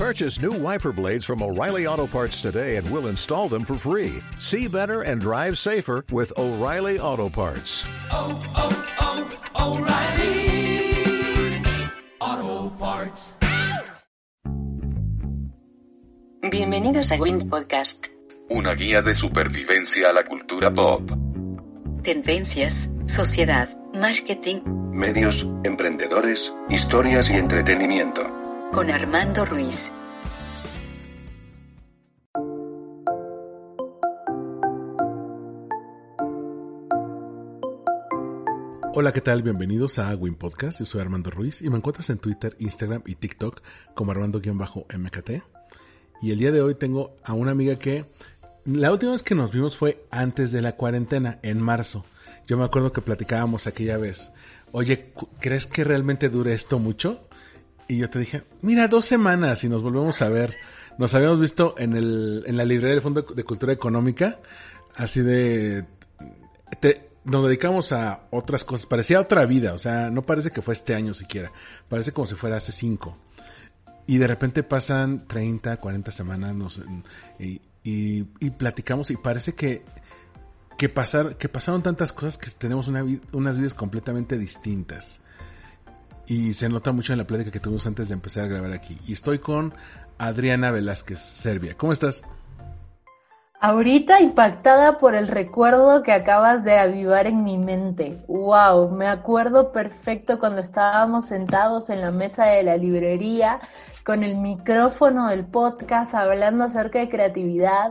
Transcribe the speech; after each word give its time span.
Purchase 0.00 0.40
new 0.40 0.52
wiper 0.52 0.92
blades 0.92 1.26
from 1.26 1.42
O'Reilly 1.42 1.86
Auto 1.86 2.06
Parts 2.06 2.40
today 2.40 2.76
and 2.76 2.90
we'll 2.90 3.08
install 3.08 3.50
them 3.50 3.66
for 3.66 3.74
free. 3.74 4.22
See 4.38 4.66
better 4.66 5.02
and 5.02 5.20
drive 5.20 5.58
safer 5.58 6.06
with 6.10 6.32
O'Reilly 6.38 6.98
Auto 6.98 7.28
Parts. 7.28 7.84
oh, 8.10 8.32
oh, 8.56 8.72
O'Reilly 9.60 10.40
Auto 12.18 12.70
Parts. 12.78 13.36
Bienvenidos 16.50 17.12
a 17.12 17.16
Wind 17.16 17.50
Podcast. 17.50 18.06
Una 18.48 18.74
guía 18.74 19.02
de 19.02 19.14
supervivencia 19.14 20.08
a 20.08 20.14
la 20.14 20.24
cultura 20.24 20.72
pop. 20.72 21.10
Tendencias, 22.02 22.88
sociedad, 23.04 23.68
marketing, 23.92 24.62
Medios, 24.92 25.46
emprendedores, 25.62 26.54
historias 26.70 27.28
y 27.28 27.34
entretenimiento. 27.34 28.39
Con 28.72 28.88
Armando 28.88 29.44
Ruiz. 29.44 29.90
Hola, 38.94 39.12
¿qué 39.12 39.20
tal? 39.20 39.42
Bienvenidos 39.42 39.98
a 39.98 40.14
Win 40.14 40.36
Podcast. 40.36 40.78
Yo 40.78 40.84
soy 40.84 41.00
Armando 41.00 41.30
Ruiz 41.30 41.62
y 41.62 41.70
me 41.70 41.78
encuentras 41.78 42.10
en 42.10 42.18
Twitter, 42.18 42.54
Instagram 42.60 43.02
y 43.06 43.16
TikTok 43.16 43.60
como 43.94 44.12
Armando-MKT. 44.12 45.30
Y 46.22 46.30
el 46.30 46.38
día 46.38 46.52
de 46.52 46.60
hoy 46.60 46.76
tengo 46.76 47.16
a 47.24 47.32
una 47.32 47.50
amiga 47.50 47.76
que 47.76 48.06
la 48.64 48.92
última 48.92 49.12
vez 49.12 49.22
que 49.22 49.34
nos 49.34 49.52
vimos 49.52 49.76
fue 49.76 50.06
antes 50.10 50.52
de 50.52 50.62
la 50.62 50.76
cuarentena, 50.76 51.40
en 51.42 51.60
marzo. 51.60 52.04
Yo 52.46 52.56
me 52.56 52.64
acuerdo 52.64 52.92
que 52.92 53.00
platicábamos 53.00 53.66
aquella 53.66 53.96
vez. 53.96 54.32
Oye, 54.70 55.12
¿crees 55.40 55.66
que 55.66 55.82
realmente 55.82 56.28
dure 56.28 56.52
esto 56.52 56.78
mucho? 56.78 57.26
Y 57.90 57.96
yo 57.98 58.08
te 58.08 58.20
dije, 58.20 58.44
mira, 58.62 58.86
dos 58.86 59.04
semanas 59.04 59.64
y 59.64 59.68
nos 59.68 59.82
volvemos 59.82 60.22
a 60.22 60.28
ver. 60.28 60.56
Nos 60.96 61.12
habíamos 61.14 61.40
visto 61.40 61.74
en, 61.76 61.96
el, 61.96 62.44
en 62.46 62.56
la 62.56 62.64
librería 62.64 62.94
del 62.94 63.02
Fondo 63.02 63.22
de 63.22 63.42
Cultura 63.42 63.72
Económica, 63.72 64.38
así 64.94 65.22
de... 65.22 65.84
te- 66.78 67.10
nos 67.24 67.44
dedicamos 67.44 67.90
a 67.90 68.28
otras 68.30 68.62
cosas. 68.62 68.86
Parecía 68.86 69.18
otra 69.20 69.44
vida, 69.44 69.74
o 69.74 69.78
sea, 69.78 70.08
no 70.10 70.22
parece 70.22 70.52
que 70.52 70.62
fue 70.62 70.72
este 70.74 70.94
año 70.94 71.14
siquiera. 71.14 71.50
Parece 71.88 72.12
como 72.12 72.26
si 72.26 72.36
fuera 72.36 72.58
hace 72.58 72.70
cinco. 72.70 73.18
Y 74.06 74.18
de 74.18 74.26
repente 74.28 74.62
pasan 74.62 75.26
30, 75.26 75.76
40 75.78 76.12
semanas 76.12 76.54
nos, 76.54 76.80
y, 77.40 77.60
y, 77.82 78.50
platicamos 78.50 79.10
y 79.10 79.16
parece 79.16 79.54
que, 79.54 79.84
que, 80.78 80.88
pasar, 80.88 81.36
que 81.38 81.48
pasaron 81.48 81.82
tantas 81.82 82.12
cosas 82.12 82.38
que 82.38 82.48
tenemos 82.50 82.86
una, 82.86 83.04
unas 83.32 83.58
vidas 83.58 83.74
completamente 83.74 84.38
distintas. 84.38 85.20
Y 86.30 86.54
se 86.54 86.68
nota 86.68 86.92
mucho 86.92 87.12
en 87.12 87.18
la 87.18 87.26
plática 87.26 87.50
que 87.50 87.58
tuvimos 87.58 87.88
antes 87.88 88.06
de 88.06 88.14
empezar 88.14 88.44
a 88.44 88.46
grabar 88.46 88.72
aquí. 88.72 88.96
Y 89.04 89.14
estoy 89.14 89.40
con 89.40 89.74
Adriana 90.16 90.70
Velázquez, 90.70 91.18
Serbia. 91.18 91.76
¿Cómo 91.76 91.92
estás? 91.92 92.22
Ahorita 93.58 94.20
impactada 94.20 94.98
por 94.98 95.16
el 95.16 95.26
recuerdo 95.26 96.04
que 96.04 96.12
acabas 96.12 96.62
de 96.62 96.78
avivar 96.78 97.26
en 97.26 97.42
mi 97.42 97.58
mente. 97.58 98.24
Wow, 98.28 98.92
me 98.92 99.08
acuerdo 99.08 99.72
perfecto 99.72 100.38
cuando 100.38 100.60
estábamos 100.60 101.24
sentados 101.24 101.90
en 101.90 102.00
la 102.00 102.12
mesa 102.12 102.46
de 102.46 102.62
la 102.62 102.76
librería 102.76 103.58
con 104.06 104.22
el 104.22 104.36
micrófono 104.36 105.26
del 105.26 105.46
podcast 105.46 106.14
hablando 106.14 106.62
acerca 106.62 107.00
de 107.00 107.08
creatividad 107.08 107.90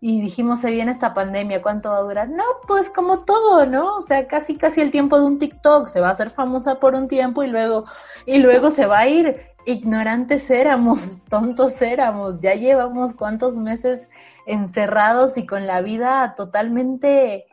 y 0.00 0.20
dijimos 0.20 0.60
se 0.60 0.70
viene 0.70 0.90
esta 0.90 1.14
pandemia, 1.14 1.62
¿cuánto 1.62 1.90
va 1.90 1.98
a 1.98 2.02
durar? 2.02 2.28
No, 2.28 2.44
pues 2.66 2.90
como 2.90 3.20
todo, 3.24 3.66
¿no? 3.66 3.96
O 3.96 4.02
sea, 4.02 4.26
casi 4.28 4.56
casi 4.56 4.80
el 4.80 4.90
tiempo 4.90 5.18
de 5.18 5.26
un 5.26 5.38
TikTok, 5.38 5.86
se 5.86 6.00
va 6.00 6.08
a 6.08 6.12
hacer 6.12 6.30
famosa 6.30 6.78
por 6.80 6.94
un 6.94 7.08
tiempo 7.08 7.42
y 7.42 7.48
luego 7.48 7.84
y 8.26 8.38
luego 8.38 8.70
se 8.70 8.86
va 8.86 9.00
a 9.00 9.08
ir. 9.08 9.40
Ignorantes 9.66 10.50
éramos, 10.50 11.22
tontos 11.28 11.80
éramos, 11.82 12.40
ya 12.40 12.54
llevamos 12.54 13.14
cuántos 13.14 13.56
meses 13.56 14.06
encerrados 14.46 15.38
y 15.38 15.46
con 15.46 15.66
la 15.66 15.80
vida 15.80 16.34
totalmente 16.36 17.46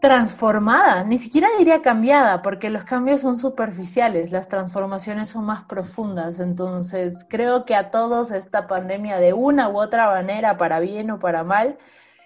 transformada, 0.00 1.04
ni 1.04 1.18
siquiera 1.18 1.48
diría 1.58 1.82
cambiada, 1.82 2.42
porque 2.42 2.70
los 2.70 2.84
cambios 2.84 3.20
son 3.20 3.36
superficiales, 3.36 4.32
las 4.32 4.48
transformaciones 4.48 5.30
son 5.30 5.44
más 5.44 5.64
profundas, 5.64 6.40
entonces 6.40 7.26
creo 7.28 7.64
que 7.64 7.74
a 7.74 7.90
todos 7.90 8.30
esta 8.30 8.66
pandemia 8.66 9.18
de 9.18 9.32
una 9.34 9.68
u 9.68 9.78
otra 9.78 10.06
manera, 10.06 10.56
para 10.56 10.80
bien 10.80 11.10
o 11.10 11.18
para 11.18 11.44
mal, 11.44 11.78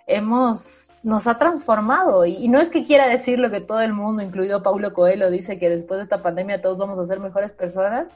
hemos 0.07 0.91
nos 1.05 1.27
ha 1.27 1.37
transformado. 1.39 2.25
Y, 2.25 2.37
y 2.37 2.49
no 2.49 2.59
es 2.59 2.71
que 2.71 2.83
quiera 2.83 3.07
decir 3.07 3.39
lo 3.39 3.51
que 3.51 3.61
todo 3.61 3.81
el 3.81 3.93
mundo, 3.93 4.23
incluido 4.23 4.63
Paulo 4.63 4.95
Coelho, 4.95 5.31
dice 5.31 5.59
que 5.59 5.69
después 5.69 5.99
de 5.99 6.05
esta 6.05 6.23
pandemia 6.23 6.63
todos 6.63 6.79
vamos 6.79 6.99
a 6.99 7.05
ser 7.05 7.21
mejores 7.21 7.53
personas. 7.53 8.07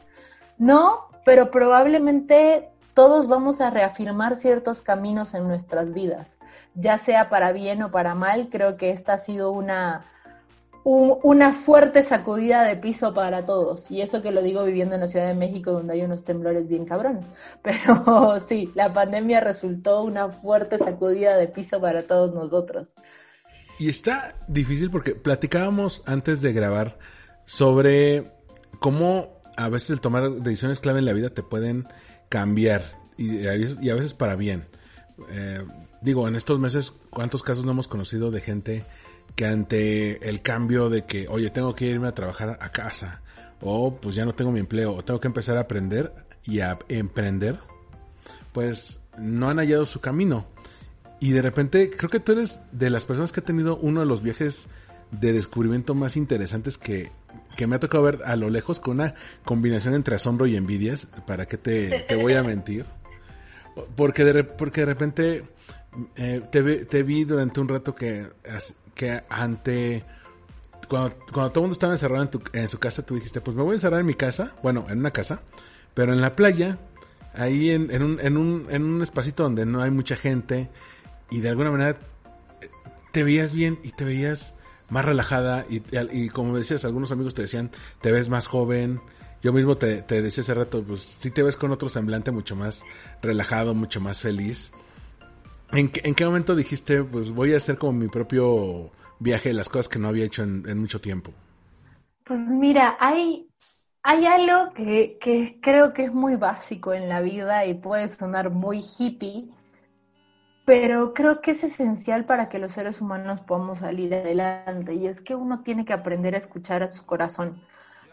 No, 0.57 1.09
pero 1.25 1.51
probablemente 1.51 2.71
todos 2.95 3.29
vamos 3.29 3.61
a 3.61 3.71
reafirmar 3.71 4.37
ciertos 4.37 4.81
caminos 4.81 5.35
en 5.35 5.47
nuestras 5.47 5.93
vidas, 5.93 6.38
ya 6.81 6.99
sea 6.99 7.29
para 7.31 7.53
bien 7.53 7.83
o 7.83 7.91
para 7.91 8.15
mal. 8.15 8.49
Creo 8.51 8.77
que 8.77 8.91
esta 8.91 9.15
ha 9.15 9.19
sido 9.19 9.51
una, 9.53 10.05
un- 10.85 11.19
una 11.23 11.53
fuerte 11.53 12.03
sacudida 12.03 12.63
de 12.65 12.77
piso 12.77 13.15
para 13.15 13.45
todos. 13.47 13.91
Y 13.91 14.01
eso 14.03 14.23
que 14.23 14.31
lo 14.31 14.43
digo 14.43 14.65
viviendo 14.65 14.95
en 14.95 15.03
la 15.03 15.09
Ciudad 15.09 15.27
de 15.27 15.35
México, 15.35 15.73
donde 15.73 15.95
hay 15.95 16.03
unos 16.03 16.25
temblores 16.25 16.69
bien 16.69 16.85
cabrones. 16.87 17.27
Pero 17.63 18.39
sí, 18.41 18.71
la 18.75 18.93
pandemia 18.93 19.41
resultó 19.41 20.03
una 20.03 20.29
fuerte 20.31 20.79
sacudida 20.79 21.37
de 21.37 21.49
piso 21.49 21.81
para 21.81 22.07
todos 22.07 22.35
nosotros. 22.35 22.95
Y 23.79 23.89
está 23.89 24.35
difícil 24.49 24.91
porque 24.91 25.15
platicábamos 25.15 26.03
antes 26.07 26.41
de 26.43 26.53
grabar 26.53 26.99
sobre 27.45 28.33
cómo 28.81 29.41
a 29.57 29.69
veces 29.69 29.91
el 29.91 30.01
tomar 30.01 30.31
decisiones 30.31 30.81
clave 30.81 30.99
en 30.99 31.05
la 31.05 31.13
vida 31.13 31.31
te 31.31 31.43
pueden 31.43 31.87
cambiar 32.29 32.83
y 33.17 33.47
a 33.47 33.53
veces, 33.53 33.79
y 33.81 33.91
a 33.91 33.95
veces 33.95 34.15
para 34.15 34.35
bien. 34.37 34.67
Eh, 35.31 35.65
digo, 36.01 36.29
en 36.29 36.37
estos 36.37 36.59
meses, 36.59 36.93
¿cuántos 37.11 37.43
casos 37.43 37.65
no 37.65 37.73
hemos 37.73 37.89
conocido 37.89 38.31
de 38.31 38.41
gente 38.41 38.85
que 39.35 39.47
ante 39.47 40.29
el 40.29 40.43
cambio 40.43 40.91
de 40.91 41.05
que, 41.05 41.27
oye, 41.29 41.51
tengo 41.51 41.75
que 41.75 41.87
irme 41.87 42.09
a 42.09 42.15
trabajar 42.15 42.59
a 42.61 42.73
casa, 42.73 43.23
o 43.61 43.97
pues 43.97 44.15
ya 44.15 44.25
no 44.25 44.35
tengo 44.35 44.51
mi 44.51 44.61
empleo, 44.61 44.95
o 44.95 45.05
tengo 45.05 45.21
que 45.21 45.29
empezar 45.29 45.57
a 45.57 45.61
aprender 45.61 46.13
y 46.45 46.61
a 46.61 46.79
emprender, 46.89 47.59
pues 48.53 49.01
no 49.19 49.49
han 49.49 49.59
hallado 49.59 49.85
su 49.85 50.01
camino. 50.01 50.47
Y 51.21 51.33
de 51.33 51.43
repente, 51.43 51.91
creo 51.91 52.11
que 52.11 52.21
tú 52.21 52.33
eres 52.33 52.61
de 52.73 52.91
las 52.91 53.05
personas 53.05 53.33
que 53.33 53.41
ha 53.41 53.45
tenido 53.45 53.77
uno 53.77 54.01
de 54.01 54.07
los 54.07 54.23
viajes 54.23 54.69
de 55.11 55.33
descubrimiento 55.33 55.95
más 55.95 56.17
interesantes 56.17 56.79
que, 56.79 57.11
que 57.57 57.67
me 57.67 57.77
ha 57.77 57.81
tocado 57.81 58.05
ver 58.05 58.21
a 58.25 58.37
lo 58.37 58.51
lejos 58.51 58.79
con 58.79 59.01
una 59.01 59.15
combinación 59.45 59.95
entre 59.95 60.15
asombro 60.15 60.47
y 60.47 60.57
envidias. 60.57 61.07
¿Para 61.27 61.47
qué 61.47 61.57
te, 61.57 62.01
te 62.01 62.17
voy 62.17 62.35
a 62.35 62.43
mentir? 62.43 62.87
Porque 63.97 64.25
de, 64.25 64.43
porque 64.43 64.81
de 64.81 64.87
repente 64.87 65.45
eh, 66.17 66.43
te, 66.51 66.85
te 66.87 67.03
vi 67.03 67.25
durante 67.25 67.61
un 67.61 67.69
rato 67.69 67.95
que, 67.95 68.27
que 68.95 69.23
ante... 69.29 70.05
Cuando, 70.89 71.15
cuando 71.33 71.51
todo 71.53 71.61
el 71.65 71.69
mundo 71.69 71.73
estaba 71.75 71.93
encerrado 71.93 72.23
en, 72.23 72.31
tu- 72.31 72.43
en 72.53 72.67
su 72.69 72.79
casa, 72.79 73.05
tú 73.05 73.15
dijiste, 73.17 73.41
pues 73.43 73.55
me 73.57 73.63
voy 73.63 73.73
a 73.73 73.75
encerrar 73.75 74.01
en 74.01 74.07
mi 74.07 74.15
casa, 74.15 74.55
bueno, 74.63 74.87
en 74.89 75.01
una 75.01 75.11
casa, 75.11 75.43
pero 75.93 76.13
en 76.15 76.21
la 76.23 76.35
playa, 76.35 76.79
ahí 77.35 77.71
en, 77.71 77.91
en 77.91 78.03
un, 78.03 78.21
en, 78.21 78.37
un, 78.39 78.67
en 78.71 78.85
un 78.85 79.03
espacito 79.03 79.43
donde 79.43 79.67
no 79.67 79.83
hay 79.83 79.91
mucha 79.91 80.17
gente, 80.17 80.71
y 81.31 81.41
de 81.41 81.51
alguna 81.51 81.71
manera 81.71 81.91
eh, 82.63 82.69
te 83.13 83.23
veías 83.23 83.53
bien 83.55 83.79
y 83.83 83.91
te 83.91 84.05
veías 84.05 84.55
más 84.89 85.05
relajada, 85.05 85.67
y, 85.69 85.83
y 86.11 86.31
como 86.31 86.57
decías, 86.57 86.87
algunos 86.87 87.13
amigos 87.13 87.35
te 87.35 87.43
decían, 87.43 87.71
te 88.01 88.11
ves 88.11 88.31
más 88.31 88.47
joven, 88.47 88.99
yo 89.43 89.53
mismo 89.53 89.77
te, 89.77 90.01
te 90.01 90.23
decía 90.23 90.41
hace 90.41 90.55
rato, 90.55 90.83
pues 90.83 91.19
sí 91.21 91.31
te 91.31 91.43
ves 91.43 91.57
con 91.57 91.71
otro 91.71 91.91
semblante 91.91 92.31
mucho 92.31 92.57
más 92.57 92.83
relajado, 93.21 93.75
mucho 93.75 94.01
más 94.01 94.21
feliz. 94.21 94.73
¿En 95.73 95.89
qué, 95.91 96.01
en 96.05 96.15
qué 96.15 96.25
momento 96.27 96.55
dijiste, 96.57 97.03
pues 97.05 97.33
voy 97.33 97.55
a 97.55 97.57
hacer 97.59 97.79
como 97.79 97.93
mi 97.93 98.09
propio 98.09 98.91
viaje 99.19 99.51
de 99.51 99.55
las 99.55 99.69
cosas 99.69 99.89
que 99.89 99.99
no 99.99 100.09
había 100.09 100.25
hecho 100.25 100.43
en, 100.43 100.65
en 100.69 100.79
mucho 100.79 101.01
tiempo? 101.01 101.33
Pues 102.25 102.39
mira, 102.39 102.97
hay, 103.01 103.51
hay 104.05 104.25
algo 104.27 104.73
que, 104.73 105.19
que 105.21 105.59
creo 105.61 105.93
que 105.93 106.05
es 106.05 106.15
muy 106.15 106.37
básico 106.37 106.93
en 106.95 107.09
la 107.09 107.21
vida 107.21 107.67
y 107.67 107.75
puede 107.75 108.09
sonar 108.09 108.51
muy 108.51 108.79
hippie, 108.99 109.51
pero 110.65 111.15
creo 111.15 111.41
que 111.41 111.53
es 111.53 111.65
esencial 111.65 112.25
para 112.27 112.49
que 112.49 112.59
los 112.59 112.73
seres 112.73 113.01
humanos 113.01 113.41
podamos 113.41 113.79
salir 113.79 114.15
adelante 114.15 114.95
y 114.95 115.07
es 115.07 115.21
que 115.21 115.35
uno 115.35 115.63
tiene 115.63 115.85
que 115.85 115.93
aprender 115.95 116.35
a 116.35 116.39
escuchar 116.39 116.83
a 116.83 116.89
su 116.89 117.05
corazón. 117.07 117.61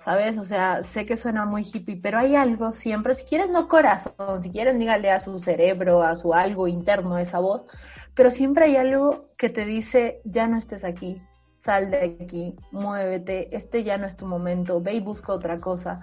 ¿Sabes? 0.06 0.38
O 0.38 0.44
sea, 0.44 0.84
sé 0.84 1.07
que 1.07 1.18
suena 1.18 1.46
muy 1.46 1.63
hippie, 1.63 2.00
pero 2.00 2.19
hay 2.19 2.36
algo 2.36 2.72
siempre, 2.72 3.16
si 3.16 3.25
quieres 3.25 3.50
no 3.50 3.68
corazón, 3.68 4.40
si 4.40 4.52
quieres 4.52 4.78
dígale 4.78 5.10
a 5.10 5.19
su 5.19 5.40
cerebro, 5.40 6.04
a 6.04 6.16
su 6.16 6.36
algo 6.36 6.68
interno, 6.68 7.18
esa 7.18 7.40
voz, 7.40 7.66
pero 8.13 8.30
siempre 8.30 8.66
hay 8.66 8.78
algo 8.78 9.25
que 9.36 9.50
te 9.50 9.66
dice, 9.66 10.22
ya 10.24 10.48
no 10.48 10.57
estés 10.57 10.86
aquí, 10.86 11.18
sal 11.56 11.90
de 11.90 12.19
aquí, 12.22 12.56
muévete, 12.72 13.56
este 13.57 13.84
ya 13.84 13.98
no 13.98 14.06
es 14.06 14.16
tu 14.16 14.28
momento, 14.28 14.80
ve 14.80 14.94
y 14.94 15.00
busca 15.00 15.34
otra 15.34 15.60
cosa. 15.60 16.02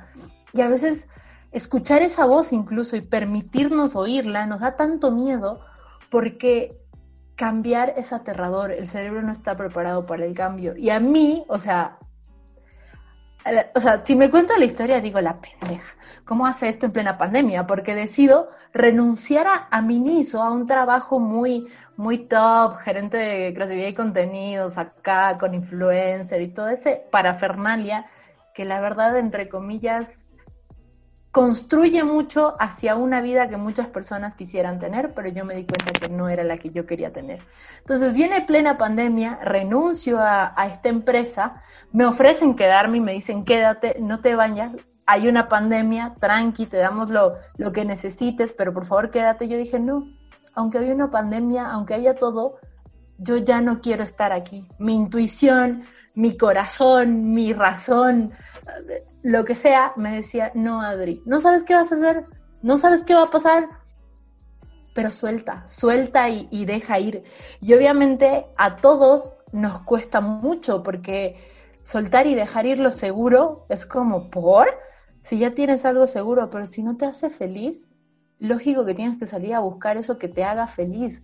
Y 0.52 0.62
a 0.62 0.68
veces 0.68 1.06
escuchar 1.52 2.02
esa 2.02 2.26
voz 2.26 2.52
incluso 2.52 2.96
y 2.96 3.02
permitirnos 3.02 3.94
oírla 3.94 4.46
nos 4.46 4.62
da 4.62 4.74
tanto 4.74 5.12
miedo 5.12 5.60
porque 6.10 6.76
cambiar 7.36 7.94
es 7.96 8.12
aterrador, 8.12 8.72
el 8.72 8.88
cerebro 8.88 9.22
no 9.22 9.30
está 9.30 9.56
preparado 9.56 10.06
para 10.06 10.24
el 10.24 10.34
cambio. 10.34 10.76
Y 10.76 10.90
a 10.90 10.98
mí, 10.98 11.44
o 11.46 11.60
sea, 11.60 11.98
o 13.74 13.80
sea, 13.80 14.04
si 14.04 14.14
me 14.16 14.30
cuento 14.30 14.56
la 14.56 14.64
historia, 14.64 15.00
digo 15.00 15.20
la 15.20 15.40
pendeja. 15.40 15.96
¿Cómo 16.24 16.46
hace 16.46 16.68
esto 16.68 16.86
en 16.86 16.92
plena 16.92 17.18
pandemia? 17.18 17.66
Porque 17.66 17.94
decido 17.94 18.50
renunciar 18.72 19.46
a, 19.46 19.68
a 19.70 19.82
mi 19.82 19.96
inicio, 19.96 20.42
a 20.42 20.50
un 20.52 20.66
trabajo 20.66 21.18
muy, 21.18 21.66
muy 21.96 22.18
top, 22.18 22.76
gerente 22.76 23.16
de 23.16 23.54
creatividad 23.54 23.88
y 23.88 23.94
contenidos 23.94 24.78
acá, 24.78 25.38
con 25.38 25.54
influencer 25.54 26.40
y 26.42 26.48
todo 26.48 26.68
ese 26.68 27.04
parafernalia, 27.10 28.06
que 28.54 28.64
la 28.64 28.80
verdad, 28.80 29.16
entre 29.18 29.48
comillas, 29.48 30.21
construye 31.32 32.04
mucho 32.04 32.54
hacia 32.60 32.94
una 32.94 33.22
vida 33.22 33.48
que 33.48 33.56
muchas 33.56 33.86
personas 33.86 34.34
quisieran 34.34 34.78
tener, 34.78 35.14
pero 35.14 35.30
yo 35.30 35.46
me 35.46 35.54
di 35.54 35.64
cuenta 35.64 35.98
que 35.98 36.10
no 36.10 36.28
era 36.28 36.44
la 36.44 36.58
que 36.58 36.68
yo 36.68 36.84
quería 36.84 37.10
tener. 37.10 37.40
Entonces 37.78 38.12
viene 38.12 38.42
plena 38.42 38.76
pandemia, 38.76 39.38
renuncio 39.42 40.18
a, 40.20 40.54
esta 40.70 40.90
empresa, 40.90 41.62
me 41.90 42.04
ofrecen 42.04 42.54
quedarme 42.54 42.98
y 42.98 43.00
me 43.00 43.12
dicen 43.14 43.46
quédate, 43.46 43.96
no 43.98 44.20
te 44.20 44.36
vayas, 44.36 44.76
hay 45.06 45.26
una 45.26 45.48
pandemia, 45.48 46.12
tranqui, 46.20 46.66
te 46.66 46.76
damos 46.76 47.10
lo, 47.10 47.38
lo 47.56 47.72
que 47.72 47.86
necesites, 47.86 48.52
pero 48.52 48.72
por 48.74 48.84
favor 48.84 49.10
quédate. 49.10 49.48
Yo 49.48 49.56
dije, 49.56 49.80
no, 49.80 50.06
aunque 50.54 50.78
haya 50.78 50.94
una 50.94 51.10
pandemia, 51.10 51.66
aunque 51.70 51.94
haya 51.94 52.14
todo, 52.14 52.58
yo 53.16 53.38
ya 53.38 53.62
no 53.62 53.80
quiero 53.80 54.04
estar 54.04 54.32
aquí. 54.32 54.68
Mi 54.78 54.94
intuición, 54.94 55.84
mi 56.14 56.36
corazón, 56.36 57.32
mi 57.32 57.54
razón, 57.54 58.32
lo 59.22 59.44
que 59.44 59.54
sea, 59.54 59.92
me 59.96 60.16
decía, 60.16 60.50
no, 60.54 60.80
Adri, 60.80 61.22
no 61.24 61.40
sabes 61.40 61.62
qué 61.62 61.74
vas 61.74 61.92
a 61.92 61.96
hacer, 61.96 62.26
no 62.62 62.76
sabes 62.76 63.04
qué 63.04 63.14
va 63.14 63.24
a 63.24 63.30
pasar, 63.30 63.68
pero 64.94 65.10
suelta, 65.10 65.66
suelta 65.66 66.28
y, 66.28 66.64
deja 66.64 66.98
ir. 66.98 67.24
Y 67.60 67.72
obviamente 67.74 68.46
a 68.56 68.76
todos 68.76 69.34
nos 69.52 69.82
cuesta 69.82 70.20
mucho 70.20 70.82
porque 70.82 71.36
soltar 71.82 72.26
y 72.26 72.34
dejar 72.34 72.66
ir 72.66 72.78
lo 72.78 72.90
seguro 72.90 73.64
es 73.68 73.86
como 73.86 74.30
por, 74.30 74.68
si 75.22 75.38
ya 75.38 75.54
tienes 75.54 75.84
algo 75.84 76.06
seguro, 76.06 76.50
pero 76.50 76.66
si 76.66 76.82
no 76.82 76.96
te 76.96 77.06
hace 77.06 77.30
feliz, 77.30 77.88
lógico 78.38 78.84
que 78.84 78.94
tienes 78.94 79.18
que 79.18 79.26
salir 79.26 79.54
a 79.54 79.60
buscar 79.60 79.96
eso 79.96 80.18
que 80.18 80.28
te 80.28 80.44
haga 80.44 80.66
feliz. 80.66 81.22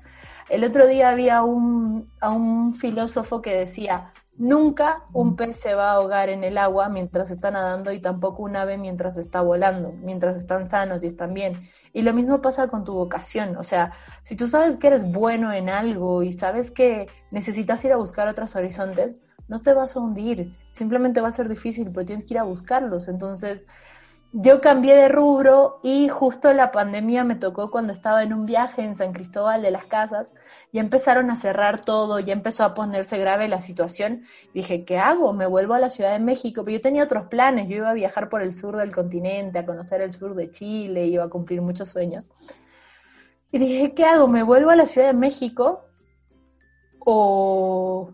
El 0.48 0.64
otro 0.64 0.86
día 0.86 1.10
había 1.10 1.42
un, 1.42 2.06
a 2.20 2.30
un 2.30 2.74
filósofo 2.74 3.42
que 3.42 3.54
decía, 3.54 4.12
Nunca 4.38 5.02
un 5.12 5.34
pez 5.34 5.56
se 5.56 5.74
va 5.74 5.90
a 5.90 5.94
ahogar 5.94 6.28
en 6.28 6.44
el 6.44 6.58
agua 6.58 6.88
mientras 6.88 7.30
está 7.32 7.50
nadando 7.50 7.90
y 7.90 8.00
tampoco 8.00 8.44
un 8.44 8.54
ave 8.54 8.78
mientras 8.78 9.16
está 9.16 9.40
volando, 9.40 9.90
mientras 10.00 10.36
están 10.36 10.64
sanos 10.64 11.02
y 11.02 11.08
están 11.08 11.34
bien. 11.34 11.68
Y 11.92 12.02
lo 12.02 12.14
mismo 12.14 12.40
pasa 12.40 12.68
con 12.68 12.84
tu 12.84 12.94
vocación, 12.94 13.56
o 13.56 13.64
sea, 13.64 13.92
si 14.22 14.36
tú 14.36 14.46
sabes 14.46 14.76
que 14.76 14.86
eres 14.86 15.10
bueno 15.10 15.52
en 15.52 15.68
algo 15.68 16.22
y 16.22 16.30
sabes 16.30 16.70
que 16.70 17.06
necesitas 17.32 17.84
ir 17.84 17.92
a 17.92 17.96
buscar 17.96 18.28
otros 18.28 18.54
horizontes, 18.54 19.20
no 19.48 19.58
te 19.60 19.72
vas 19.72 19.96
a 19.96 20.00
hundir, 20.00 20.52
simplemente 20.70 21.20
va 21.20 21.28
a 21.28 21.32
ser 21.32 21.48
difícil, 21.48 21.90
pero 21.92 22.06
tienes 22.06 22.26
que 22.26 22.34
ir 22.34 22.38
a 22.38 22.44
buscarlos. 22.44 23.08
Entonces, 23.08 23.66
yo 24.32 24.60
cambié 24.60 24.94
de 24.94 25.08
rubro 25.08 25.80
y 25.82 26.08
justo 26.08 26.52
la 26.52 26.70
pandemia 26.70 27.24
me 27.24 27.34
tocó 27.34 27.70
cuando 27.70 27.94
estaba 27.94 28.22
en 28.22 28.34
un 28.34 28.44
viaje 28.44 28.82
en 28.82 28.94
San 28.94 29.12
Cristóbal 29.12 29.62
de 29.62 29.70
las 29.70 29.86
Casas 29.86 30.34
y 30.70 30.78
empezaron 30.78 31.30
a 31.30 31.36
cerrar 31.36 31.80
todo, 31.80 32.20
ya 32.20 32.34
empezó 32.34 32.64
a 32.64 32.74
ponerse 32.74 33.16
grave 33.16 33.48
la 33.48 33.62
situación. 33.62 34.24
Dije, 34.52 34.84
¿qué 34.84 34.98
hago? 34.98 35.32
Me 35.32 35.46
vuelvo 35.46 35.74
a 35.74 35.78
la 35.78 35.88
Ciudad 35.88 36.12
de 36.12 36.20
México, 36.20 36.62
pero 36.62 36.76
yo 36.76 36.82
tenía 36.82 37.04
otros 37.04 37.24
planes, 37.24 37.68
yo 37.68 37.76
iba 37.76 37.90
a 37.90 37.94
viajar 37.94 38.28
por 38.28 38.42
el 38.42 38.54
sur 38.54 38.76
del 38.76 38.94
continente, 38.94 39.58
a 39.58 39.66
conocer 39.66 40.02
el 40.02 40.12
sur 40.12 40.34
de 40.34 40.50
Chile, 40.50 41.06
iba 41.06 41.24
a 41.24 41.30
cumplir 41.30 41.62
muchos 41.62 41.88
sueños. 41.88 42.28
Y 43.50 43.58
dije, 43.58 43.94
¿qué 43.94 44.04
hago? 44.04 44.28
¿Me 44.28 44.42
vuelvo 44.42 44.70
a 44.70 44.76
la 44.76 44.86
Ciudad 44.86 45.06
de 45.06 45.14
México 45.14 45.86
o 46.98 48.12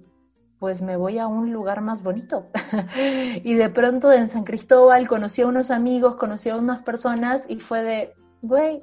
pues 0.65 0.81
me 0.81 0.97
voy 0.97 1.19
a 1.19 1.27
un 1.27 1.53
lugar 1.53 1.83
más 1.83 2.03
bonito. 2.03 2.49
y 3.45 3.53
de 3.53 3.69
pronto 3.69 4.11
en 4.11 4.31
San 4.31 4.45
Cristóbal 4.45 5.07
conocí 5.07 5.43
a 5.43 5.47
unos 5.47 5.71
amigos, 5.71 6.17
conocí 6.17 6.49
a 6.49 6.57
unas 6.57 6.83
personas 6.83 7.45
y 7.51 7.61
fue 7.61 7.83
de, 7.83 8.15
güey, 8.41 8.83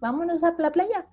vámonos 0.00 0.42
a 0.42 0.56
la 0.58 0.72
playa. 0.72 1.06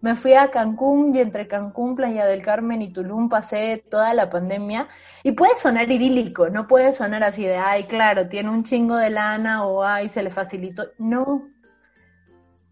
Me 0.00 0.14
fui 0.14 0.34
a 0.34 0.52
Cancún 0.52 1.12
y 1.12 1.18
entre 1.18 1.48
Cancún, 1.48 1.96
Playa 1.96 2.24
del 2.24 2.40
Carmen 2.40 2.82
y 2.82 2.92
Tulum 2.92 3.28
pasé 3.28 3.84
toda 3.90 4.14
la 4.14 4.30
pandemia. 4.30 4.86
Y 5.24 5.32
puede 5.32 5.56
sonar 5.56 5.90
idílico, 5.90 6.48
no 6.48 6.68
puede 6.68 6.92
sonar 6.92 7.24
así 7.24 7.42
de, 7.42 7.56
ay, 7.56 7.88
claro, 7.88 8.28
tiene 8.28 8.50
un 8.50 8.62
chingo 8.62 8.94
de 8.94 9.10
lana 9.10 9.66
o 9.66 9.82
ay, 9.82 10.08
se 10.08 10.22
le 10.22 10.30
facilitó. 10.30 10.84
No. 10.98 11.48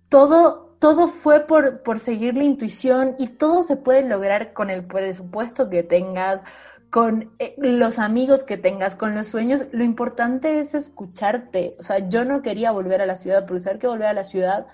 Todo, 0.09 0.77
todo 0.79 1.09
fue 1.09 1.41
por, 1.47 1.83
por 1.83 1.99
seguir 1.99 2.37
la 2.37 2.45
intuición 2.45 3.17
y 3.19 3.27
todo 3.27 3.65
se 3.65 3.75
puede 3.75 4.03
lograr 4.03 4.53
con 4.53 4.71
el 4.71 4.85
presupuesto 4.85 5.69
que 5.69 5.83
tengas, 5.83 6.43
con 6.93 7.33
eh, 7.39 7.55
los 7.57 7.99
amigos 7.99 8.45
que 8.45 8.59
tengas, 8.59 8.97
con 8.97 9.15
los 9.15 9.27
sueños, 9.27 9.65
lo 9.73 9.83
importante 9.83 10.61
es 10.61 10.75
escucharte. 10.75 11.75
O 11.79 11.83
sea, 11.83 12.07
yo 12.11 12.27
no 12.27 12.43
quería 12.43 12.71
volver 12.71 13.01
a 13.01 13.07
la 13.07 13.15
ciudad, 13.15 13.47
pero 13.47 13.59
saber 13.59 13.79
que 13.79 13.87
volver 13.87 14.09
a 14.09 14.13
la 14.13 14.25
ciudad 14.25 14.67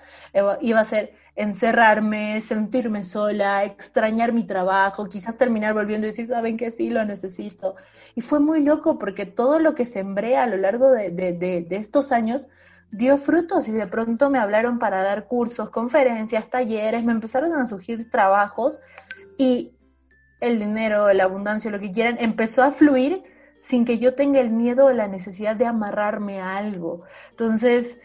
iba 0.61 0.81
a 0.81 0.85
ser 0.85 1.15
encerrarme, 1.37 2.41
sentirme 2.41 3.05
sola, 3.05 3.63
extrañar 3.63 4.33
mi 4.33 4.43
trabajo, 4.43 5.09
quizás 5.09 5.37
terminar 5.37 5.75
volviendo 5.75 6.09
y 6.09 6.11
decir, 6.11 6.27
saben 6.27 6.57
que 6.57 6.73
sí, 6.73 6.91
lo 6.91 7.05
necesito. 7.05 7.77
Y 8.17 8.21
fue 8.21 8.41
muy 8.41 8.65
loco 8.65 8.99
porque 8.99 9.25
todo 9.25 9.61
lo 9.61 9.77
que 9.77 9.87
sembré 9.87 10.37
a 10.37 10.49
lo 10.49 10.57
largo 10.57 10.91
de, 10.91 11.11
de 11.13 11.77
estos 11.77 12.11
años 12.11 12.49
dio 12.91 13.17
frutos 13.19 13.69
y 13.69 13.73
de 13.73 13.87
pronto 13.87 14.29
me 14.29 14.41
hablaron 14.41 14.79
para 14.79 15.03
dar 15.03 15.29
cursos, 15.29 15.71
conferencias, 15.71 16.51
talleres, 16.51 17.05
me 17.05 17.13
empezaron 17.13 17.53
a 17.53 17.65
surgir 17.67 18.11
trabajos 18.11 18.81
y 19.37 19.78
el 20.41 20.59
dinero, 20.59 21.13
la 21.13 21.25
abundancia, 21.25 21.71
lo 21.71 21.81
que 21.81 21.91
quieran, 21.91 22.17
empezó 22.21 22.63
a 22.63 22.73
fluir 22.73 23.23
sin 23.61 23.85
que 23.85 23.99
yo 23.99 24.15
tenga 24.15 24.41
el 24.41 24.51
miedo 24.51 24.87
o 24.87 24.93
la 24.93 25.09
necesidad 25.09 25.57
de 25.57 25.67
amarrarme 25.67 26.41
a 26.41 26.57
algo. 26.57 27.03
Entonces, 27.31 27.99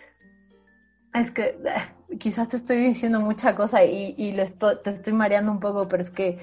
es 1.13 1.31
que 1.31 1.59
ah, 1.67 1.93
quizás 2.19 2.47
te 2.49 2.57
estoy 2.57 2.77
diciendo 2.77 3.19
mucha 3.19 3.55
cosa 3.55 3.83
y, 3.83 4.31
lo 4.31 4.43
te 4.79 4.89
estoy 4.89 5.13
mareando 5.13 5.51
un 5.51 5.59
poco, 5.59 5.87
pero 5.87 6.01
es 6.01 6.09
que 6.09 6.39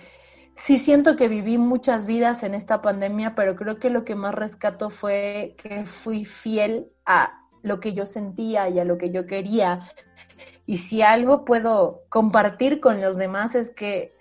sí 0.57 0.79
siento 0.79 1.17
que 1.17 1.29
viví 1.29 1.59
muchas 1.59 2.07
vidas 2.07 2.43
en 2.43 2.55
esta 2.55 2.83
pandemia, 2.83 3.35
pero 3.35 3.57
creo 3.57 3.77
que 3.77 3.91
lo 3.91 4.05
que 4.05 4.15
más 4.15 4.35
rescato 4.35 4.91
fue 4.91 5.57
que 5.59 5.87
fui 5.87 6.25
fiel 6.25 6.91
a 7.05 7.41
lo 7.63 7.81
que 7.81 7.93
yo 7.93 8.07
sentía 8.07 8.69
y 8.69 8.79
a 8.79 8.85
lo 8.85 8.97
que 8.97 9.11
yo 9.11 9.27
quería. 9.27 9.81
Y 10.67 10.79
si 10.79 11.03
algo 11.03 11.45
puedo 11.45 12.03
compartir 12.09 12.81
con 12.81 13.01
los 13.01 13.17
demás 13.17 13.55
es 13.55 13.71
que 13.71 14.15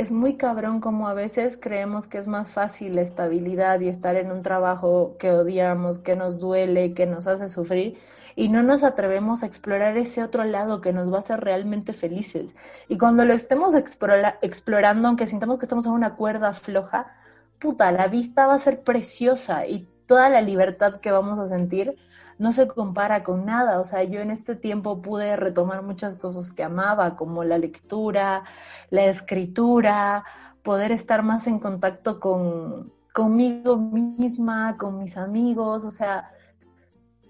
es 0.00 0.10
muy 0.10 0.38
cabrón 0.38 0.80
como 0.80 1.08
a 1.08 1.12
veces 1.12 1.58
creemos 1.60 2.06
que 2.06 2.16
es 2.16 2.26
más 2.26 2.50
fácil 2.50 2.94
la 2.94 3.02
estabilidad 3.02 3.80
y 3.80 3.88
estar 3.88 4.16
en 4.16 4.32
un 4.32 4.40
trabajo 4.40 5.16
que 5.18 5.30
odiamos, 5.30 5.98
que 5.98 6.16
nos 6.16 6.40
duele, 6.40 6.94
que 6.94 7.04
nos 7.04 7.26
hace 7.26 7.50
sufrir 7.50 7.98
y 8.34 8.48
no 8.48 8.62
nos 8.62 8.82
atrevemos 8.82 9.42
a 9.42 9.46
explorar 9.46 9.98
ese 9.98 10.22
otro 10.22 10.44
lado 10.44 10.80
que 10.80 10.94
nos 10.94 11.12
va 11.12 11.16
a 11.16 11.18
hacer 11.18 11.40
realmente 11.40 11.92
felices. 11.92 12.56
Y 12.88 12.96
cuando 12.96 13.26
lo 13.26 13.34
estemos 13.34 13.74
explorando, 13.74 15.06
aunque 15.06 15.26
sintamos 15.26 15.58
que 15.58 15.66
estamos 15.66 15.84
en 15.84 15.92
una 15.92 16.14
cuerda 16.16 16.54
floja, 16.54 17.14
puta, 17.58 17.92
la 17.92 18.08
vista 18.08 18.46
va 18.46 18.54
a 18.54 18.58
ser 18.58 18.80
preciosa 18.82 19.66
y 19.66 19.86
toda 20.06 20.30
la 20.30 20.40
libertad 20.40 20.96
que 20.96 21.10
vamos 21.10 21.38
a 21.38 21.46
sentir 21.46 21.98
no 22.40 22.52
se 22.52 22.66
compara 22.66 23.22
con 23.22 23.44
nada. 23.44 23.78
O 23.78 23.84
sea, 23.84 24.02
yo 24.02 24.20
en 24.20 24.30
este 24.30 24.56
tiempo 24.56 25.02
pude 25.02 25.36
retomar 25.36 25.82
muchas 25.82 26.16
cosas 26.16 26.50
que 26.50 26.64
amaba, 26.64 27.14
como 27.14 27.44
la 27.44 27.58
lectura, 27.58 28.44
la 28.88 29.04
escritura, 29.04 30.24
poder 30.62 30.90
estar 30.90 31.22
más 31.22 31.46
en 31.46 31.58
contacto 31.58 32.18
con 32.18 32.92
conmigo 33.12 33.76
misma, 33.76 34.76
con 34.78 34.98
mis 34.98 35.16
amigos, 35.16 35.84
o 35.84 35.90
sea, 35.90 36.30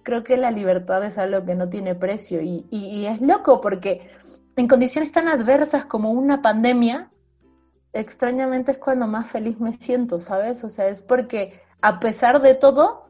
creo 0.03 0.23
que 0.23 0.37
la 0.37 0.51
libertad 0.51 1.03
es 1.05 1.17
algo 1.17 1.45
que 1.45 1.55
no 1.55 1.71
tiene 1.71 1.95
precio 1.95 2.43
y, 2.43 2.67
y 2.71 3.07
es 3.07 3.21
loco 3.23 3.63
porque 3.63 4.11
en 4.57 4.69
condiciones 4.69 5.11
tan 5.11 5.27
adversas 5.27 5.87
como 5.87 6.11
una 6.11 6.43
pandemia, 6.43 7.11
extrañamente 7.95 8.73
es 8.73 8.79
cuando 8.79 9.07
más 9.07 9.31
feliz 9.31 9.59
me 9.59 9.73
siento, 9.73 10.21
¿sabes? 10.21 10.63
O 10.65 10.69
sea, 10.69 10.87
es 10.89 11.01
porque 11.01 11.61
a 11.81 11.99
pesar 11.99 12.43
de 12.43 12.55
todo, 12.55 13.10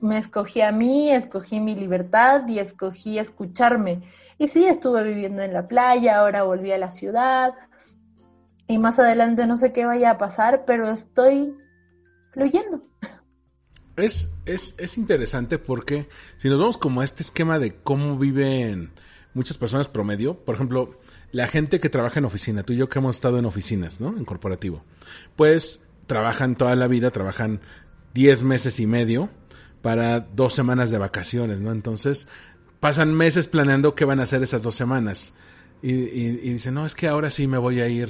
me 0.00 0.18
escogí 0.18 0.60
a 0.60 0.72
mí, 0.72 1.10
escogí 1.10 1.60
mi 1.60 1.74
libertad 1.74 2.46
y 2.48 2.58
escogí 2.58 3.18
escucharme. 3.18 4.02
Y 4.38 4.48
sí, 4.48 4.66
estuve 4.66 5.02
viviendo 5.04 5.42
en 5.42 5.52
la 5.52 5.68
playa, 5.68 6.18
ahora 6.18 6.42
volví 6.42 6.72
a 6.72 6.78
la 6.78 6.90
ciudad 6.90 7.54
y 8.66 8.78
más 8.78 8.98
adelante 8.98 9.46
no 9.46 9.56
sé 9.56 9.72
qué 9.72 9.84
vaya 9.84 10.10
a 10.10 10.18
pasar, 10.18 10.64
pero 10.66 10.90
estoy 10.90 11.54
fluyendo. 12.32 12.82
Es, 13.96 14.34
es, 14.46 14.74
es 14.78 14.98
interesante 14.98 15.58
porque 15.58 16.08
si 16.36 16.48
nos 16.48 16.58
vamos 16.58 16.78
como 16.78 17.00
a 17.00 17.04
este 17.04 17.22
esquema 17.22 17.58
de 17.58 17.76
cómo 17.76 18.18
viven 18.18 18.92
muchas 19.34 19.58
personas 19.58 19.88
promedio, 19.88 20.44
por 20.44 20.54
ejemplo, 20.54 20.98
la 21.30 21.46
gente 21.46 21.80
que 21.80 21.90
trabaja 21.90 22.18
en 22.18 22.24
oficina, 22.24 22.62
tú 22.62 22.72
y 22.72 22.76
yo 22.76 22.88
que 22.88 22.98
hemos 22.98 23.16
estado 23.16 23.38
en 23.38 23.44
oficinas, 23.44 24.00
¿no? 24.00 24.16
En 24.16 24.24
corporativo, 24.24 24.82
pues 25.36 25.86
trabajan 26.06 26.56
toda 26.56 26.74
la 26.76 26.86
vida, 26.86 27.10
trabajan 27.10 27.60
10 28.14 28.42
meses 28.44 28.80
y 28.80 28.86
medio 28.86 29.30
para 29.84 30.20
dos 30.20 30.54
semanas 30.54 30.90
de 30.90 30.96
vacaciones, 30.96 31.60
¿no? 31.60 31.70
Entonces, 31.70 32.26
pasan 32.80 33.12
meses 33.12 33.48
planeando 33.48 33.94
qué 33.94 34.06
van 34.06 34.18
a 34.18 34.22
hacer 34.22 34.42
esas 34.42 34.62
dos 34.62 34.74
semanas. 34.74 35.34
Y, 35.82 35.90
dicen, 35.92 36.72
no, 36.72 36.86
es 36.86 36.94
que 36.94 37.06
ahora 37.06 37.28
sí 37.28 37.46
me 37.46 37.58
voy 37.58 37.82
a 37.82 37.88
ir 37.88 38.08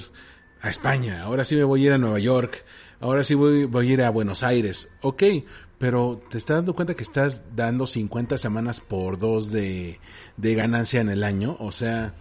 a 0.60 0.70
España, 0.70 1.22
ahora 1.24 1.42
sí 1.42 1.56
me 1.56 1.64
voy 1.64 1.82
a 1.82 1.86
ir 1.86 1.92
a 1.94 1.98
Nueva 1.98 2.20
York, 2.20 2.64
ahora 3.00 3.24
sí 3.24 3.34
voy, 3.34 3.64
voy 3.64 3.90
a 3.90 3.92
ir 3.92 4.02
a 4.02 4.10
Buenos 4.10 4.44
Aires. 4.44 4.96
Ok, 5.02 5.24
pero 5.76 6.22
te 6.30 6.38
estás 6.38 6.58
dando 6.58 6.76
cuenta 6.76 6.94
que 6.94 7.02
estás 7.02 7.56
dando 7.56 7.88
50 7.88 8.38
semanas 8.38 8.80
por 8.80 9.18
dos 9.18 9.50
de, 9.50 9.98
de 10.36 10.54
ganancia 10.54 11.00
en 11.00 11.08
el 11.08 11.24
año, 11.24 11.56
o 11.58 11.72
sea... 11.72 12.14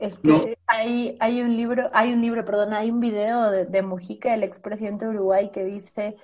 Es 0.00 0.18
que 0.18 0.58
hay, 0.66 1.16
hay 1.20 1.40
un 1.40 1.56
libro, 1.56 1.88
hay 1.92 2.12
un 2.12 2.20
libro, 2.20 2.44
perdón, 2.44 2.72
hay 2.72 2.90
un 2.90 2.98
video 2.98 3.48
de, 3.48 3.64
de 3.64 3.82
Mujica, 3.82 4.34
el 4.34 4.42
expresidente 4.42 5.04
de 5.04 5.12
Uruguay, 5.12 5.52
que 5.54 5.64
dice, 5.64 6.16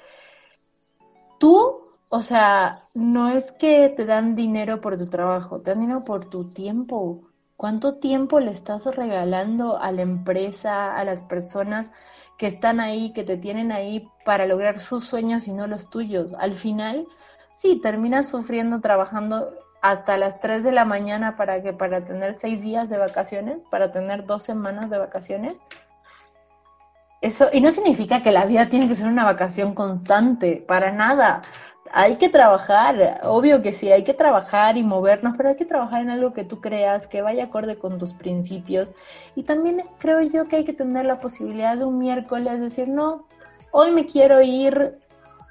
tú, 1.38 1.87
o 2.10 2.22
sea, 2.22 2.84
no 2.94 3.28
es 3.28 3.52
que 3.52 3.88
te 3.90 4.06
dan 4.06 4.34
dinero 4.34 4.80
por 4.80 4.96
tu 4.96 5.06
trabajo, 5.06 5.60
te 5.60 5.72
dan 5.72 5.80
dinero 5.80 6.04
por 6.04 6.24
tu 6.30 6.50
tiempo. 6.50 7.28
¿Cuánto 7.56 7.96
tiempo 7.96 8.40
le 8.40 8.52
estás 8.52 8.84
regalando 8.84 9.78
a 9.78 9.92
la 9.92 10.02
empresa, 10.02 10.96
a 10.96 11.04
las 11.04 11.22
personas 11.22 11.92
que 12.38 12.46
están 12.46 12.80
ahí, 12.80 13.12
que 13.12 13.24
te 13.24 13.36
tienen 13.36 13.72
ahí 13.72 14.08
para 14.24 14.46
lograr 14.46 14.78
sus 14.78 15.04
sueños 15.04 15.48
y 15.48 15.52
no 15.52 15.66
los 15.66 15.90
tuyos? 15.90 16.34
Al 16.38 16.54
final, 16.54 17.06
sí, 17.50 17.80
terminas 17.82 18.28
sufriendo 18.28 18.80
trabajando 18.80 19.50
hasta 19.82 20.16
las 20.16 20.40
3 20.40 20.64
de 20.64 20.72
la 20.72 20.84
mañana 20.84 21.36
para 21.36 21.62
que 21.62 21.72
para 21.72 22.04
tener 22.04 22.34
seis 22.34 22.60
días 22.60 22.88
de 22.88 22.98
vacaciones, 22.98 23.64
para 23.70 23.92
tener 23.92 24.24
dos 24.24 24.44
semanas 24.44 24.88
de 24.88 24.98
vacaciones. 24.98 25.62
Eso, 27.20 27.48
y 27.52 27.60
no 27.60 27.72
significa 27.72 28.22
que 28.22 28.30
la 28.30 28.46
vida 28.46 28.66
tiene 28.66 28.88
que 28.88 28.94
ser 28.94 29.08
una 29.08 29.24
vacación 29.24 29.74
constante, 29.74 30.64
para 30.68 30.92
nada 30.92 31.42
hay 31.92 32.16
que 32.16 32.28
trabajar, 32.28 33.20
obvio 33.22 33.62
que 33.62 33.72
sí, 33.72 33.90
hay 33.90 34.04
que 34.04 34.14
trabajar 34.14 34.76
y 34.76 34.82
movernos, 34.82 35.34
pero 35.36 35.50
hay 35.50 35.56
que 35.56 35.64
trabajar 35.64 36.02
en 36.02 36.10
algo 36.10 36.32
que 36.32 36.44
tú 36.44 36.60
creas, 36.60 37.06
que 37.06 37.22
vaya 37.22 37.44
acorde 37.44 37.78
con 37.78 37.98
tus 37.98 38.14
principios. 38.14 38.94
Y 39.34 39.44
también 39.44 39.84
creo 39.98 40.20
yo 40.22 40.46
que 40.48 40.56
hay 40.56 40.64
que 40.64 40.72
tener 40.72 41.06
la 41.06 41.20
posibilidad 41.20 41.76
de 41.76 41.84
un 41.84 41.98
miércoles 41.98 42.60
decir, 42.60 42.88
no, 42.88 43.26
hoy 43.70 43.90
me 43.92 44.06
quiero 44.06 44.40
ir 44.42 44.98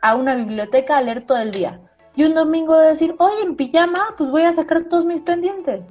a 0.01 0.15
una 0.15 0.35
biblioteca 0.35 0.97
a 0.97 1.01
leer 1.01 1.25
todo 1.25 1.39
el 1.39 1.51
día. 1.51 1.79
Y 2.15 2.23
un 2.23 2.33
domingo 2.33 2.77
decir, 2.77 3.15
hoy 3.19 3.33
en 3.43 3.55
pijama, 3.55 4.15
pues 4.17 4.29
voy 4.29 4.43
a 4.43 4.53
sacar 4.53 4.85
todos 4.85 5.05
mis 5.05 5.21
pendientes. 5.21 5.83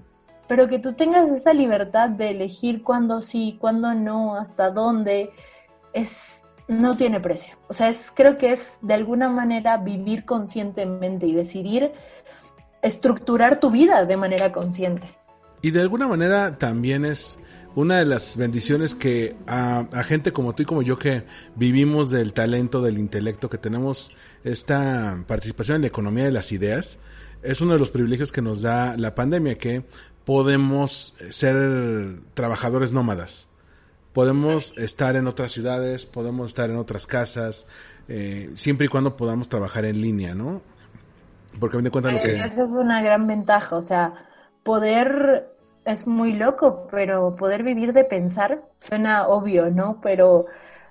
Pero 0.48 0.68
que 0.68 0.78
tú 0.78 0.92
tengas 0.92 1.28
esa 1.30 1.52
libertad 1.52 2.10
de 2.10 2.30
elegir 2.30 2.82
cuándo 2.82 3.22
sí, 3.22 3.56
cuándo 3.60 3.94
no, 3.94 4.36
hasta 4.36 4.70
dónde, 4.70 5.30
es 5.92 6.45
no 6.68 6.96
tiene 6.96 7.20
precio. 7.20 7.56
O 7.68 7.72
sea, 7.72 7.88
es, 7.88 8.10
creo 8.14 8.38
que 8.38 8.52
es 8.52 8.78
de 8.82 8.94
alguna 8.94 9.28
manera 9.28 9.76
vivir 9.78 10.24
conscientemente 10.24 11.26
y 11.26 11.34
decidir 11.34 11.92
estructurar 12.82 13.60
tu 13.60 13.70
vida 13.70 14.04
de 14.04 14.16
manera 14.16 14.52
consciente. 14.52 15.16
Y 15.62 15.70
de 15.70 15.80
alguna 15.80 16.06
manera 16.06 16.58
también 16.58 17.04
es 17.04 17.38
una 17.74 17.98
de 17.98 18.06
las 18.06 18.36
bendiciones 18.36 18.94
que 18.94 19.36
a, 19.46 19.86
gente 20.04 20.32
como 20.32 20.54
tú 20.54 20.62
y 20.62 20.66
como 20.66 20.82
yo 20.82 20.98
que 20.98 21.24
vivimos 21.56 22.10
del 22.10 22.32
talento, 22.32 22.80
del 22.80 22.98
intelecto, 22.98 23.50
que 23.50 23.58
tenemos 23.58 24.12
esta 24.44 25.22
participación 25.26 25.76
en 25.76 25.82
la 25.82 25.88
economía 25.88 26.24
de 26.24 26.32
las 26.32 26.52
ideas, 26.52 26.98
es 27.42 27.60
uno 27.60 27.74
de 27.74 27.78
los 27.78 27.90
privilegios 27.90 28.32
que 28.32 28.42
nos 28.42 28.62
da 28.62 28.96
la 28.96 29.14
pandemia, 29.14 29.58
que 29.58 29.84
podemos 30.24 31.14
ser 31.30 32.20
trabajadores 32.34 32.92
nómadas 32.92 33.48
podemos 34.16 34.72
estar 34.78 35.14
en 35.14 35.26
otras 35.26 35.52
ciudades, 35.52 36.06
podemos 36.06 36.48
estar 36.48 36.70
en 36.70 36.76
otras 36.76 37.06
casas, 37.06 37.66
eh, 38.08 38.48
siempre 38.54 38.86
y 38.86 38.88
cuando 38.88 39.14
podamos 39.14 39.50
trabajar 39.50 39.84
en 39.84 40.00
línea, 40.00 40.34
¿no? 40.34 40.62
Porque 41.60 41.76
a 41.76 41.80
mí 41.80 41.84
me 41.84 41.90
cuenta 41.90 42.10
lo 42.10 42.22
que... 42.22 42.30
Esa 42.30 42.64
es 42.64 42.70
una 42.70 43.02
gran 43.02 43.26
ventaja, 43.26 43.76
o 43.76 43.82
sea, 43.82 44.14
poder 44.62 45.50
es 45.84 46.06
muy 46.06 46.32
loco, 46.32 46.88
pero 46.90 47.36
poder 47.36 47.62
vivir 47.62 47.92
de 47.92 48.04
pensar 48.04 48.62
suena 48.78 49.28
obvio, 49.28 49.70
¿no? 49.70 50.00
Pero 50.00 50.46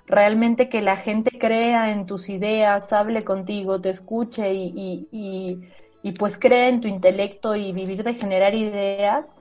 realmente 0.06 0.68
que 0.68 0.80
la 0.80 0.96
gente 0.96 1.36
crea 1.36 1.90
en 1.90 2.06
tus 2.06 2.28
ideas, 2.28 2.92
hable 2.92 3.24
contigo, 3.24 3.80
te 3.80 3.90
escuche 3.90 4.54
y, 4.54 4.72
y, 4.76 5.08
y, 5.10 5.68
y 6.04 6.12
pues 6.12 6.38
cree 6.38 6.68
en 6.68 6.80
tu 6.80 6.86
intelecto 6.86 7.56
y 7.56 7.72
vivir 7.72 8.04
de 8.04 8.14
generar 8.14 8.54
ideas, 8.54 9.32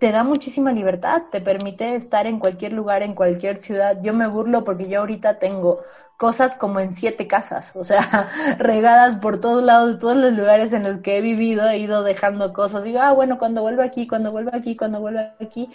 te 0.00 0.12
da 0.12 0.24
muchísima 0.24 0.72
libertad, 0.72 1.24
te 1.30 1.42
permite 1.42 1.94
estar 1.94 2.26
en 2.26 2.38
cualquier 2.40 2.72
lugar, 2.72 3.02
en 3.02 3.14
cualquier 3.14 3.58
ciudad. 3.58 3.98
Yo 4.02 4.14
me 4.14 4.26
burlo 4.26 4.64
porque 4.64 4.88
yo 4.88 5.00
ahorita 5.00 5.38
tengo 5.38 5.80
cosas 6.16 6.56
como 6.56 6.80
en 6.80 6.92
siete 6.92 7.26
casas, 7.26 7.76
o 7.76 7.84
sea, 7.84 8.28
regadas 8.58 9.16
por 9.16 9.40
todos 9.40 9.62
lados, 9.62 9.98
todos 9.98 10.16
los 10.16 10.32
lugares 10.32 10.72
en 10.72 10.84
los 10.84 10.98
que 10.98 11.18
he 11.18 11.20
vivido, 11.20 11.68
he 11.68 11.78
ido 11.78 12.02
dejando 12.02 12.54
cosas. 12.54 12.82
Digo, 12.84 13.00
ah, 13.00 13.12
bueno, 13.12 13.38
cuando 13.38 13.60
vuelvo 13.62 13.82
aquí, 13.82 14.06
cuando 14.08 14.32
vuelvo 14.32 14.52
aquí, 14.54 14.74
cuando 14.76 15.00
vuelvo 15.00 15.20
aquí. 15.38 15.68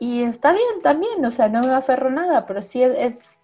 Y 0.00 0.22
está 0.22 0.52
bien 0.52 0.82
también, 0.82 1.24
o 1.24 1.30
sea, 1.30 1.48
no 1.48 1.60
me 1.60 1.74
aferro 1.74 2.10
nada, 2.10 2.46
pero 2.46 2.62
sí 2.62 2.82
es 2.82 2.98
es 2.98 3.37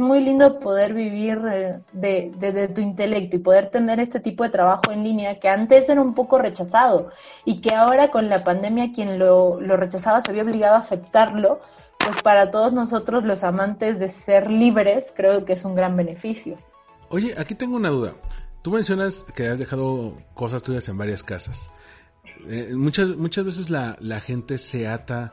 muy 0.00 0.20
lindo 0.20 0.58
poder 0.58 0.92
vivir 0.94 1.40
eh, 1.48 1.80
de, 1.92 2.68
tu 2.74 2.80
intelecto 2.80 3.36
y 3.36 3.38
poder 3.38 3.70
tener 3.70 4.00
este 4.00 4.18
tipo 4.18 4.42
de 4.42 4.50
trabajo 4.50 4.90
en 4.90 5.04
línea 5.04 5.38
que 5.38 5.48
antes 5.48 5.88
era 5.88 6.00
un 6.02 6.12
poco 6.12 6.38
rechazado 6.38 7.10
y 7.44 7.60
que 7.60 7.72
ahora 7.72 8.10
con 8.10 8.28
la 8.28 8.42
pandemia 8.42 8.90
quien 8.92 9.18
lo, 9.18 9.60
lo 9.60 9.76
rechazaba 9.76 10.20
se 10.20 10.30
había 10.30 10.42
obligado 10.42 10.74
a 10.74 10.80
aceptarlo, 10.80 11.60
pues 11.98 12.20
para 12.22 12.50
todos 12.50 12.72
nosotros 12.72 13.24
los 13.24 13.44
amantes 13.44 14.00
de 14.00 14.08
ser 14.08 14.50
libres 14.50 15.12
creo 15.14 15.44
que 15.44 15.52
es 15.52 15.64
un 15.64 15.76
gran 15.76 15.96
beneficio. 15.96 16.56
Oye, 17.08 17.34
aquí 17.38 17.54
tengo 17.54 17.76
una 17.76 17.90
duda. 17.90 18.14
Tú 18.62 18.72
mencionas 18.72 19.24
que 19.34 19.46
has 19.46 19.60
dejado 19.60 20.14
cosas 20.34 20.64
tuyas 20.64 20.88
en 20.88 20.98
varias 20.98 21.22
casas. 21.22 21.70
Eh, 22.48 22.72
muchas, 22.74 23.08
muchas 23.10 23.44
veces 23.44 23.70
la, 23.70 23.96
la 24.00 24.18
gente 24.18 24.58
se 24.58 24.88
ata 24.88 25.32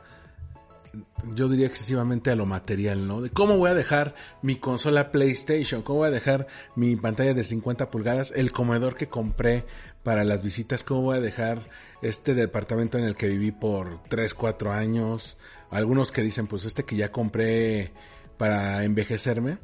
yo 1.36 1.50
diría 1.50 1.68
excesivamente 1.68 2.30
a 2.30 2.36
lo 2.36 2.46
material, 2.46 3.08
¿no? 3.08 3.22
De 3.22 3.30
cómo 3.30 3.58
voy 3.58 3.72
a 3.72 3.76
dejar 3.76 4.14
mi 4.42 4.58
consola 4.58 5.12
PlayStation, 5.12 5.82
cómo 5.82 6.00
voy 6.00 6.10
a 6.10 6.12
dejar 6.12 6.48
mi 6.76 6.96
pantalla 6.96 7.34
de 7.34 7.44
50 7.44 7.90
pulgadas, 7.90 8.32
el 8.36 8.52
comedor 8.52 8.96
que 8.96 9.08
compré 9.08 9.66
para 10.04 10.24
las 10.24 10.44
visitas, 10.44 10.84
cómo 10.84 11.02
voy 11.02 11.18
a 11.18 11.22
dejar 11.22 11.70
este 12.02 12.36
departamento 12.36 12.98
en 12.98 13.06
el 13.06 13.16
que 13.16 13.28
viví 13.28 13.52
por 13.52 14.04
3, 14.10 14.34
4 14.34 14.72
años, 14.72 15.38
algunos 15.72 16.12
que 16.12 16.22
dicen, 16.22 16.48
pues 16.48 16.66
este 16.66 16.84
que 16.84 16.96
ya 16.96 17.12
compré 17.12 17.92
para 18.38 18.84
envejecerme. 18.84 19.58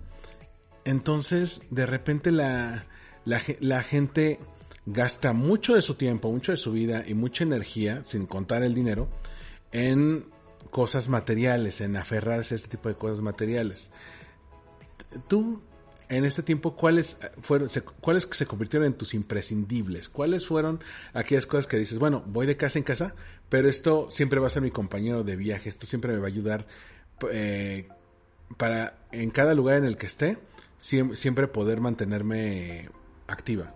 Entonces, 0.86 1.64
de 1.70 1.86
repente 1.86 2.32
la, 2.32 2.86
la, 3.26 3.42
la 3.60 3.84
gente 3.84 4.40
gasta 4.86 5.34
mucho 5.34 5.76
de 5.76 5.82
su 5.82 5.96
tiempo, 5.96 6.32
mucho 6.32 6.54
de 6.54 6.58
su 6.58 6.72
vida 6.72 7.04
y 7.06 7.14
mucha 7.14 7.44
energía, 7.44 8.04
sin 8.06 8.26
contar 8.26 8.64
el 8.64 8.74
dinero, 8.74 9.10
en 9.72 10.26
cosas 10.70 11.10
materiales, 11.10 11.82
en 11.82 11.96
aferrarse 11.98 12.56
a 12.56 12.58
este 12.58 12.70
tipo 12.70 12.90
de 12.90 12.96
cosas 12.96 13.22
materiales. 13.22 13.92
Tú, 15.28 15.62
en 16.10 16.26
este 16.26 16.44
tiempo, 16.44 16.76
¿cuáles 16.76 17.20
fueron, 17.42 17.70
se, 17.70 17.82
cuáles 17.82 18.28
se 18.32 18.46
convirtieron 18.46 18.88
en 18.88 18.94
tus 18.94 19.14
imprescindibles? 19.14 20.10
¿Cuáles 20.10 20.46
fueron 20.46 20.82
aquellas 21.14 21.46
cosas 21.46 21.68
que 21.68 21.78
dices, 21.78 22.00
bueno, 22.00 22.24
voy 22.28 22.46
de 22.46 22.58
casa 22.58 22.80
en 22.80 22.84
casa, 22.84 23.16
pero 23.50 23.70
esto 23.70 24.10
siempre 24.10 24.40
va 24.40 24.48
a 24.48 24.52
ser 24.52 24.62
mi 24.62 24.72
compañero 24.72 25.24
de 25.24 25.36
viaje, 25.36 25.70
esto 25.70 25.86
siempre 25.86 26.14
me 26.14 26.20
va 26.20 26.26
a 26.26 26.28
ayudar 26.28 26.68
eh, 27.32 27.88
para 28.58 28.98
en 29.12 29.30
cada 29.32 29.54
lugar 29.54 29.78
en 29.78 29.86
el 29.86 29.98
que 29.98 30.06
esté, 30.06 30.38
siempre 30.80 31.48
poder 31.48 31.82
mantenerme 31.82 32.90
activa? 33.28 33.74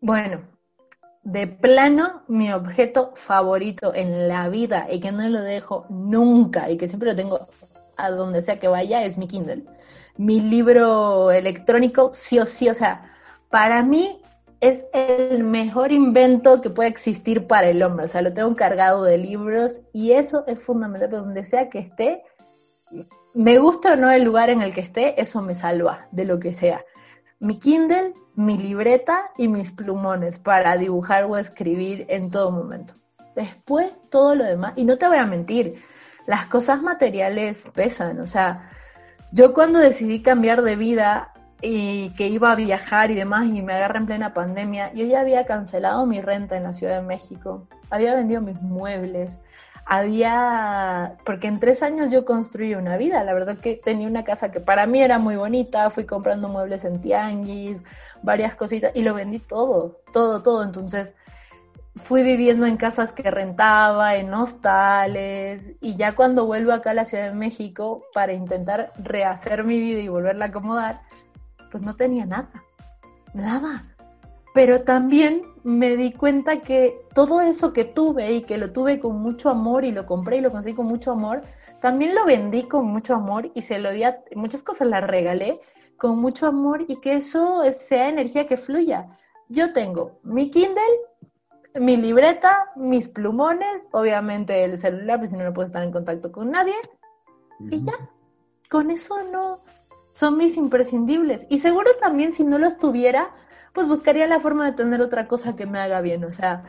Bueno, 0.00 0.42
de 1.28 1.46
plano 1.46 2.22
mi 2.26 2.50
objeto 2.52 3.12
favorito 3.14 3.94
en 3.94 4.28
la 4.28 4.48
vida 4.48 4.86
y 4.90 4.98
que 4.98 5.12
no 5.12 5.28
lo 5.28 5.42
dejo 5.42 5.84
nunca 5.90 6.70
y 6.70 6.78
que 6.78 6.88
siempre 6.88 7.10
lo 7.10 7.16
tengo 7.16 7.46
a 7.98 8.10
donde 8.10 8.42
sea 8.42 8.58
que 8.58 8.66
vaya 8.66 9.04
es 9.04 9.18
mi 9.18 9.28
Kindle. 9.28 9.64
Mi 10.16 10.40
libro 10.40 11.30
electrónico, 11.30 12.12
sí 12.14 12.38
o 12.38 12.46
sí, 12.46 12.70
o 12.70 12.74
sea, 12.74 13.12
para 13.50 13.82
mí 13.82 14.22
es 14.60 14.84
el 14.94 15.44
mejor 15.44 15.92
invento 15.92 16.62
que 16.62 16.70
puede 16.70 16.88
existir 16.88 17.46
para 17.46 17.68
el 17.68 17.82
hombre. 17.82 18.06
O 18.06 18.08
sea, 18.08 18.22
lo 18.22 18.32
tengo 18.32 18.56
cargado 18.56 19.04
de 19.04 19.18
libros 19.18 19.82
y 19.92 20.12
eso 20.12 20.44
es 20.46 20.60
fundamental. 20.60 21.10
Donde 21.10 21.44
sea 21.44 21.68
que 21.68 21.80
esté, 21.80 22.22
me 23.34 23.58
gusta 23.58 23.92
o 23.92 23.96
no 23.96 24.10
el 24.10 24.24
lugar 24.24 24.48
en 24.48 24.62
el 24.62 24.72
que 24.72 24.80
esté, 24.80 25.20
eso 25.20 25.42
me 25.42 25.54
salva 25.54 26.08
de 26.10 26.24
lo 26.24 26.40
que 26.40 26.54
sea. 26.54 26.82
Mi 27.38 27.58
Kindle 27.60 28.14
mi 28.38 28.56
libreta 28.56 29.32
y 29.36 29.48
mis 29.48 29.72
plumones 29.72 30.38
para 30.38 30.76
dibujar 30.76 31.24
o 31.24 31.36
escribir 31.36 32.06
en 32.08 32.30
todo 32.30 32.52
momento. 32.52 32.94
Después 33.34 33.90
todo 34.10 34.36
lo 34.36 34.44
demás, 34.44 34.74
y 34.76 34.84
no 34.84 34.96
te 34.96 35.08
voy 35.08 35.16
a 35.16 35.26
mentir, 35.26 35.82
las 36.24 36.46
cosas 36.46 36.80
materiales 36.80 37.66
pesan, 37.74 38.20
o 38.20 38.28
sea, 38.28 38.70
yo 39.32 39.52
cuando 39.52 39.80
decidí 39.80 40.22
cambiar 40.22 40.62
de 40.62 40.76
vida 40.76 41.32
y 41.60 42.10
que 42.10 42.28
iba 42.28 42.52
a 42.52 42.54
viajar 42.54 43.10
y 43.10 43.16
demás 43.16 43.46
y 43.46 43.60
me 43.60 43.72
agarré 43.72 43.98
en 43.98 44.06
plena 44.06 44.34
pandemia, 44.34 44.92
yo 44.94 45.04
ya 45.04 45.20
había 45.20 45.44
cancelado 45.44 46.06
mi 46.06 46.20
renta 46.20 46.56
en 46.56 46.62
la 46.62 46.74
Ciudad 46.74 47.00
de 47.00 47.06
México, 47.06 47.66
había 47.90 48.14
vendido 48.14 48.40
mis 48.40 48.62
muebles, 48.62 49.40
había, 49.90 51.16
porque 51.24 51.46
en 51.46 51.60
tres 51.60 51.82
años 51.82 52.12
yo 52.12 52.26
construí 52.26 52.74
una 52.74 52.98
vida, 52.98 53.24
la 53.24 53.32
verdad 53.32 53.56
que 53.56 53.74
tenía 53.74 54.06
una 54.06 54.22
casa 54.22 54.50
que 54.50 54.60
para 54.60 54.86
mí 54.86 55.00
era 55.00 55.18
muy 55.18 55.36
bonita, 55.36 55.88
fui 55.88 56.04
comprando 56.04 56.50
muebles 56.50 56.84
en 56.84 57.00
tianguis, 57.00 57.78
varias 58.22 58.54
cositas, 58.54 58.92
y 58.94 59.00
lo 59.00 59.14
vendí 59.14 59.38
todo, 59.38 60.02
todo, 60.12 60.42
todo, 60.42 60.62
entonces 60.62 61.14
fui 61.96 62.22
viviendo 62.22 62.66
en 62.66 62.76
casas 62.76 63.12
que 63.12 63.30
rentaba, 63.30 64.16
en 64.16 64.32
hostales, 64.34 65.72
y 65.80 65.96
ya 65.96 66.14
cuando 66.14 66.44
vuelvo 66.44 66.72
acá 66.72 66.90
a 66.90 66.94
la 66.94 67.06
Ciudad 67.06 67.24
de 67.24 67.34
México 67.34 68.04
para 68.12 68.34
intentar 68.34 68.92
rehacer 69.02 69.64
mi 69.64 69.80
vida 69.80 70.00
y 70.00 70.08
volverla 70.08 70.44
a 70.44 70.48
acomodar, 70.48 71.00
pues 71.70 71.82
no 71.82 71.96
tenía 71.96 72.26
nada. 72.26 72.50
nada. 73.32 73.86
Pero 74.54 74.82
también 74.82 75.42
me 75.62 75.96
di 75.96 76.12
cuenta 76.12 76.60
que 76.60 77.00
todo 77.14 77.40
eso 77.40 77.72
que 77.72 77.84
tuve 77.84 78.32
y 78.32 78.42
que 78.42 78.58
lo 78.58 78.72
tuve 78.72 78.98
con 78.98 79.16
mucho 79.16 79.50
amor 79.50 79.84
y 79.84 79.92
lo 79.92 80.06
compré 80.06 80.38
y 80.38 80.40
lo 80.40 80.50
conseguí 80.50 80.74
con 80.74 80.86
mucho 80.86 81.12
amor, 81.12 81.42
también 81.80 82.14
lo 82.14 82.24
vendí 82.24 82.64
con 82.64 82.86
mucho 82.86 83.14
amor 83.14 83.50
y 83.54 83.62
se 83.62 83.78
lo 83.78 83.92
di 83.92 84.02
a 84.02 84.20
muchas 84.34 84.62
cosas 84.62 84.88
las 84.88 85.06
regalé 85.06 85.60
con 85.96 86.18
mucho 86.18 86.46
amor 86.46 86.84
y 86.88 86.96
que 86.96 87.16
eso 87.16 87.62
sea 87.72 88.08
energía 88.08 88.46
que 88.46 88.56
fluya. 88.56 89.08
Yo 89.48 89.72
tengo 89.72 90.18
mi 90.22 90.50
Kindle, 90.50 90.82
mi 91.74 91.96
libreta, 91.96 92.70
mis 92.76 93.08
plumones, 93.08 93.88
obviamente 93.92 94.64
el 94.64 94.78
celular, 94.78 95.18
pues 95.18 95.30
si 95.30 95.36
no, 95.36 95.44
no 95.44 95.52
puedo 95.52 95.66
estar 95.66 95.82
en 95.82 95.92
contacto 95.92 96.32
con 96.32 96.50
nadie. 96.50 96.74
Y 97.60 97.84
ya, 97.84 97.94
con 98.70 98.90
eso 98.90 99.22
no, 99.24 99.60
son 100.12 100.36
mis 100.36 100.56
imprescindibles. 100.56 101.46
Y 101.48 101.58
seguro 101.58 101.90
también 102.00 102.32
si 102.32 102.44
no 102.44 102.58
los 102.58 102.78
tuviera, 102.78 103.34
pues 103.78 103.86
buscaría 103.86 104.26
la 104.26 104.40
forma 104.40 104.66
de 104.66 104.72
tener 104.72 105.00
otra 105.00 105.28
cosa 105.28 105.54
que 105.54 105.64
me 105.64 105.78
haga 105.78 106.00
bien. 106.00 106.24
O 106.24 106.32
sea, 106.32 106.64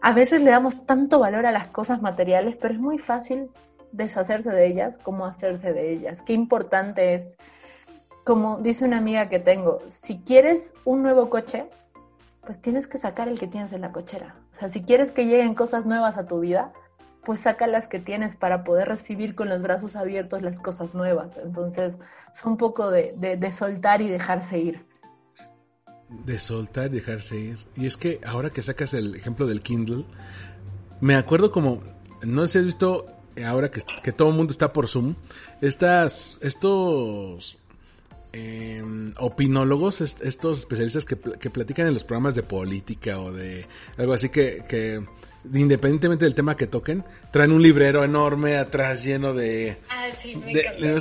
a 0.00 0.12
veces 0.12 0.42
le 0.42 0.52
damos 0.52 0.86
tanto 0.86 1.18
valor 1.18 1.44
a 1.44 1.50
las 1.50 1.66
cosas 1.66 2.00
materiales, 2.00 2.54
pero 2.54 2.72
es 2.72 2.78
muy 2.78 2.98
fácil 2.98 3.50
deshacerse 3.90 4.50
de 4.50 4.68
ellas 4.68 4.96
como 4.98 5.26
hacerse 5.26 5.72
de 5.72 5.92
ellas. 5.92 6.22
Qué 6.22 6.34
importante 6.34 7.14
es, 7.14 7.36
como 8.22 8.58
dice 8.58 8.84
una 8.84 8.98
amiga 8.98 9.28
que 9.28 9.40
tengo, 9.40 9.80
si 9.88 10.20
quieres 10.20 10.72
un 10.84 11.02
nuevo 11.02 11.30
coche, 11.30 11.64
pues 12.42 12.62
tienes 12.62 12.86
que 12.86 12.98
sacar 12.98 13.26
el 13.26 13.40
que 13.40 13.48
tienes 13.48 13.72
en 13.72 13.80
la 13.80 13.90
cochera. 13.90 14.36
O 14.52 14.54
sea, 14.54 14.70
si 14.70 14.82
quieres 14.82 15.10
que 15.10 15.26
lleguen 15.26 15.56
cosas 15.56 15.84
nuevas 15.84 16.16
a 16.16 16.26
tu 16.26 16.38
vida, 16.38 16.70
pues 17.24 17.40
saca 17.40 17.66
las 17.66 17.88
que 17.88 17.98
tienes 17.98 18.36
para 18.36 18.62
poder 18.62 18.86
recibir 18.86 19.34
con 19.34 19.48
los 19.48 19.62
brazos 19.62 19.96
abiertos 19.96 20.42
las 20.42 20.60
cosas 20.60 20.94
nuevas. 20.94 21.36
Entonces, 21.38 21.96
es 22.32 22.44
un 22.44 22.56
poco 22.56 22.92
de, 22.92 23.16
de, 23.16 23.50
soltar 23.50 24.00
y 24.00 24.08
dejarse 24.08 24.60
ir. 24.60 24.91
De 26.24 26.38
soltar 26.38 26.86
y 26.92 26.96
dejarse 26.96 27.38
ir. 27.38 27.58
Y 27.76 27.86
es 27.86 27.96
que 27.96 28.20
ahora 28.24 28.50
que 28.50 28.62
sacas 28.62 28.94
el 28.94 29.14
ejemplo 29.14 29.46
del 29.46 29.60
Kindle, 29.60 30.04
me 31.00 31.16
acuerdo 31.16 31.50
como, 31.50 31.82
no 32.22 32.46
sé 32.46 32.52
si 32.52 32.58
has 32.58 32.64
visto 32.66 33.06
ahora 33.44 33.70
que, 33.70 33.82
que 34.02 34.12
todo 34.12 34.28
el 34.28 34.34
mundo 34.34 34.52
está 34.52 34.72
por 34.72 34.88
Zoom, 34.88 35.14
estas, 35.60 36.38
estos 36.42 37.58
eh, 38.32 38.82
opinólogos, 39.18 40.00
estos 40.00 40.60
especialistas 40.60 41.04
que, 41.04 41.18
que, 41.18 41.50
platican 41.50 41.86
en 41.86 41.94
los 41.94 42.04
programas 42.04 42.34
de 42.34 42.42
política 42.42 43.20
o 43.20 43.32
de 43.32 43.66
algo 43.98 44.12
así 44.12 44.28
que, 44.28 44.64
que 44.68 45.04
independientemente 45.52 46.24
del 46.24 46.34
tema 46.34 46.56
que 46.56 46.66
toquen, 46.66 47.04
traen 47.30 47.52
un 47.52 47.62
librero 47.62 48.04
enorme 48.04 48.56
atrás 48.56 49.04
lleno 49.04 49.34
de, 49.34 49.76
ah, 49.90 50.06
sí, 50.18 50.40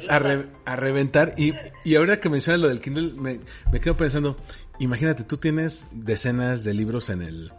a, 0.09 0.75
reventar. 0.75 1.35
Y, 1.37 1.53
y 1.85 1.95
ahora 1.95 2.19
que 2.19 2.29
mencionas 2.29 2.59
lo 2.59 2.67
del 2.67 2.81
Kindle, 2.81 3.13
me, 3.13 3.39
me, 3.71 3.79
quedo 3.79 3.95
pensando, 3.95 4.37
imagínate, 4.81 5.23
tú 5.23 5.37
tienes 5.37 5.85
decenas 5.91 6.63
de 6.63 6.73
libros 6.73 7.09
en 7.09 7.21
el, 7.21 7.51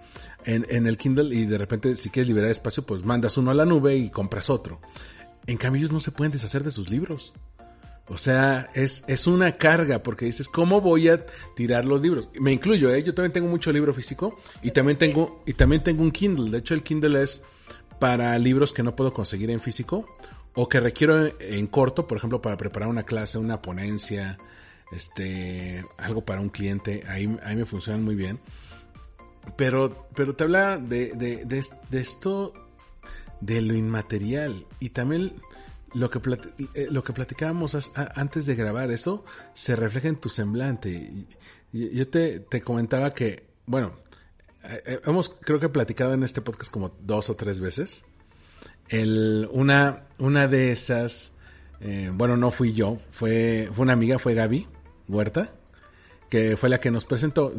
en, 0.44 0.86
el 0.86 0.96
Kindle 0.96 1.34
y 1.34 1.46
de 1.46 1.56
repente 1.56 1.96
si 1.96 2.10
quieres 2.10 2.28
liberar 2.28 2.50
espacio, 2.50 2.84
pues 2.84 3.04
mandas 3.04 3.36
uno 3.38 3.52
a 3.52 3.54
la 3.54 3.64
nube 3.64 3.96
y 3.96 4.10
compras 4.10 4.50
otro. 4.50 4.80
En 5.46 5.56
cambio, 5.56 5.80
ellos 5.80 5.92
no 5.92 6.00
se 6.00 6.10
pueden 6.10 6.32
deshacer 6.32 6.64
de 6.64 6.70
sus 6.70 6.90
libros. 6.90 7.32
O 8.08 8.18
sea, 8.18 8.68
es, 8.74 9.04
es 9.06 9.26
una 9.26 9.52
carga 9.56 10.02
porque 10.02 10.24
dices, 10.24 10.48
¿cómo 10.48 10.80
voy 10.80 11.08
a 11.08 11.24
tirar 11.54 11.84
los 11.84 12.02
libros? 12.02 12.30
Me 12.40 12.52
incluyo, 12.52 12.92
¿eh? 12.92 13.02
Yo 13.02 13.14
también 13.14 13.32
tengo 13.32 13.48
mucho 13.48 13.72
libro 13.72 13.94
físico 13.94 14.40
y 14.60 14.72
también 14.72 14.98
tengo, 14.98 15.42
y 15.46 15.54
también 15.54 15.82
tengo 15.82 16.02
un 16.02 16.10
Kindle. 16.10 16.50
De 16.50 16.58
hecho, 16.58 16.74
el 16.74 16.82
Kindle 16.82 17.22
es 17.22 17.42
para 18.00 18.36
libros 18.38 18.72
que 18.72 18.82
no 18.82 18.96
puedo 18.96 19.12
conseguir 19.12 19.50
en 19.50 19.60
físico 19.60 20.06
o 20.54 20.68
que 20.68 20.80
requiero 20.80 21.30
en 21.40 21.66
corto, 21.68 22.06
por 22.06 22.18
ejemplo, 22.18 22.42
para 22.42 22.56
preparar 22.56 22.88
una 22.88 23.04
clase, 23.04 23.38
una 23.38 23.62
ponencia, 23.62 24.38
este, 24.92 25.84
algo 25.96 26.24
para 26.24 26.40
un 26.40 26.50
cliente. 26.50 27.02
Ahí, 27.08 27.36
ahí 27.42 27.56
me 27.56 27.64
funcionan 27.64 28.04
muy 28.04 28.14
bien. 28.14 28.38
Pero, 29.56 30.08
pero 30.14 30.36
te 30.36 30.44
habla 30.44 30.78
de, 30.78 31.12
de, 31.12 31.44
de, 31.44 32.00
esto, 32.00 32.52
de 33.40 33.60
lo 33.60 33.74
inmaterial 33.74 34.66
y 34.78 34.90
también 34.90 35.34
lo 35.94 36.10
que, 36.10 36.20
eh, 36.74 36.88
lo 36.90 37.02
que 37.02 37.12
platicábamos 37.12 37.90
antes 38.14 38.46
de 38.46 38.54
grabar, 38.54 38.90
eso 38.92 39.24
se 39.52 39.74
refleja 39.74 40.08
en 40.08 40.16
tu 40.16 40.28
semblante. 40.28 41.26
Yo 41.72 42.08
te, 42.08 42.38
te 42.38 42.60
comentaba 42.60 43.12
que, 43.14 43.48
bueno, 43.66 43.94
eh, 44.62 44.82
eh, 44.86 45.00
hemos 45.06 45.28
creo 45.28 45.58
que 45.58 45.68
platicado 45.68 46.14
en 46.14 46.22
este 46.22 46.40
podcast 46.40 46.70
como 46.70 46.96
dos 47.00 47.28
o 47.28 47.34
tres 47.34 47.58
veces. 47.58 48.04
El, 48.88 49.48
una, 49.50 50.04
una 50.18 50.46
de 50.46 50.70
esas, 50.70 51.32
bueno, 52.14 52.36
no 52.36 52.52
fui 52.52 52.74
yo, 52.74 52.98
fue, 53.10 53.68
fue 53.72 53.82
una 53.82 53.94
amiga, 53.94 54.20
fue 54.20 54.34
Gaby 54.34 54.68
Huerta, 55.12 55.52
que 56.28 56.56
fue 56.56 56.68
la 56.68 56.80
que 56.80 56.90
nos 56.90 57.04
presentó. 57.04 57.52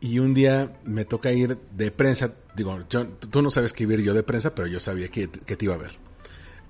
Y 0.00 0.18
un 0.18 0.34
día 0.34 0.76
me 0.84 1.04
toca 1.04 1.32
ir 1.32 1.58
de 1.72 1.90
prensa, 1.90 2.34
digo, 2.54 2.80
yo, 2.90 3.06
tú 3.08 3.42
no 3.42 3.50
sabes 3.50 3.72
escribir 3.72 4.02
yo 4.02 4.14
de 4.14 4.22
prensa, 4.22 4.54
pero 4.54 4.68
yo 4.68 4.78
sabía 4.78 5.08
que, 5.08 5.28
que 5.28 5.56
te 5.56 5.64
iba 5.64 5.74
a 5.74 5.78
ver 5.78 6.06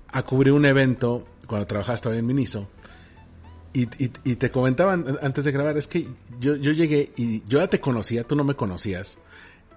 a 0.09 0.23
cubrir 0.23 0.53
un 0.53 0.65
evento 0.65 1.25
cuando 1.47 1.67
trabajabas 1.67 2.01
todavía 2.01 2.19
en 2.19 2.27
Miniso. 2.27 2.69
Y, 3.73 3.87
y, 3.99 4.35
te 4.37 4.49
comentaban 4.49 5.19
antes 5.21 5.43
de 5.43 5.51
grabar, 5.51 5.77
es 5.77 5.87
que 5.87 6.07
yo, 6.39 6.55
yo 6.55 6.71
llegué 6.71 7.11
y 7.15 7.43
yo 7.47 7.59
ya 7.59 7.67
te 7.67 7.79
conocía, 7.79 8.23
tú 8.23 8.35
no 8.35 8.43
me 8.43 8.55
conocías. 8.55 9.19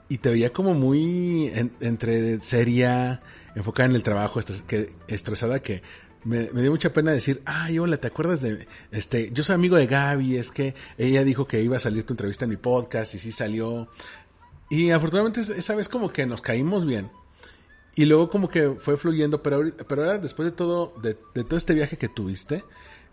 Y 0.09 0.19
te 0.19 0.31
veía 0.31 0.53
como 0.53 0.73
muy 0.73 1.53
entre 1.81 2.41
seria, 2.41 3.21
enfocada 3.55 3.91
en 3.91 3.97
el 3.97 4.03
trabajo, 4.03 4.41
estresada, 5.07 5.61
que 5.61 5.83
me, 6.25 6.49
dio 6.49 6.71
mucha 6.71 6.93
pena 6.93 7.13
decir, 7.13 7.43
ay, 7.45 7.79
hola, 7.79 7.97
¿te 7.97 8.09
acuerdas 8.09 8.41
de, 8.41 8.67
este, 8.91 9.31
yo 9.33 9.43
soy 9.43 9.55
amigo 9.55 9.77
de 9.77 9.87
Gaby, 9.87 10.37
es 10.37 10.51
que 10.51 10.75
ella 10.99 11.25
dijo 11.25 11.47
que 11.47 11.63
iba 11.63 11.77
a 11.77 11.81
salir 11.81 12.05
tu 12.05 12.13
entrevista 12.13 12.45
en 12.45 12.51
mi 12.51 12.57
podcast 12.57 13.15
y 13.15 13.19
sí 13.19 13.33
salió. 13.33 13.89
Y 14.69 14.91
afortunadamente 14.91 15.41
esa 15.41 15.75
vez 15.75 15.89
como 15.89 16.13
que 16.13 16.27
nos 16.27 16.43
caímos 16.43 16.87
bien. 16.87 17.11
Y 17.97 18.05
luego 18.05 18.31
como 18.31 18.49
que 18.49 18.77
fue 18.79 18.97
fluyendo, 18.97 19.43
pero, 19.43 19.63
pero 19.89 20.03
ahora 20.03 20.19
después 20.19 20.51
de 20.51 20.57
todo, 20.57 20.95
de, 21.03 21.15
todo 21.15 21.57
este 21.57 21.75
viaje 21.75 21.97
que 21.97 22.09
tuviste, 22.09 22.65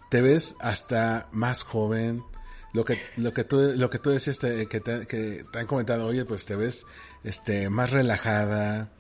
te 0.10 0.22
ves 0.22 0.56
hasta 0.60 1.30
más 1.32 1.64
joven. 1.64 2.24
Lo 2.74 2.86
que, 2.86 3.00
lo 3.16 3.34
que 3.34 3.44
tú, 3.44 3.74
lo 3.76 3.90
que 3.90 3.98
tú 3.98 4.12
decías 4.12 4.38
que, 4.38 4.66
te, 4.66 5.08
que 5.08 5.46
te 5.52 5.60
han 5.60 5.66
comentado, 5.66 6.06
oye, 6.06 6.26
pues 6.26 6.46
te 6.46 6.56
ves, 6.56 6.86
este, 7.24 7.70
más 7.70 7.90
relajada, 7.90 8.92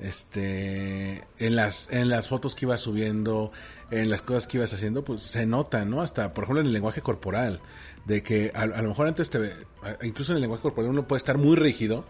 este, 0.00 1.24
en 1.38 1.56
las, 1.56 1.90
en 1.92 2.08
las 2.08 2.28
fotos 2.28 2.54
que 2.54 2.66
ibas 2.66 2.80
subiendo, 2.80 3.52
en 3.90 4.10
las 4.10 4.22
cosas 4.22 4.46
que 4.46 4.58
ibas 4.58 4.72
haciendo, 4.72 5.04
pues 5.04 5.22
se 5.22 5.46
nota, 5.46 5.84
¿no? 5.84 6.02
Hasta, 6.02 6.32
por 6.32 6.44
ejemplo, 6.44 6.60
en 6.60 6.66
el 6.66 6.72
lenguaje 6.72 7.02
corporal, 7.02 7.60
de 8.06 8.22
que 8.22 8.52
a, 8.54 8.62
a 8.62 8.82
lo 8.82 8.88
mejor 8.88 9.06
antes 9.06 9.30
te, 9.30 9.54
incluso 10.02 10.32
en 10.32 10.36
el 10.36 10.42
lenguaje 10.42 10.62
corporal 10.62 10.90
uno 10.90 11.06
puede 11.06 11.18
estar 11.18 11.38
muy 11.38 11.56
rígido, 11.56 12.04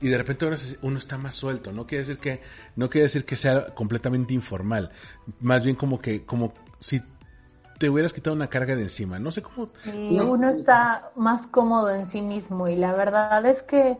y 0.00 0.08
de 0.08 0.18
repente 0.18 0.44
ahora 0.44 0.58
uno 0.82 0.98
está 0.98 1.16
más 1.16 1.34
suelto. 1.34 1.72
No 1.72 1.86
quiere 1.86 2.04
decir 2.04 2.18
que, 2.18 2.42
no 2.76 2.90
quiere 2.90 3.04
decir 3.04 3.24
que 3.24 3.36
sea 3.36 3.74
completamente 3.74 4.34
informal. 4.34 4.90
Más 5.40 5.64
bien 5.64 5.76
como 5.76 5.98
que, 5.98 6.26
como 6.26 6.52
si 6.78 7.00
te 7.78 7.88
hubieras 7.88 8.12
quitado 8.12 8.36
una 8.36 8.48
carga 8.48 8.76
de 8.76 8.82
encima. 8.82 9.18
No 9.18 9.30
sé 9.30 9.40
cómo. 9.40 9.70
uno 9.86 10.50
está 10.50 11.10
más 11.16 11.46
cómodo 11.46 11.90
en 11.90 12.04
sí 12.04 12.20
mismo. 12.20 12.68
Y 12.68 12.76
la 12.76 12.92
verdad 12.92 13.46
es 13.46 13.62
que 13.62 13.96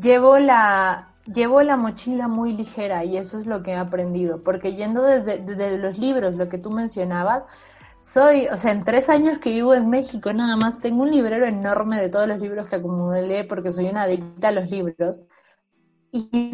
llevo 0.00 0.38
la, 0.38 1.15
llevo 1.32 1.62
la 1.62 1.76
mochila 1.76 2.28
muy 2.28 2.52
ligera 2.52 3.04
y 3.04 3.16
eso 3.16 3.38
es 3.38 3.46
lo 3.46 3.62
que 3.62 3.72
he 3.72 3.76
aprendido. 3.76 4.42
Porque 4.42 4.74
yendo 4.74 5.02
desde, 5.02 5.38
desde 5.38 5.78
los 5.78 5.98
libros, 5.98 6.36
lo 6.36 6.48
que 6.48 6.58
tú 6.58 6.70
mencionabas, 6.70 7.44
soy, 8.02 8.46
o 8.48 8.56
sea, 8.56 8.72
en 8.72 8.84
tres 8.84 9.08
años 9.08 9.38
que 9.38 9.50
vivo 9.50 9.74
en 9.74 9.90
México 9.90 10.32
nada 10.32 10.56
más, 10.56 10.80
tengo 10.80 11.02
un 11.02 11.10
librero 11.10 11.46
enorme 11.46 12.00
de 12.00 12.08
todos 12.08 12.28
los 12.28 12.40
libros 12.40 12.70
que 12.70 12.76
acumulé 12.76 13.44
porque 13.44 13.70
soy 13.70 13.88
una 13.88 14.02
adicta 14.02 14.48
a 14.48 14.52
los 14.52 14.70
libros. 14.70 15.22
Y, 16.12 16.52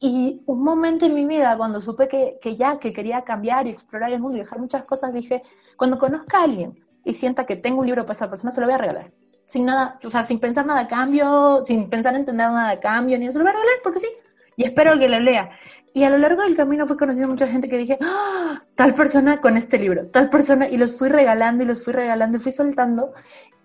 y 0.00 0.42
un 0.46 0.62
momento 0.64 1.06
en 1.06 1.14
mi 1.14 1.26
vida, 1.26 1.56
cuando 1.56 1.80
supe 1.80 2.08
que, 2.08 2.38
que, 2.40 2.56
ya, 2.56 2.78
que 2.78 2.92
quería 2.92 3.22
cambiar 3.22 3.66
y 3.66 3.70
explorar 3.70 4.12
el 4.12 4.20
mundo 4.20 4.36
y 4.36 4.40
dejar 4.40 4.58
muchas 4.58 4.84
cosas, 4.84 5.12
dije, 5.12 5.42
cuando 5.76 5.98
conozca 5.98 6.40
a 6.40 6.44
alguien 6.44 6.87
y 7.08 7.14
sienta 7.14 7.46
que 7.46 7.56
tengo 7.56 7.80
un 7.80 7.86
libro 7.86 8.02
para 8.02 8.12
esa 8.12 8.28
persona, 8.28 8.52
se 8.52 8.60
lo 8.60 8.66
voy 8.66 8.74
a 8.74 8.78
regalar. 8.78 9.10
Sin 9.46 9.64
nada, 9.64 9.98
o 10.04 10.10
sea, 10.10 10.26
sin 10.26 10.38
pensar 10.38 10.66
nada 10.66 10.80
a 10.80 10.88
cambio, 10.88 11.62
sin 11.64 11.88
pensar 11.88 12.14
en 12.14 12.26
tener 12.26 12.48
nada 12.48 12.68
a 12.68 12.80
cambio, 12.80 13.18
ni 13.18 13.32
se 13.32 13.38
lo 13.38 13.44
voy 13.44 13.50
a 13.50 13.54
regalar 13.54 13.76
porque 13.82 14.00
sí. 14.00 14.08
Y 14.56 14.64
espero 14.64 14.98
que 14.98 15.08
lo 15.08 15.18
lea. 15.18 15.48
Y 15.94 16.04
a 16.04 16.10
lo 16.10 16.18
largo 16.18 16.42
del 16.42 16.54
camino 16.54 16.86
fui 16.86 16.98
conociendo 16.98 17.30
mucha 17.30 17.46
gente 17.46 17.66
que 17.66 17.78
dije, 17.78 17.98
¡Ah! 18.02 18.62
tal 18.74 18.92
persona 18.92 19.40
con 19.40 19.56
este 19.56 19.78
libro, 19.78 20.08
tal 20.08 20.28
persona, 20.28 20.68
y 20.68 20.76
los 20.76 20.98
fui 20.98 21.08
regalando 21.08 21.64
y 21.64 21.66
los 21.66 21.82
fui 21.82 21.94
regalando 21.94 22.36
y 22.36 22.40
fui 22.40 22.52
soltando. 22.52 23.14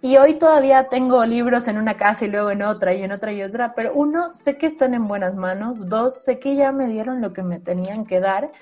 Y 0.01 0.15
hoy 0.15 0.35
todavía 0.35 0.87
tengo 0.87 1.25
libros 1.25 1.67
en 1.67 1.77
una 1.77 1.95
casa 1.95 2.23
y 2.23 2.29
luego 2.29 2.49
en 2.49 2.61
otra 2.61 2.93
y 2.93 3.03
en 3.03 3.11
otra 3.11 3.33
y 3.33 3.43
otra, 3.43 3.73
pero 3.75 3.91
uno, 3.93 4.33
sé 4.33 4.57
que 4.57 4.67
están 4.67 4.93
en 4.93 5.05
buenas 5.09 5.35
manos, 5.35 5.89
dos, 5.89 6.23
sé 6.23 6.39
que 6.39 6.55
ya 6.55 6.71
me 6.71 6.87
dieron 6.87 7.19
lo 7.19 7.33
que 7.33 7.43
me 7.43 7.59
tenían 7.59 8.05
que 8.05 8.21
dar 8.21 8.53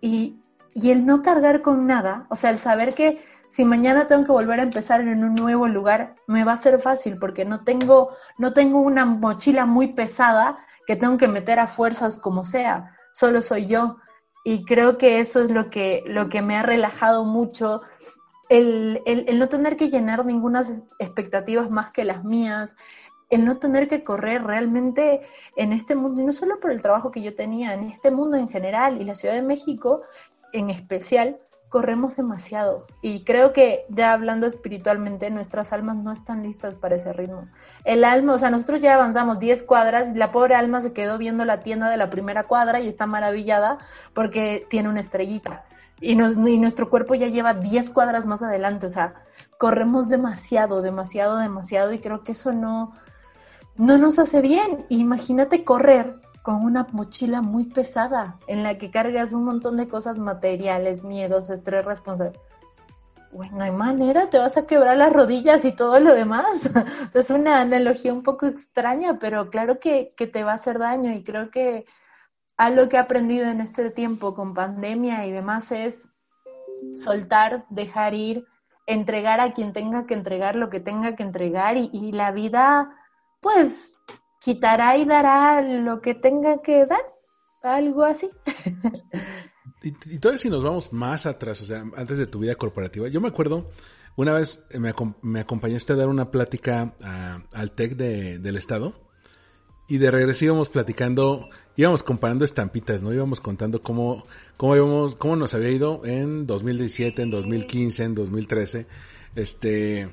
y, 0.00 0.40
y 0.74 0.90
el 0.90 1.06
no 1.06 1.22
cargar 1.22 1.62
con 1.62 1.86
nada, 1.86 2.26
o 2.30 2.34
sea, 2.34 2.50
el 2.50 2.58
saber 2.58 2.94
que 2.94 3.22
si 3.48 3.64
mañana 3.64 4.06
tengo 4.06 4.24
que 4.24 4.32
volver 4.32 4.60
a 4.60 4.64
empezar 4.64 5.00
en 5.00 5.24
un 5.24 5.34
nuevo 5.34 5.68
lugar, 5.68 6.14
me 6.26 6.44
va 6.44 6.52
a 6.52 6.56
ser 6.56 6.78
fácil 6.78 7.18
porque 7.18 7.44
no 7.44 7.64
tengo, 7.64 8.10
no 8.38 8.52
tengo 8.52 8.80
una 8.80 9.04
mochila 9.04 9.66
muy 9.66 9.88
pesada 9.88 10.58
que 10.86 10.96
tengo 10.96 11.16
que 11.16 11.28
meter 11.28 11.58
a 11.58 11.66
fuerzas 11.66 12.16
como 12.16 12.44
sea, 12.44 12.96
solo 13.12 13.42
soy 13.42 13.66
yo. 13.66 13.96
Y 14.44 14.64
creo 14.64 14.96
que 14.96 15.20
eso 15.20 15.40
es 15.42 15.50
lo 15.50 15.68
que, 15.68 16.02
lo 16.06 16.28
que 16.28 16.40
me 16.40 16.56
ha 16.56 16.62
relajado 16.62 17.24
mucho 17.24 17.82
el, 18.48 19.02
el, 19.04 19.38
no 19.38 19.48
tener 19.48 19.76
que 19.76 19.90
llenar 19.90 20.24
ninguna 20.24 20.62
expectativas 20.98 21.70
más 21.70 21.90
que 21.90 22.04
las 22.04 22.24
mías, 22.24 22.74
el 23.30 23.44
no 23.44 23.54
tener 23.56 23.88
que 23.88 24.04
correr 24.04 24.42
realmente 24.42 25.20
en 25.56 25.72
este 25.72 25.94
mundo, 25.94 26.22
y 26.22 26.24
no 26.24 26.32
solo 26.32 26.58
por 26.60 26.70
el 26.70 26.80
trabajo 26.80 27.10
que 27.10 27.22
yo 27.22 27.34
tenía, 27.34 27.74
en 27.74 27.84
este 27.84 28.10
mundo 28.10 28.36
en 28.36 28.48
general 28.48 29.00
y 29.00 29.04
la 29.04 29.14
Ciudad 29.14 29.34
de 29.34 29.42
México 29.42 30.02
en 30.52 30.70
especial, 30.70 31.38
corremos 31.68 32.16
demasiado. 32.16 32.86
Y 33.02 33.24
creo 33.24 33.52
que 33.52 33.84
ya 33.88 34.12
hablando 34.12 34.46
espiritualmente, 34.46 35.30
nuestras 35.30 35.72
almas 35.72 35.96
no 35.96 36.12
están 36.12 36.42
listas 36.42 36.74
para 36.74 36.96
ese 36.96 37.12
ritmo. 37.12 37.46
El 37.84 38.04
alma, 38.04 38.34
o 38.34 38.38
sea, 38.38 38.50
nosotros 38.50 38.80
ya 38.80 38.94
avanzamos 38.94 39.38
10 39.38 39.62
cuadras 39.64 40.14
la 40.16 40.32
pobre 40.32 40.54
alma 40.54 40.80
se 40.80 40.92
quedó 40.92 41.18
viendo 41.18 41.44
la 41.44 41.60
tienda 41.60 41.90
de 41.90 41.96
la 41.96 42.10
primera 42.10 42.44
cuadra 42.44 42.80
y 42.80 42.88
está 42.88 43.06
maravillada 43.06 43.78
porque 44.14 44.66
tiene 44.70 44.88
una 44.88 45.00
estrellita. 45.00 45.64
Y, 46.00 46.12
y 46.12 46.58
nuestro 46.58 46.88
cuerpo 46.88 47.14
ya 47.14 47.26
lleva 47.26 47.54
10 47.54 47.90
cuadras 47.90 48.24
más 48.24 48.42
adelante, 48.42 48.86
o 48.86 48.90
sea, 48.90 49.14
corremos 49.58 50.08
demasiado, 50.08 50.80
demasiado, 50.80 51.38
demasiado 51.38 51.92
y 51.92 51.98
creo 51.98 52.22
que 52.22 52.32
eso 52.32 52.52
no, 52.52 52.92
no 53.76 53.98
nos 53.98 54.18
hace 54.18 54.40
bien. 54.40 54.86
Imagínate 54.88 55.64
correr 55.64 56.20
con 56.42 56.64
una 56.64 56.86
mochila 56.92 57.42
muy 57.42 57.64
pesada 57.64 58.38
en 58.46 58.62
la 58.62 58.78
que 58.78 58.90
cargas 58.90 59.32
un 59.32 59.44
montón 59.44 59.76
de 59.76 59.88
cosas 59.88 60.18
materiales, 60.18 61.02
miedos, 61.02 61.50
estrés, 61.50 61.84
responsabilidad. 61.84 62.40
Bueno, 63.30 63.58
no 63.58 63.64
hay 63.64 63.70
manera, 63.70 64.30
te 64.30 64.38
vas 64.38 64.56
a 64.56 64.66
quebrar 64.66 64.96
las 64.96 65.12
rodillas 65.12 65.64
y 65.64 65.72
todo 65.72 66.00
lo 66.00 66.14
demás. 66.14 66.70
es 67.14 67.30
una 67.30 67.60
analogía 67.60 68.12
un 68.12 68.22
poco 68.22 68.46
extraña, 68.46 69.18
pero 69.18 69.50
claro 69.50 69.78
que, 69.78 70.14
que 70.16 70.26
te 70.26 70.44
va 70.44 70.52
a 70.52 70.54
hacer 70.54 70.78
daño 70.78 71.12
y 71.12 71.22
creo 71.22 71.50
que 71.50 71.84
algo 72.56 72.88
que 72.88 72.96
he 72.96 73.00
aprendido 73.00 73.48
en 73.48 73.60
este 73.60 73.90
tiempo 73.90 74.34
con 74.34 74.54
pandemia 74.54 75.26
y 75.26 75.32
demás 75.32 75.70
es 75.72 76.08
soltar, 76.96 77.66
dejar 77.68 78.14
ir, 78.14 78.46
entregar 78.86 79.40
a 79.40 79.52
quien 79.52 79.72
tenga 79.72 80.06
que 80.06 80.14
entregar 80.14 80.56
lo 80.56 80.70
que 80.70 80.80
tenga 80.80 81.14
que 81.14 81.22
entregar 81.22 81.76
y, 81.76 81.90
y 81.92 82.12
la 82.12 82.32
vida 82.32 82.90
pues 83.40 83.94
quitará 84.40 84.96
y 84.96 85.04
dará 85.04 85.60
lo 85.62 86.00
que 86.00 86.14
tenga 86.14 86.62
que 86.62 86.86
dar, 86.86 87.02
algo 87.62 88.04
así. 88.04 88.28
y, 89.82 90.18
todavía 90.18 90.38
si 90.38 90.50
nos 90.50 90.62
vamos 90.62 90.92
más 90.92 91.26
atrás, 91.26 91.60
o 91.60 91.64
sea, 91.64 91.84
antes 91.96 92.18
de 92.18 92.26
tu 92.26 92.40
vida 92.40 92.54
corporativa, 92.54 93.08
yo 93.08 93.20
me 93.20 93.28
acuerdo, 93.28 93.70
una 94.16 94.32
vez 94.32 94.66
me, 94.74 94.92
me 95.22 95.40
acompañaste 95.40 95.92
a 95.92 95.96
dar 95.96 96.08
una 96.08 96.30
plática 96.30 96.94
al 97.52 97.72
TEC 97.72 97.96
de, 97.96 98.38
del 98.38 98.56
Estado 98.56 99.08
y 99.88 99.96
de 99.96 100.10
regreso 100.10 100.44
íbamos 100.44 100.68
platicando, 100.68 101.48
íbamos 101.74 102.02
comparando 102.02 102.44
estampitas, 102.44 103.00
¿no? 103.00 103.12
Íbamos 103.12 103.40
contando 103.40 103.82
cómo, 103.82 104.26
cómo, 104.58 104.76
íbamos, 104.76 105.14
cómo 105.14 105.34
nos 105.34 105.54
había 105.54 105.70
ido 105.70 106.02
en 106.04 106.46
2017, 106.46 107.22
en 107.22 107.30
2015, 107.30 108.04
en 108.04 108.14
2013, 108.14 108.86
este 109.34 110.10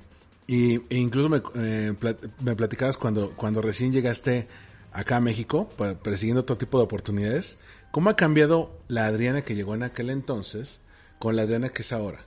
y, 0.47 0.75
e 0.93 0.97
incluso 0.97 1.29
me, 1.29 1.41
eh, 1.55 1.93
me, 2.41 2.55
platicabas 2.55 2.97
cuando, 2.97 3.35
cuando 3.35 3.61
recién 3.61 3.91
llegaste 3.91 4.47
acá 4.91 5.17
a 5.17 5.21
México, 5.21 5.67
persiguiendo 6.03 6.41
otro 6.41 6.57
tipo 6.57 6.77
de 6.77 6.85
oportunidades. 6.85 7.57
¿Cómo 7.91 8.09
ha 8.09 8.15
cambiado 8.15 8.71
la 8.87 9.05
Adriana 9.05 9.41
que 9.41 9.55
llegó 9.55 9.75
en 9.75 9.83
aquel 9.83 10.09
entonces 10.09 10.81
con 11.19 11.35
la 11.35 11.43
Adriana 11.43 11.69
que 11.69 11.81
es 11.81 11.91
ahora? 11.91 12.19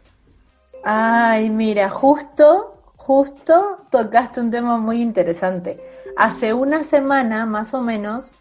Ay, 0.85 1.50
mira, 1.50 1.88
justo, 1.88 2.92
justo 2.96 3.76
tocaste 3.90 4.40
un 4.40 4.50
tema 4.50 4.78
muy 4.78 5.00
interesante. 5.00 5.81
Hace 6.16 6.52
una 6.52 6.85
semana, 6.85 7.46
más 7.46 7.74
o 7.74 7.81
menos, 7.81 8.33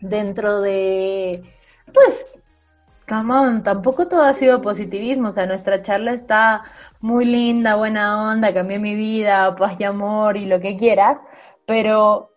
dentro 0.00 0.60
de, 0.60 1.42
pues, 1.92 2.30
come 3.10 3.60
tampoco 3.62 4.06
todo 4.08 4.22
ha 4.22 4.32
sido 4.32 4.62
positivismo, 4.62 5.28
o 5.28 5.32
sea, 5.32 5.46
nuestra 5.46 5.82
charla 5.82 6.12
está 6.12 6.62
muy 7.00 7.24
linda, 7.24 7.74
buena 7.76 8.30
onda, 8.30 8.54
cambié 8.54 8.78
mi 8.78 8.94
vida, 8.94 9.54
paz 9.56 9.74
y 9.80 9.84
amor 9.84 10.36
y 10.36 10.46
lo 10.46 10.60
que 10.60 10.76
quieras, 10.76 11.18
pero 11.66 12.30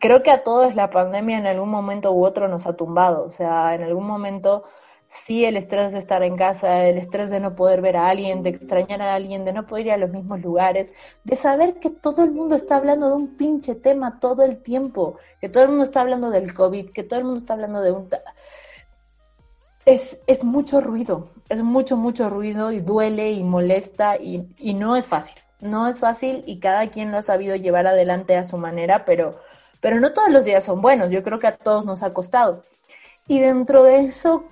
creo 0.00 0.22
que 0.22 0.30
a 0.30 0.42
todos 0.42 0.74
la 0.74 0.90
pandemia 0.90 1.38
en 1.38 1.46
algún 1.46 1.70
momento 1.70 2.12
u 2.12 2.24
otro 2.24 2.48
nos 2.48 2.66
ha 2.66 2.76
tumbado, 2.76 3.24
o 3.24 3.30
sea, 3.30 3.74
en 3.74 3.82
algún 3.82 4.06
momento 4.06 4.64
sí 5.10 5.44
el 5.44 5.56
estrés 5.56 5.92
de 5.92 5.98
estar 5.98 6.22
en 6.22 6.36
casa, 6.36 6.84
el 6.86 6.96
estrés 6.96 7.30
de 7.30 7.40
no 7.40 7.56
poder 7.56 7.80
ver 7.80 7.96
a 7.96 8.08
alguien, 8.08 8.42
de 8.42 8.50
extrañar 8.50 9.02
a 9.02 9.14
alguien, 9.14 9.44
de 9.44 9.52
no 9.52 9.66
poder 9.66 9.86
ir 9.86 9.92
a 9.92 9.96
los 9.96 10.10
mismos 10.10 10.40
lugares, 10.40 10.92
de 11.24 11.36
saber 11.36 11.80
que 11.80 11.90
todo 11.90 12.22
el 12.22 12.30
mundo 12.30 12.54
está 12.54 12.76
hablando 12.76 13.08
de 13.08 13.14
un 13.14 13.36
pinche 13.36 13.74
tema 13.74 14.20
todo 14.20 14.44
el 14.44 14.62
tiempo, 14.62 15.18
que 15.40 15.48
todo 15.48 15.64
el 15.64 15.70
mundo 15.70 15.84
está 15.84 16.02
hablando 16.02 16.30
del 16.30 16.54
COVID, 16.54 16.90
que 16.92 17.02
todo 17.02 17.18
el 17.18 17.24
mundo 17.24 17.40
está 17.40 17.54
hablando 17.54 17.80
de 17.82 17.92
un... 17.92 18.08
Es, 19.90 20.18
es 20.28 20.44
mucho 20.44 20.80
ruido, 20.80 21.30
es 21.48 21.62
mucho, 21.62 21.96
mucho 21.96 22.30
ruido 22.30 22.70
y 22.70 22.80
duele 22.80 23.32
y 23.32 23.42
molesta 23.42 24.16
y, 24.16 24.46
y 24.56 24.74
no 24.74 24.94
es 24.94 25.08
fácil. 25.08 25.34
No 25.60 25.88
es 25.88 25.98
fácil 25.98 26.44
y 26.46 26.60
cada 26.60 26.90
quien 26.90 27.10
lo 27.10 27.18
ha 27.18 27.22
sabido 27.22 27.56
llevar 27.56 27.88
adelante 27.88 28.36
a 28.36 28.44
su 28.44 28.56
manera, 28.56 29.04
pero, 29.04 29.40
pero 29.80 29.98
no 29.98 30.12
todos 30.12 30.30
los 30.30 30.44
días 30.44 30.64
son 30.64 30.80
buenos. 30.80 31.10
Yo 31.10 31.24
creo 31.24 31.40
que 31.40 31.48
a 31.48 31.56
todos 31.56 31.86
nos 31.86 32.04
ha 32.04 32.12
costado. 32.12 32.62
Y 33.26 33.40
dentro 33.40 33.82
de 33.82 34.04
eso, 34.04 34.44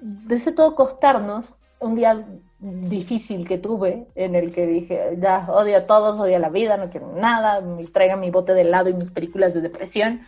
de 0.00 0.34
ese 0.34 0.50
todo 0.50 0.74
costarnos, 0.74 1.54
un 1.78 1.94
día 1.94 2.26
difícil 2.58 3.46
que 3.46 3.58
tuve 3.58 4.08
en 4.16 4.34
el 4.34 4.52
que 4.52 4.66
dije, 4.66 5.16
ya 5.20 5.46
odio 5.50 5.76
a 5.76 5.86
todos, 5.86 6.18
odio 6.18 6.36
a 6.36 6.40
la 6.40 6.48
vida, 6.48 6.76
no 6.76 6.90
quiero 6.90 7.12
nada, 7.12 7.60
me 7.60 7.84
traigan 7.84 8.20
mi 8.20 8.30
bote 8.30 8.54
de 8.54 8.62
helado 8.62 8.88
y 8.88 8.94
mis 8.94 9.10
películas 9.10 9.54
de 9.54 9.60
depresión, 9.60 10.22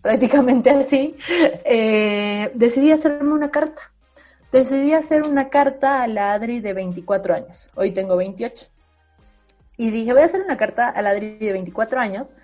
prácticamente 0.02 0.70
así, 0.70 1.16
eh, 1.64 2.50
decidí 2.54 2.92
hacerme 2.92 3.32
una 3.32 3.50
carta 3.50 3.90
decidí 4.52 4.92
hacer 4.94 5.26
una 5.26 5.48
carta 5.48 6.02
a 6.02 6.08
la 6.08 6.32
Adri 6.32 6.60
de 6.60 6.72
24 6.72 7.34
años. 7.34 7.70
Hoy 7.74 7.92
tengo 7.92 8.16
28. 8.16 8.66
Y 9.76 9.90
dije, 9.90 10.12
voy 10.12 10.22
a 10.22 10.26
hacer 10.26 10.42
una 10.42 10.56
carta 10.56 10.88
a 10.88 11.02
la 11.02 11.10
Adri 11.10 11.38
de 11.38 11.52
24 11.52 12.00
años 12.00 12.34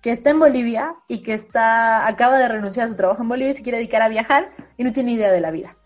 que 0.00 0.12
está 0.12 0.30
en 0.30 0.38
Bolivia 0.38 0.96
y 1.08 1.22
que 1.22 1.32
está 1.32 2.06
acaba 2.06 2.36
de 2.36 2.46
renunciar 2.46 2.86
a 2.86 2.90
su 2.90 2.96
trabajo 2.96 3.22
en 3.22 3.28
Bolivia 3.28 3.52
y 3.52 3.56
se 3.56 3.62
quiere 3.62 3.78
dedicar 3.78 4.02
a 4.02 4.08
viajar 4.08 4.50
y 4.76 4.84
no 4.84 4.92
tiene 4.92 5.12
idea 5.12 5.32
de 5.32 5.40
la 5.40 5.50
vida. 5.50 5.76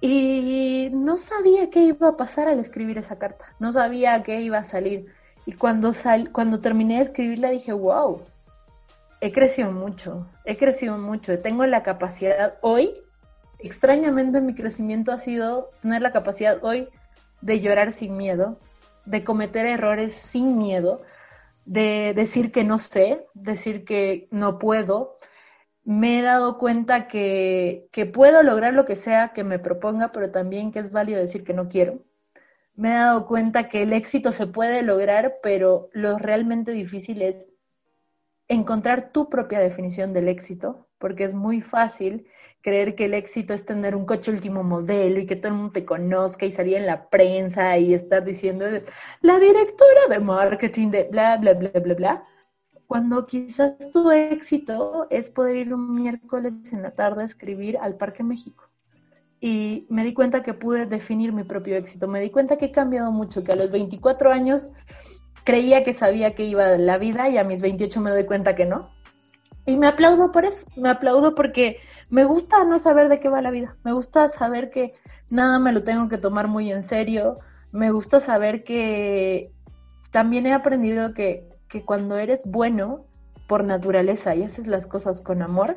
Y 0.00 0.88
no 0.92 1.16
sabía 1.16 1.70
qué 1.70 1.80
iba 1.80 2.08
a 2.08 2.16
pasar 2.16 2.48
al 2.48 2.58
escribir 2.58 2.98
esa 2.98 3.18
carta. 3.18 3.46
No 3.60 3.72
sabía 3.72 4.22
qué 4.22 4.40
iba 4.40 4.58
a 4.58 4.64
salir. 4.64 5.06
Y 5.44 5.52
cuando, 5.52 5.92
cuando 6.32 6.60
terminé 6.60 6.96
de 6.96 7.04
escribirla 7.04 7.50
dije, 7.50 7.72
wow, 7.72 8.22
he 9.20 9.32
crecido 9.32 9.72
mucho, 9.72 10.26
he 10.44 10.56
crecido 10.56 10.98
mucho. 10.98 11.40
Tengo 11.40 11.66
la 11.66 11.82
capacidad 11.82 12.58
hoy 12.60 12.94
extrañamente 13.58 14.40
mi 14.40 14.54
crecimiento 14.54 15.12
ha 15.12 15.18
sido 15.18 15.70
tener 15.82 16.02
la 16.02 16.12
capacidad 16.12 16.62
hoy 16.62 16.88
de 17.40 17.60
llorar 17.60 17.92
sin 17.92 18.16
miedo, 18.16 18.58
de 19.04 19.24
cometer 19.24 19.66
errores 19.66 20.14
sin 20.14 20.58
miedo, 20.58 21.02
de 21.64 22.12
decir 22.14 22.52
que 22.52 22.64
no 22.64 22.78
sé, 22.78 23.26
decir 23.34 23.84
que 23.84 24.28
no 24.30 24.58
puedo. 24.58 25.18
Me 25.84 26.18
he 26.18 26.22
dado 26.22 26.58
cuenta 26.58 27.06
que, 27.08 27.88
que 27.92 28.06
puedo 28.06 28.42
lograr 28.42 28.74
lo 28.74 28.84
que 28.84 28.96
sea 28.96 29.32
que 29.32 29.44
me 29.44 29.58
proponga, 29.58 30.12
pero 30.12 30.30
también 30.30 30.72
que 30.72 30.80
es 30.80 30.90
válido 30.90 31.20
decir 31.20 31.44
que 31.44 31.54
no 31.54 31.68
quiero. 31.68 32.00
Me 32.74 32.90
he 32.90 32.94
dado 32.94 33.26
cuenta 33.26 33.68
que 33.68 33.82
el 33.82 33.92
éxito 33.92 34.32
se 34.32 34.46
puede 34.46 34.82
lograr, 34.82 35.36
pero 35.42 35.88
lo 35.92 36.18
realmente 36.18 36.72
difícil 36.72 37.22
es 37.22 37.52
encontrar 38.48 39.12
tu 39.12 39.28
propia 39.28 39.60
definición 39.60 40.12
del 40.12 40.28
éxito, 40.28 40.88
porque 40.98 41.24
es 41.24 41.34
muy 41.34 41.60
fácil 41.60 42.26
creer 42.60 42.94
que 42.94 43.04
el 43.06 43.14
éxito 43.14 43.54
es 43.54 43.64
tener 43.64 43.94
un 43.94 44.06
coche 44.06 44.30
último 44.30 44.62
modelo 44.62 45.20
y 45.20 45.26
que 45.26 45.36
todo 45.36 45.48
el 45.52 45.58
mundo 45.58 45.72
te 45.72 45.84
conozca 45.84 46.46
y 46.46 46.52
salir 46.52 46.76
en 46.76 46.86
la 46.86 47.08
prensa 47.08 47.78
y 47.78 47.94
estar 47.94 48.24
diciendo 48.24 48.66
la 49.20 49.38
directora 49.38 50.08
de 50.10 50.20
marketing 50.20 50.90
de 50.90 51.04
bla, 51.04 51.36
bla, 51.36 51.54
bla, 51.54 51.70
bla, 51.70 51.94
bla. 51.94 52.24
Cuando 52.86 53.26
quizás 53.26 53.90
tu 53.92 54.10
éxito 54.10 55.06
es 55.10 55.28
poder 55.30 55.56
ir 55.56 55.74
un 55.74 55.94
miércoles 55.94 56.72
en 56.72 56.82
la 56.82 56.92
tarde 56.92 57.22
a 57.22 57.26
escribir 57.26 57.76
al 57.78 57.96
Parque 57.96 58.22
México. 58.22 58.64
Y 59.40 59.86
me 59.90 60.04
di 60.04 60.14
cuenta 60.14 60.42
que 60.42 60.54
pude 60.54 60.86
definir 60.86 61.32
mi 61.32 61.44
propio 61.44 61.76
éxito. 61.76 62.08
Me 62.08 62.20
di 62.20 62.30
cuenta 62.30 62.56
que 62.56 62.66
he 62.66 62.72
cambiado 62.72 63.12
mucho, 63.12 63.44
que 63.44 63.52
a 63.52 63.56
los 63.56 63.70
24 63.70 64.32
años 64.32 64.72
creía 65.46 65.84
que 65.84 65.94
sabía 65.94 66.34
que 66.34 66.44
iba 66.44 66.76
la 66.76 66.98
vida 66.98 67.28
y 67.30 67.38
a 67.38 67.44
mis 67.44 67.60
28 67.60 68.00
me 68.00 68.10
doy 68.10 68.26
cuenta 68.26 68.56
que 68.56 68.66
no. 68.66 68.90
Y 69.64 69.76
me 69.76 69.86
aplaudo 69.86 70.32
por 70.32 70.44
eso, 70.44 70.66
me 70.76 70.90
aplaudo 70.90 71.34
porque 71.34 71.78
me 72.10 72.24
gusta 72.24 72.64
no 72.64 72.78
saber 72.78 73.08
de 73.08 73.20
qué 73.20 73.28
va 73.28 73.40
la 73.40 73.52
vida, 73.52 73.76
me 73.84 73.92
gusta 73.92 74.28
saber 74.28 74.70
que 74.70 74.94
nada 75.30 75.58
me 75.58 75.72
lo 75.72 75.84
tengo 75.84 76.08
que 76.08 76.18
tomar 76.18 76.48
muy 76.48 76.70
en 76.70 76.82
serio, 76.82 77.34
me 77.72 77.90
gusta 77.92 78.20
saber 78.20 78.64
que 78.64 79.52
también 80.10 80.46
he 80.46 80.52
aprendido 80.52 81.14
que, 81.14 81.48
que 81.68 81.84
cuando 81.84 82.18
eres 82.18 82.42
bueno 82.44 83.06
por 83.46 83.64
naturaleza 83.64 84.34
y 84.34 84.42
haces 84.42 84.66
las 84.66 84.86
cosas 84.86 85.20
con 85.20 85.42
amor, 85.42 85.76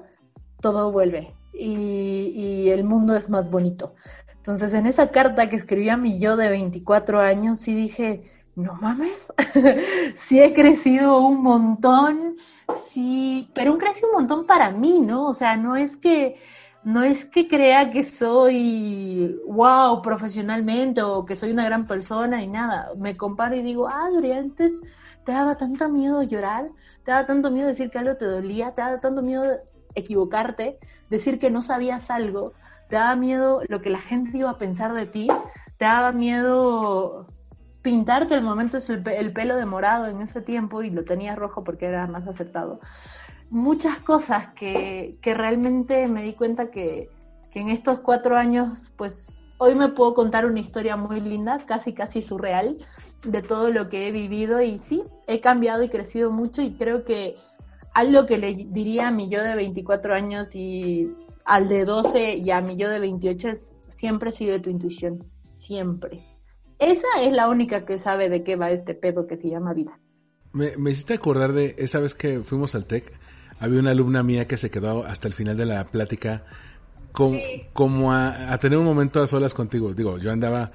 todo 0.62 0.91
vuelve 0.91 1.34
y, 1.53 2.32
y 2.36 2.69
el 2.69 2.84
mundo 2.84 3.15
es 3.15 3.29
más 3.29 3.51
bonito. 3.51 3.93
Entonces 4.36 4.73
en 4.73 4.88
esa 4.88 5.12
carta 5.12 5.49
que 5.49 5.58
escribí 5.58 5.89
a 5.89 5.97
mi 5.97 6.19
yo 6.19 6.38
de 6.38 6.49
24 6.49 7.19
años 7.19 7.60
sí 7.60 7.75
dije, 7.75 8.38
no 8.60 8.74
mames, 8.82 9.34
sí 10.15 10.41
he 10.41 10.54
crecido 10.54 11.19
un 11.19 11.41
montón, 11.41 12.38
sí, 12.74 13.50
pero 13.54 13.72
un 13.74 13.80
crecido 13.80 14.10
un 14.10 14.15
montón 14.15 14.45
para 14.45 14.72
mí, 14.72 15.00
¿no? 15.00 15.28
O 15.28 15.34
sea, 15.34 15.58
no 15.58 15.76
es 15.76 15.98
que 15.98 16.38
no 16.84 17.04
es 17.04 17.26
que 17.26 17.48
crea 17.48 17.91
que 17.91 18.04
soy 18.04 19.38
wow 19.48 20.02
profesionalmente 20.02 21.02
o 21.02 21.26
que 21.26 21.36
soy 21.36 21.52
una 21.52 21.65
gran 21.65 21.86
persona 21.86 22.38
ni 22.38 22.48
nada. 22.48 22.91
Me 22.98 23.17
comparo 23.17 23.56
y 23.56 23.62
digo, 23.62 23.89
Adri, 23.89 24.32
antes 24.32 24.74
te 25.26 25.32
daba 25.34 25.58
tanto 25.58 25.89
miedo 25.89 26.24
llorar, 26.24 26.67
te 27.04 27.12
daba 27.12 27.26
tanto 27.26 27.52
miedo 27.52 27.67
decir 27.67 27.89
que 27.89 28.00
algo 28.00 28.15
te 28.15 28.26
dolía, 28.26 28.72
te 28.72 28.82
daba 28.82 28.98
tanto 28.98 29.22
miedo 29.22 29.43
equivocarte, 29.95 30.80
decir 31.10 31.39
que 31.39 31.50
no 31.50 31.62
sabías 31.62 32.10
algo, 32.10 32.54
te 32.88 32.95
daba 32.95 33.15
miedo 33.15 33.62
lo 33.67 33.82
que 33.82 33.89
la 33.89 34.00
gente 34.00 34.38
iba 34.38 34.52
a 34.52 34.58
pensar 34.58 34.93
de 34.93 35.06
ti, 35.06 35.28
te 35.78 35.86
daba 35.86 36.12
miedo 36.12 37.28
pintarte 37.82 38.36
el 38.36 38.42
momento 38.42 38.78
el, 38.78 39.08
el 39.08 39.34
pelo 39.34 39.56
de 39.56 39.65
morado 39.65 40.08
en 40.08 40.22
ese 40.22 40.42
tiempo 40.42 40.84
y 40.84 40.89
lo 40.89 41.04
tenías 41.04 41.38
rojo 41.38 41.63
porque 41.63 41.86
era 41.86 42.08
más 42.08 42.28
aceptado. 42.28 42.80
Muchas 43.50 44.00
cosas 44.00 44.50
que, 44.54 45.18
que 45.22 45.34
realmente 45.34 46.08
me 46.08 46.24
di 46.24 46.34
cuenta 46.34 46.70
que, 46.70 47.10
que 47.52 47.60
en 47.60 47.70
estos 47.70 48.00
cuatro 48.00 48.38
años, 48.38 48.94
pues 48.96 49.48
hoy 49.58 49.76
me 49.76 49.89
puedo 49.89 50.13
contar 50.13 50.46
una 50.46 50.60
historia 50.60 50.96
muy 50.96 51.20
linda, 51.20 51.58
casi 51.65 51.94
casi 51.94 52.22
surreal, 52.22 52.78
de 53.24 53.42
todo 53.42 53.72
lo 53.72 53.89
que 53.89 54.08
he 54.08 54.12
vivido 54.12 54.62
y 54.62 54.78
sí, 54.78 55.04
he 55.28 55.42
cambiado 55.42 55.84
y 55.84 55.89
crecido 55.89 56.32
mucho 56.32 56.62
y 56.62 56.72
creo 56.72 57.04
que 57.04 57.36
algo 57.94 58.26
que 58.26 58.38
le 58.38 58.54
diría 58.56 59.08
a 59.08 59.12
mi 59.12 59.30
yo 59.30 59.44
de 59.44 59.56
24 59.56 60.13
años 60.13 60.56
y 60.56 61.13
al 61.44 61.68
de 61.68 61.86
12 61.86 62.36
y 62.36 62.52
a 62.52 62.62
mi 62.62 62.78
yo 62.78 62.89
de 62.89 63.00
28 63.00 63.50
es 63.50 63.76
siempre 63.88 64.32
sigue 64.32 64.60
tu 64.60 64.70
intuición, 64.70 65.20
siempre. 65.44 66.24
Esa 66.80 67.08
es 67.22 67.34
la 67.34 67.50
única 67.50 67.86
que 67.86 68.00
sabe 68.00 68.30
de 68.30 68.44
qué 68.44 68.56
va 68.56 68.72
este 68.72 68.94
pedo 68.94 69.28
que 69.28 69.38
se 69.38 69.50
llama 69.50 69.74
vida. 69.74 70.00
Me, 70.54 70.78
me 70.78 70.92
hiciste 70.92 71.13
acordar 71.13 71.54
de 71.54 71.76
esa 71.78 72.00
vez 72.00 72.15
que 72.15 72.39
fuimos 72.39 72.74
al 72.74 72.86
TEC, 72.86 73.12
había 73.60 73.80
una 73.80 73.92
alumna 73.92 74.24
mía 74.24 74.48
que 74.48 74.58
se 74.58 74.72
quedó 74.72 75.04
hasta 75.06 75.28
el 75.28 75.34
final 75.34 75.58
de 75.58 75.65
la 75.65 75.86
plática 75.86 76.46
con, 77.12 77.38
como 77.74 78.13
a, 78.13 78.54
a, 78.54 78.58
tener 78.58 78.80
un 78.80 78.86
momento 78.86 79.22
a 79.22 79.28
solas 79.28 79.54
contigo. 79.54 79.94
Digo, 79.94 80.18
yo 80.18 80.32
andaba 80.32 80.72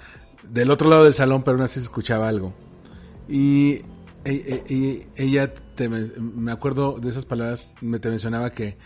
del 0.48 0.70
otro 0.70 0.88
lado 0.90 1.04
del 1.04 1.14
salón, 1.14 1.42
pero 1.42 1.56
aún 1.56 1.64
así 1.64 1.80
se 1.80 1.86
escuchaba 1.86 2.28
algo. 2.28 2.52
Y, 3.28 3.80
y, 4.26 4.30
y 4.68 5.06
ella, 5.16 5.54
te, 5.54 5.88
me 5.88 6.52
acuerdo 6.52 6.98
de 7.00 7.10
esas 7.10 7.24
palabras, 7.24 7.72
me 7.80 7.98
te 7.98 8.10
mencionaba 8.10 8.50
que 8.50 8.76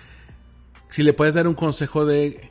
si 0.88 1.02
le 1.02 1.12
puedes 1.12 1.34
dar 1.34 1.48
un 1.48 1.54
consejo 1.54 2.06
de 2.06 2.50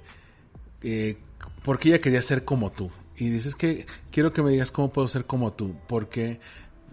eh, 0.84 1.18
porque 1.64 1.90
ella 1.90 2.02
quería 2.02 2.22
ser 2.22 2.44
como 2.44 2.72
tú. 2.72 2.92
Y 3.18 3.30
dices 3.30 3.56
que 3.56 3.86
quiero 4.12 4.32
que 4.32 4.42
me 4.42 4.52
digas 4.52 4.72
cómo 4.72 4.92
puedo 4.92 5.08
ser 5.08 5.26
como 5.26 5.54
tú, 5.54 5.76
porque 5.88 6.40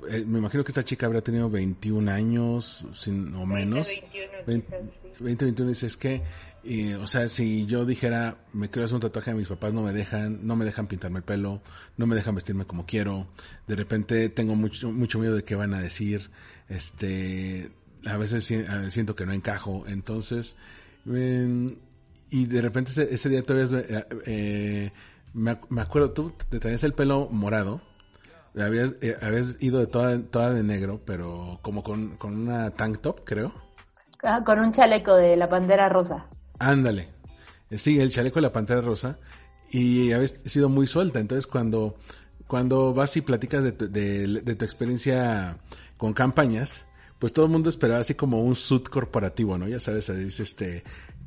eh, 0.08 0.24
me 0.26 0.38
imagino 0.38 0.64
que 0.64 0.70
esta 0.70 0.82
chica 0.82 1.06
habrá 1.06 1.20
tenido 1.20 1.48
21 1.50 2.10
años 2.10 2.84
sin, 2.92 3.34
o 3.34 3.46
menos. 3.46 3.86
21, 3.86 4.32
20, 4.46 4.66
quizás, 4.66 5.00
sí. 5.02 5.08
20, 5.20 5.44
21, 5.44 5.68
dices 5.68 5.96
que, 5.96 6.22
y, 6.62 6.94
o 6.94 7.06
sea, 7.06 7.28
si 7.28 7.66
yo 7.66 7.84
dijera, 7.84 8.38
me 8.52 8.70
quiero 8.70 8.84
hacer 8.84 8.96
un 8.96 9.00
tatuaje, 9.02 9.34
mis 9.34 9.48
papás 9.48 9.74
no 9.74 9.82
me 9.82 9.92
dejan, 9.92 10.46
no 10.46 10.56
me 10.56 10.64
dejan 10.64 10.86
pintarme 10.86 11.18
el 11.18 11.24
pelo, 11.24 11.62
no 11.96 12.06
me 12.06 12.16
dejan 12.16 12.34
vestirme 12.34 12.64
como 12.64 12.86
quiero, 12.86 13.26
de 13.66 13.76
repente 13.76 14.28
tengo 14.30 14.54
mucho, 14.54 14.92
mucho 14.92 15.18
miedo 15.18 15.36
de 15.36 15.44
qué 15.44 15.54
van 15.54 15.74
a 15.74 15.80
decir, 15.80 16.30
este, 16.68 17.70
a 18.06 18.16
veces 18.16 18.44
siento 18.88 19.14
que 19.14 19.26
no 19.26 19.32
encajo, 19.32 19.84
entonces, 19.86 20.56
eh, 21.12 21.76
y 22.30 22.46
de 22.46 22.62
repente 22.62 22.90
ese, 22.90 23.14
ese 23.14 23.28
día 23.28 23.42
todavía, 23.42 23.78
eh, 23.80 24.04
eh, 24.26 24.92
me, 25.34 25.58
me, 25.68 25.82
acuerdo, 25.82 26.12
tú 26.12 26.32
te 26.48 26.60
tenías 26.60 26.84
el 26.84 26.94
pelo 26.94 27.28
morado, 27.30 27.80
habías, 28.58 28.94
eh, 29.02 29.16
habías 29.20 29.60
ido 29.60 29.80
de 29.80 29.86
toda, 29.86 30.18
toda 30.22 30.50
de 30.50 30.62
negro, 30.62 31.00
pero 31.04 31.58
como 31.62 31.82
con, 31.82 32.16
con 32.16 32.40
una 32.40 32.70
tank 32.70 33.00
top, 33.00 33.24
creo. 33.24 33.52
Ah, 34.22 34.42
con 34.44 34.58
un 34.60 34.72
chaleco 34.72 35.14
de 35.14 35.36
la 35.36 35.48
pantera 35.48 35.88
rosa. 35.88 36.26
Ándale. 36.58 37.08
Sí, 37.70 38.00
el 38.00 38.10
chaleco 38.10 38.36
de 38.36 38.42
la 38.42 38.52
pantera 38.52 38.80
rosa. 38.80 39.18
Y 39.70 40.12
habías 40.12 40.36
sido 40.44 40.68
muy 40.68 40.86
suelta. 40.86 41.18
Entonces, 41.18 41.46
cuando, 41.46 41.96
cuando 42.46 42.94
vas 42.94 43.16
y 43.16 43.20
platicas 43.20 43.64
de 43.64 43.72
tu, 43.72 43.90
de, 43.90 44.26
de 44.40 44.54
tu 44.54 44.64
experiencia 44.64 45.56
con 45.98 46.14
campañas, 46.14 46.86
pues 47.18 47.32
todo 47.32 47.46
el 47.46 47.50
mundo 47.50 47.68
esperaba 47.68 48.00
así 48.00 48.14
como 48.14 48.42
un 48.42 48.54
suit 48.54 48.88
corporativo, 48.88 49.58
¿no? 49.58 49.66
Ya 49.68 49.80
sabes, 49.80 50.08
es 50.08 50.40
este, 50.40 50.84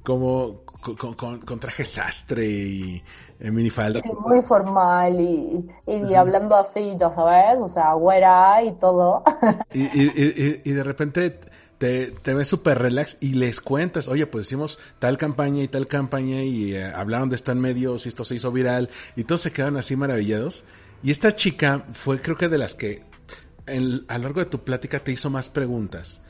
como 0.08 0.62
con, 0.80 1.16
con, 1.16 1.40
con, 1.40 1.60
traje 1.60 1.84
sastre 1.84 2.46
y 2.46 3.04
en 3.42 3.54
minifalda. 3.54 4.02
Sí, 4.02 4.10
muy 4.26 4.42
formal 4.42 5.20
y, 5.20 5.70
y, 5.86 5.96
y, 5.96 6.16
hablando 6.16 6.56
así, 6.56 6.96
ya 6.98 7.12
sabes, 7.12 7.60
o 7.60 7.68
sea, 7.68 7.92
güera 7.92 8.64
y 8.64 8.72
todo. 8.76 9.22
Y, 9.74 9.84
y, 9.84 10.62
y 10.64 10.72
de 10.72 10.82
repente 10.82 11.42
te, 11.78 12.08
te 12.08 12.34
ves 12.34 12.48
súper 12.48 12.80
relax 12.80 13.18
y 13.20 13.34
les 13.34 13.60
cuentas, 13.60 14.08
oye, 14.08 14.26
pues 14.28 14.48
hicimos 14.48 14.80
tal 15.00 15.18
campaña 15.18 15.62
y 15.62 15.68
tal 15.68 15.88
campaña 15.88 16.42
y 16.42 16.74
eh, 16.74 16.86
hablaron 16.86 17.28
de 17.28 17.36
esto 17.36 17.52
en 17.52 17.60
medios 17.60 18.06
y 18.06 18.10
esto 18.10 18.24
se 18.24 18.36
hizo 18.36 18.50
viral 18.54 18.90
y 19.18 19.26
todos 19.26 19.42
se 19.42 19.52
quedaron 19.52 19.76
así 19.76 19.98
maravillados. 19.98 20.64
Y 21.04 21.12
esta 21.12 21.36
chica 21.36 21.84
fue 21.92 22.22
creo 22.22 22.38
que 22.38 22.48
de 22.48 22.58
las 22.58 22.76
que 22.76 23.04
en, 23.66 24.06
a 24.08 24.18
lo 24.20 24.24
largo 24.24 24.40
de 24.40 24.46
tu 24.46 24.64
plática 24.64 25.02
te 25.02 25.12
hizo 25.12 25.30
más 25.30 25.50
preguntas. 25.50 26.22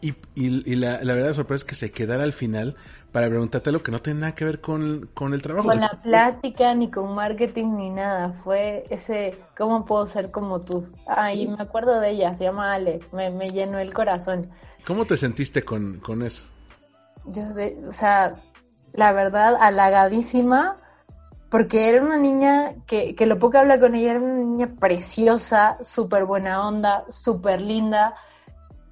Y, 0.00 0.10
y, 0.36 0.70
y 0.70 0.76
la, 0.76 1.02
la, 1.02 1.14
verdad 1.14 1.32
sorpresa 1.32 1.62
es 1.62 1.64
que 1.64 1.74
se 1.74 1.90
quedara 1.90 2.22
al 2.24 2.34
final 2.34 2.76
para 3.14 3.28
preguntarte 3.28 3.70
lo 3.70 3.80
que 3.80 3.92
no 3.92 4.00
tiene 4.00 4.18
nada 4.18 4.34
que 4.34 4.44
ver 4.44 4.60
con, 4.60 5.08
con 5.14 5.34
el 5.34 5.40
trabajo. 5.40 5.68
Con 5.68 5.78
la 5.78 6.00
plática, 6.02 6.74
ni 6.74 6.90
con 6.90 7.14
marketing, 7.14 7.76
ni 7.76 7.90
nada. 7.90 8.32
Fue 8.32 8.82
ese, 8.90 9.38
¿cómo 9.56 9.84
puedo 9.84 10.04
ser 10.08 10.32
como 10.32 10.62
tú? 10.62 10.88
Ay, 11.06 11.46
me 11.46 11.62
acuerdo 11.62 12.00
de 12.00 12.10
ella, 12.10 12.36
se 12.36 12.42
llama 12.42 12.74
Ale, 12.74 12.98
me, 13.12 13.30
me 13.30 13.50
llenó 13.50 13.78
el 13.78 13.94
corazón. 13.94 14.50
¿Cómo 14.84 15.04
te 15.04 15.16
sentiste 15.16 15.62
con, 15.62 16.00
con 16.00 16.22
eso? 16.22 16.42
Yo, 17.26 17.54
de, 17.54 17.78
o 17.86 17.92
sea, 17.92 18.34
la 18.94 19.12
verdad, 19.12 19.58
halagadísima, 19.60 20.78
porque 21.50 21.90
era 21.90 22.02
una 22.02 22.16
niña 22.16 22.72
que, 22.88 23.14
que 23.14 23.26
lo 23.26 23.38
poco 23.38 23.52
que 23.52 23.58
habla 23.58 23.78
con 23.78 23.94
ella, 23.94 24.10
era 24.10 24.20
una 24.20 24.34
niña 24.34 24.66
preciosa, 24.80 25.78
súper 25.84 26.24
buena 26.24 26.66
onda, 26.66 27.04
súper 27.08 27.60
linda, 27.60 28.16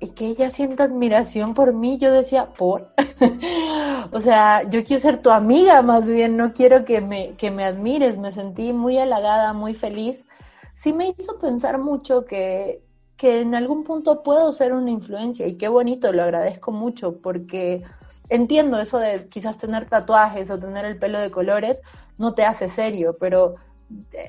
y 0.02 0.08
que 0.08 0.26
ella 0.26 0.50
sienta 0.50 0.82
admiración 0.82 1.54
por 1.54 1.72
mí, 1.72 1.96
yo 1.96 2.12
decía, 2.12 2.46
¿por? 2.46 2.92
o 4.10 4.18
sea, 4.18 4.68
yo 4.68 4.82
quiero 4.82 5.00
ser 5.00 5.22
tu 5.22 5.30
amiga 5.30 5.80
más 5.80 6.08
bien, 6.08 6.36
no 6.36 6.52
quiero 6.52 6.84
que 6.84 7.00
me, 7.00 7.36
que 7.36 7.52
me 7.52 7.64
admires, 7.64 8.18
me 8.18 8.32
sentí 8.32 8.72
muy 8.72 8.98
halagada, 8.98 9.52
muy 9.52 9.74
feliz. 9.74 10.26
Sí 10.74 10.92
me 10.92 11.14
hizo 11.16 11.38
pensar 11.38 11.78
mucho 11.78 12.24
que, 12.24 12.82
que 13.16 13.42
en 13.42 13.54
algún 13.54 13.84
punto 13.84 14.24
puedo 14.24 14.52
ser 14.52 14.72
una 14.72 14.90
influencia 14.90 15.46
y 15.46 15.56
qué 15.56 15.68
bonito, 15.68 16.12
lo 16.12 16.24
agradezco 16.24 16.72
mucho 16.72 17.18
porque 17.18 17.84
entiendo 18.28 18.80
eso 18.80 18.98
de 18.98 19.28
quizás 19.28 19.56
tener 19.56 19.88
tatuajes 19.88 20.50
o 20.50 20.58
tener 20.58 20.84
el 20.84 20.98
pelo 20.98 21.20
de 21.20 21.30
colores 21.30 21.80
no 22.18 22.34
te 22.34 22.44
hace 22.44 22.68
serio, 22.68 23.16
pero 23.20 23.54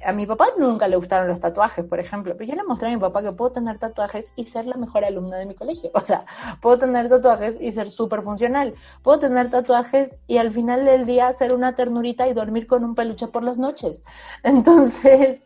a 0.05 0.13
mi 0.13 0.25
papá 0.25 0.47
nunca 0.57 0.87
le 0.87 0.95
gustaron 0.95 1.27
los 1.27 1.39
tatuajes, 1.39 1.85
por 1.85 1.99
ejemplo, 1.99 2.35
pero 2.37 2.49
yo 2.49 2.55
le 2.55 2.63
mostré 2.63 2.89
a 2.89 2.91
mi 2.91 2.99
papá 2.99 3.21
que 3.21 3.31
puedo 3.31 3.51
tener 3.51 3.79
tatuajes 3.79 4.31
y 4.35 4.45
ser 4.45 4.65
la 4.65 4.75
mejor 4.75 5.05
alumna 5.05 5.37
de 5.37 5.45
mi 5.45 5.55
colegio. 5.55 5.91
O 6.03 6.05
sea, 6.05 6.25
puedo 6.61 6.77
tener 6.79 7.07
tatuajes 7.07 7.59
y 7.61 7.71
ser 7.71 7.89
súper 7.89 8.23
funcional. 8.23 8.75
Puedo 9.03 9.19
tener 9.19 9.49
tatuajes 9.49 10.17
y 10.27 10.37
al 10.37 10.51
final 10.51 10.83
del 10.83 11.05
día 11.05 11.31
ser 11.33 11.53
una 11.53 11.75
ternurita 11.75 12.27
y 12.27 12.33
dormir 12.33 12.67
con 12.67 12.83
un 12.83 12.93
peluche 12.93 13.27
por 13.27 13.43
las 13.43 13.57
noches. 13.57 14.03
Entonces, 14.43 15.43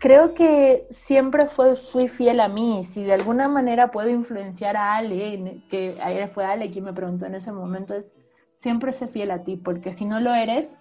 creo 0.00 0.34
que 0.34 0.86
siempre 0.90 1.46
fue, 1.46 1.76
fui 1.76 2.08
fiel 2.08 2.40
a 2.40 2.48
mí. 2.48 2.84
Si 2.84 3.04
de 3.04 3.14
alguna 3.14 3.48
manera 3.48 3.90
puedo 3.90 4.08
influenciar 4.08 4.76
a 4.76 4.96
Ale, 4.96 5.62
que 5.70 5.96
ayer 6.02 6.28
fue 6.28 6.44
Ale 6.44 6.70
quien 6.70 6.84
me 6.84 6.92
preguntó 6.92 7.26
en 7.26 7.36
ese 7.36 7.52
momento, 7.52 7.94
es 7.94 8.14
siempre 8.56 8.92
sé 8.92 9.06
fiel 9.06 9.30
a 9.30 9.44
ti, 9.44 9.56
porque 9.56 9.92
si 9.92 10.04
no 10.04 10.18
lo 10.20 10.34
eres, 10.34 10.76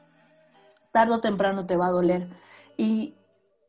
tarde 0.96 1.16
o 1.16 1.20
temprano 1.20 1.66
te 1.66 1.76
va 1.76 1.88
a 1.88 1.92
doler. 1.92 2.30
Y 2.78 3.16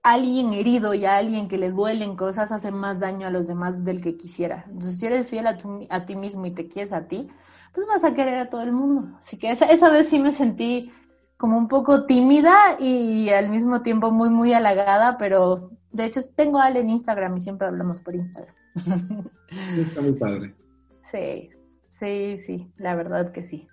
alguien 0.05 0.53
herido 0.53 0.95
y 0.95 1.05
a 1.07 1.17
alguien 1.17 1.49
que 1.49 1.59
le 1.59 1.73
duelen 1.73 2.15
cosas 2.15 2.53
hace 2.53 2.71
más 2.71 3.01
daño 3.01 3.27
a 3.27 3.31
los 3.31 3.49
demás 3.49 3.85
del 3.85 4.01
que 4.01 4.17
quisiera. 4.17 4.65
Entonces, 4.69 5.01
si 5.01 5.07
eres 5.07 5.29
fiel 5.29 5.49
a, 5.49 5.59
tu, 5.59 5.85
a 5.91 6.05
ti 6.05 6.15
mismo 6.15 6.47
y 6.47 6.53
te 6.53 6.69
quieres 6.69 6.93
a 6.93 7.09
ti, 7.09 7.27
pues 7.75 7.89
vas 7.89 8.05
a 8.05 8.15
querer 8.15 8.39
a 8.39 8.49
todo 8.49 8.63
el 8.63 8.71
mundo. 8.71 9.17
Así 9.19 9.39
que 9.39 9.51
esa, 9.51 9.67
esa 9.67 9.91
vez 9.91 10.09
sí 10.09 10.21
me 10.21 10.31
sentí 10.31 10.93
como 11.37 11.59
un 11.59 11.67
poco 11.67 12.07
tímida 12.07 12.77
y 12.79 13.31
al 13.31 13.49
mismo 13.49 13.83
tiempo 13.83 14.13
muy, 14.13 14.31
muy 14.31 14.53
halagada, 14.53 15.19
pero 15.19 15.73
de 15.91 16.05
hecho 16.05 16.21
tengo 16.37 16.59
a 16.59 16.67
Ale 16.67 16.79
en 16.81 16.91
Instagram 16.91 17.37
y 17.37 17.41
siempre 17.41 17.67
hablamos 17.67 18.01
por 18.01 18.15
Instagram. 18.15 18.55
Está 19.77 20.01
muy 20.01 20.13
padre. 20.13 20.55
Sí, 21.13 21.51
sí, 21.89 22.37
sí, 22.37 22.73
la 22.79 22.97
verdad 22.97 23.31
que 23.31 23.47
sí. 23.47 23.69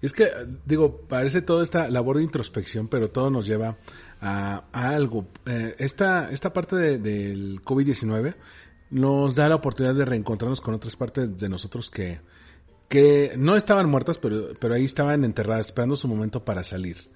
Es 0.00 0.12
que, 0.12 0.28
digo, 0.64 1.00
parece 1.08 1.42
toda 1.42 1.64
esta 1.64 1.90
labor 1.90 2.18
de 2.18 2.22
introspección, 2.22 2.88
pero 2.88 3.10
todo 3.10 3.30
nos 3.30 3.46
lleva 3.46 3.76
a, 4.20 4.64
algo. 4.72 5.26
Eh, 5.46 5.74
esta, 5.78 6.30
esta 6.30 6.52
parte 6.52 6.76
de, 6.76 6.98
del 6.98 7.60
COVID-19 7.62 8.34
nos 8.90 9.34
da 9.34 9.48
la 9.48 9.56
oportunidad 9.56 9.94
de 9.94 10.04
reencontrarnos 10.04 10.60
con 10.60 10.74
otras 10.74 10.96
partes 10.96 11.36
de 11.38 11.48
nosotros 11.48 11.90
que, 11.90 12.20
que 12.88 13.34
no 13.36 13.56
estaban 13.56 13.88
muertas, 13.88 14.18
pero, 14.18 14.54
pero 14.58 14.74
ahí 14.74 14.84
estaban 14.84 15.24
enterradas, 15.24 15.66
esperando 15.66 15.96
su 15.96 16.08
momento 16.08 16.44
para 16.44 16.62
salir. 16.62 17.10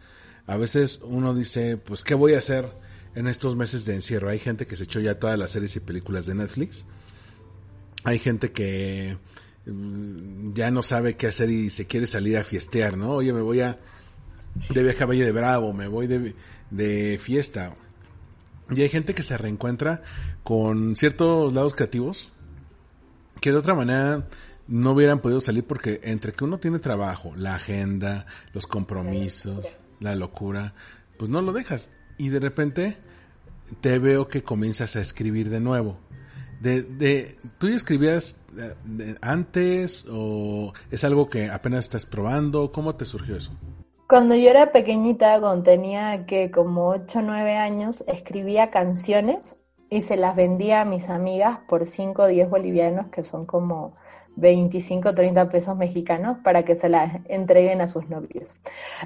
A 0.46 0.56
veces 0.56 1.00
uno 1.04 1.34
dice, 1.34 1.76
pues, 1.76 2.04
¿qué 2.04 2.14
voy 2.14 2.34
a 2.34 2.38
hacer 2.38 2.68
en 3.14 3.28
estos 3.28 3.56
meses 3.56 3.84
de 3.84 3.94
encierro? 3.94 4.28
Hay 4.28 4.38
gente 4.38 4.66
que 4.66 4.76
se 4.76 4.84
echó 4.84 5.00
ya 5.00 5.18
todas 5.18 5.38
las 5.38 5.50
series 5.50 5.76
y 5.76 5.80
películas 5.80 6.26
de 6.26 6.34
Netflix. 6.34 6.84
Hay 8.04 8.18
gente 8.18 8.50
que 8.50 9.18
ya 9.64 10.70
no 10.70 10.82
sabe 10.82 11.16
qué 11.16 11.28
hacer 11.28 11.50
y 11.50 11.70
se 11.70 11.86
quiere 11.86 12.06
salir 12.06 12.36
a 12.36 12.44
fiestear, 12.44 12.96
¿no? 12.96 13.12
Oye, 13.12 13.32
me 13.32 13.42
voy 13.42 13.60
a 13.60 13.78
de 14.68 14.82
viaje 14.82 15.02
a 15.02 15.06
Valle 15.06 15.24
de 15.24 15.32
Bravo, 15.32 15.72
me 15.72 15.88
voy 15.88 16.06
de, 16.06 16.34
de 16.70 17.18
fiesta. 17.22 17.76
Y 18.70 18.80
hay 18.82 18.88
gente 18.88 19.14
que 19.14 19.22
se 19.22 19.36
reencuentra 19.38 20.02
con 20.42 20.96
ciertos 20.96 21.52
lados 21.52 21.74
creativos 21.74 22.32
que 23.40 23.50
de 23.50 23.58
otra 23.58 23.74
manera 23.74 24.28
no 24.68 24.92
hubieran 24.92 25.20
podido 25.20 25.40
salir 25.40 25.64
porque 25.64 26.00
entre 26.04 26.32
que 26.32 26.44
uno 26.44 26.58
tiene 26.58 26.78
trabajo, 26.78 27.32
la 27.36 27.56
agenda, 27.56 28.26
los 28.52 28.66
compromisos, 28.66 29.76
la 30.00 30.14
locura, 30.14 30.74
pues 31.18 31.30
no 31.30 31.42
lo 31.42 31.52
dejas. 31.52 31.90
Y 32.18 32.28
de 32.28 32.40
repente 32.40 32.96
te 33.80 33.98
veo 33.98 34.28
que 34.28 34.42
comienzas 34.42 34.96
a 34.96 35.00
escribir 35.00 35.50
de 35.50 35.60
nuevo. 35.60 35.98
De, 36.62 37.36
¿Tú 37.58 37.68
ya 37.68 37.74
escribías 37.74 38.40
eh, 38.56 39.16
antes 39.20 40.06
o 40.08 40.72
es 40.92 41.02
algo 41.02 41.28
que 41.28 41.50
apenas 41.50 41.84
estás 41.84 42.06
probando? 42.06 42.70
¿Cómo 42.70 42.94
te 42.94 43.04
surgió 43.04 43.36
eso? 43.36 43.50
Cuando 44.08 44.36
yo 44.36 44.48
era 44.48 44.70
pequeñita, 44.70 45.40
cuando 45.40 45.64
tenía 45.64 46.24
que 46.24 46.52
como 46.52 46.88
8 46.90 47.18
o 47.18 47.22
9 47.22 47.56
años, 47.56 48.04
escribía 48.06 48.70
canciones 48.70 49.56
y 49.90 50.02
se 50.02 50.16
las 50.16 50.36
vendía 50.36 50.82
a 50.82 50.84
mis 50.84 51.08
amigas 51.08 51.58
por 51.66 51.84
5 51.84 52.22
o 52.22 52.26
10 52.26 52.48
bolivianos, 52.48 53.08
que 53.08 53.24
son 53.24 53.44
como 53.44 53.96
25 54.36 55.08
o 55.08 55.14
30 55.14 55.48
pesos 55.48 55.76
mexicanos, 55.76 56.38
para 56.44 56.62
que 56.62 56.76
se 56.76 56.88
las 56.88 57.16
entreguen 57.24 57.80
a 57.80 57.88
sus 57.88 58.08
novios. 58.08 58.56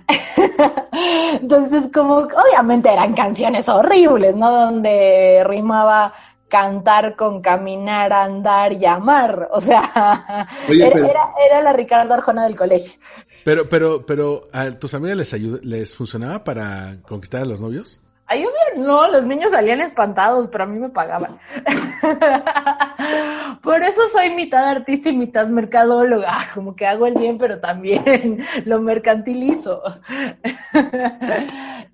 Entonces, 1.41 1.89
como 1.93 2.17
obviamente 2.19 2.93
eran 2.93 3.15
canciones 3.15 3.69
horribles, 3.69 4.37
¿no? 4.37 4.51
Donde 4.51 5.43
rimaba 5.47 6.13
cantar 6.49 7.17
con 7.17 7.41
caminar, 7.43 8.13
andar 8.13 8.73
y 8.73 8.85
amar. 8.87 9.49
O 9.51 9.61
sea, 9.61 10.47
era, 10.69 11.33
era, 11.49 11.63
la 11.63 11.73
Ricardo 11.73 12.15
Arjona 12.15 12.45
del 12.45 12.57
colegio. 12.57 13.01
Pero, 13.45 13.69
pero, 13.69 14.05
pero, 14.05 14.45
¿a 14.53 14.71
tus 14.71 14.95
amigas 14.95 15.17
les 15.17 15.35
ayuda, 15.35 15.59
les 15.63 15.97
funcionaba 15.97 16.45
para 16.45 16.97
conquistar 17.03 17.43
a 17.43 17.47
los 17.47 17.61
novios? 17.61 18.01
A 18.29 18.35
no, 18.77 19.09
los 19.09 19.25
niños 19.25 19.53
salían 19.53 19.81
espantados, 19.81 20.49
pero 20.49 20.65
a 20.65 20.67
mí 20.67 20.81
me 20.81 20.89
pagaban. 20.89 21.39
Por 23.63 23.83
eso 23.83 24.09
soy 24.09 24.31
mitad 24.31 24.69
artista 24.69 25.11
y 25.11 25.17
mitad 25.17 25.47
mercadóloga, 25.47 26.39
como 26.55 26.75
que 26.75 26.87
hago 26.87 27.07
el 27.07 27.15
bien, 27.15 27.39
pero 27.39 27.61
también 27.61 28.45
lo 28.65 28.81
mercantilizo. 28.81 29.81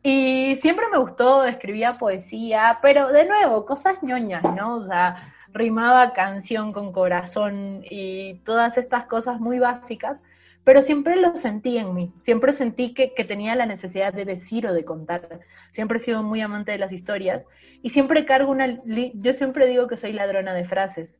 Y 0.03 0.57
siempre 0.63 0.87
me 0.91 0.99
gustó, 0.99 1.45
escribía 1.45 1.93
poesía, 1.95 2.79
pero 2.83 3.13
de 3.13 3.25
nuevo, 3.27 3.65
cosas 3.65 4.03
ñoñas, 4.03 4.43
¿no? 4.43 4.77
O 4.77 4.85
sea, 4.85 5.35
rimaba 5.53 6.13
canción 6.13 6.73
con 6.73 6.93
corazón 6.93 7.85
y 7.89 8.35
todas 8.45 8.79
estas 8.79 9.07
cosas 9.07 9.41
muy 9.41 9.59
básicas 9.59 10.21
pero 10.65 10.83
siempre 10.83 11.17
lo 11.17 11.37
sentí 11.37 11.79
en 11.79 11.95
mí, 11.95 12.13
siempre 12.23 12.53
sentí 12.53 12.95
que, 12.95 13.09
tenía 13.25 13.57
la 13.57 13.67
necesidad 13.67 14.13
de 14.13 14.25
decir 14.25 14.67
o 14.67 14.73
de 14.73 14.85
contar, 14.85 15.41
siempre 15.71 15.99
he 15.99 16.01
sido 16.01 16.23
muy 16.23 16.41
amante 16.41 16.73
de 16.73 16.79
las 16.79 16.93
historias. 16.93 17.45
Y 17.83 17.91
siempre 17.91 18.25
cargo 18.25 18.53
una, 18.53 18.81
yo 18.85 19.33
siempre 19.33 19.67
digo 19.67 19.89
que 19.89 19.97
soy 19.97 20.13
ladrona 20.13 20.55
de 20.55 20.65
frases, 20.65 21.17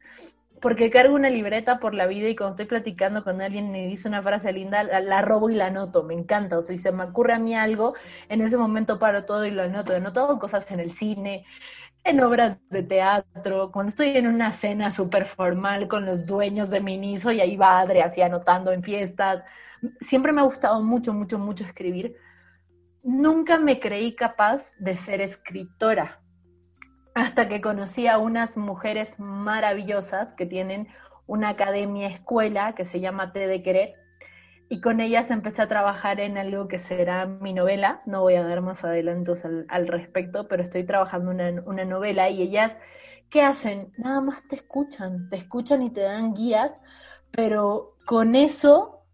porque 0.63 0.91
cargo 0.91 1.17
una 1.17 1.29
libreta 1.29 1.81
por 1.81 1.93
la 1.93 2.07
vida 2.07 2.29
y 2.29 2.37
cuando 2.37 2.53
estoy 2.53 2.67
platicando 2.67 3.25
con 3.25 3.43
alguien 3.43 3.75
y 3.75 3.89
dice 3.89 4.07
una 4.07 4.23
frase 4.23 4.53
linda, 4.53 4.85
la, 4.85 5.21
robo 5.21 5.51
y 5.51 5.57
la 5.57 5.67
anoto, 5.67 6.05
me 6.05 6.15
encanta, 6.15 6.57
o 6.57 6.63
sea, 6.63 6.77
si 6.77 6.81
se 6.81 6.93
me 6.93 7.03
ocurre 7.03 7.35
a 7.35 7.41
mí 7.41 7.57
algo, 7.57 7.95
en 8.29 8.41
ese 8.41 8.57
momento 8.57 8.99
paro 9.01 9.25
todo 9.25 9.45
y 9.45 9.51
lo 9.51 9.63
anoto, 9.63 9.95
anoto 9.95 10.39
cosas 10.39 10.71
en 10.71 10.79
el 10.79 10.93
cine, 10.93 11.45
en 12.05 12.21
obras 12.21 12.59
de 12.71 12.85
teatro, 12.85 13.73
cuando 13.73 13.91
estoy 13.91 14.17
en 14.17 14.29
una 14.29 14.53
cena 14.53 14.93
súper 14.93 15.27
formal 15.27 15.89
con 15.89 16.07
los 16.07 16.27
dueños 16.27 16.71
de 16.71 16.81
Miniso 16.81 17.33
y 17.33 17.41
ahí 17.41 17.57
va 17.57 17.81
Adri 17.81 18.01
así 18.01 18.23
anotando 18.23 18.73
en 18.73 18.83
fiestas. 18.83 19.45
Siempre 20.01 20.33
me 20.33 20.41
ha 20.41 20.45
gustado 20.45 20.81
mucho, 20.83 21.13
mucho, 21.13 21.39
mucho 21.39 21.65
escribir. 21.65 22.17
Nunca 23.03 23.59
me 23.59 23.81
creí 23.81 24.15
capaz 24.15 24.73
de 24.79 24.97
ser 24.97 25.21
escritora 25.21 26.22
hasta 27.15 27.49
que 27.49 27.61
conocí 27.61 28.07
a 28.07 28.19
unas 28.19 28.57
mujeres 28.57 29.19
maravillosas 29.19 30.33
que 30.33 30.47
tienen 30.47 30.89
una 31.27 31.51
academia 31.51 32.09
escuela 32.09 32.75
que 32.75 32.85
se 32.85 33.01
llama 33.01 33.33
T 33.33 33.47
de 33.47 33.63
Querer 33.63 33.93
y 34.73 34.81
con 34.81 35.01
ellas 35.01 35.31
empecé 35.31 35.61
a 35.61 35.69
trabajar 35.69 36.19
en 36.19 36.39
algo 36.39 36.67
que 36.67 36.79
será 36.79 37.27
mi 37.27 37.53
novela. 37.53 38.01
No 38.07 38.23
voy 38.23 38.37
a 38.37 38.43
dar 38.43 38.63
más 38.63 38.83
adelantos 38.85 39.45
al, 39.45 39.87
respecto, 39.87 40.49
pero 40.49 40.63
estoy 40.63 40.85
trabajando 40.85 41.31
una, 41.31 41.63
una 41.67 41.85
novela 41.85 42.31
y 42.31 42.41
ellas, 42.41 42.73
¿qué 43.29 43.43
hacen? 43.43 43.93
Nada 43.99 44.23
más 44.23 44.49
te 44.49 44.57
escuchan, 44.57 45.29
te 45.29 45.37
escuchan 45.37 45.83
y 45.83 45.91
te 45.91 46.01
dan 46.01 46.33
guías, 46.33 46.73
pero 47.31 47.97
con 48.07 48.35
eso, 48.35 49.05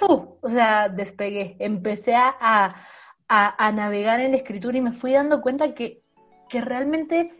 o 0.00 0.50
sea, 0.50 0.88
despegué, 0.88 1.54
empecé 1.60 2.16
a, 2.16 2.34
a, 2.40 2.74
a, 3.28 3.70
navegar 3.70 4.18
en 4.18 4.32
la 4.32 4.38
escritura 4.38 4.78
y 4.78 4.80
me 4.80 4.92
fui 4.92 5.12
dando 5.12 5.40
cuenta 5.42 5.74
que, 5.74 6.02
que 6.48 6.60
realmente 6.60 7.30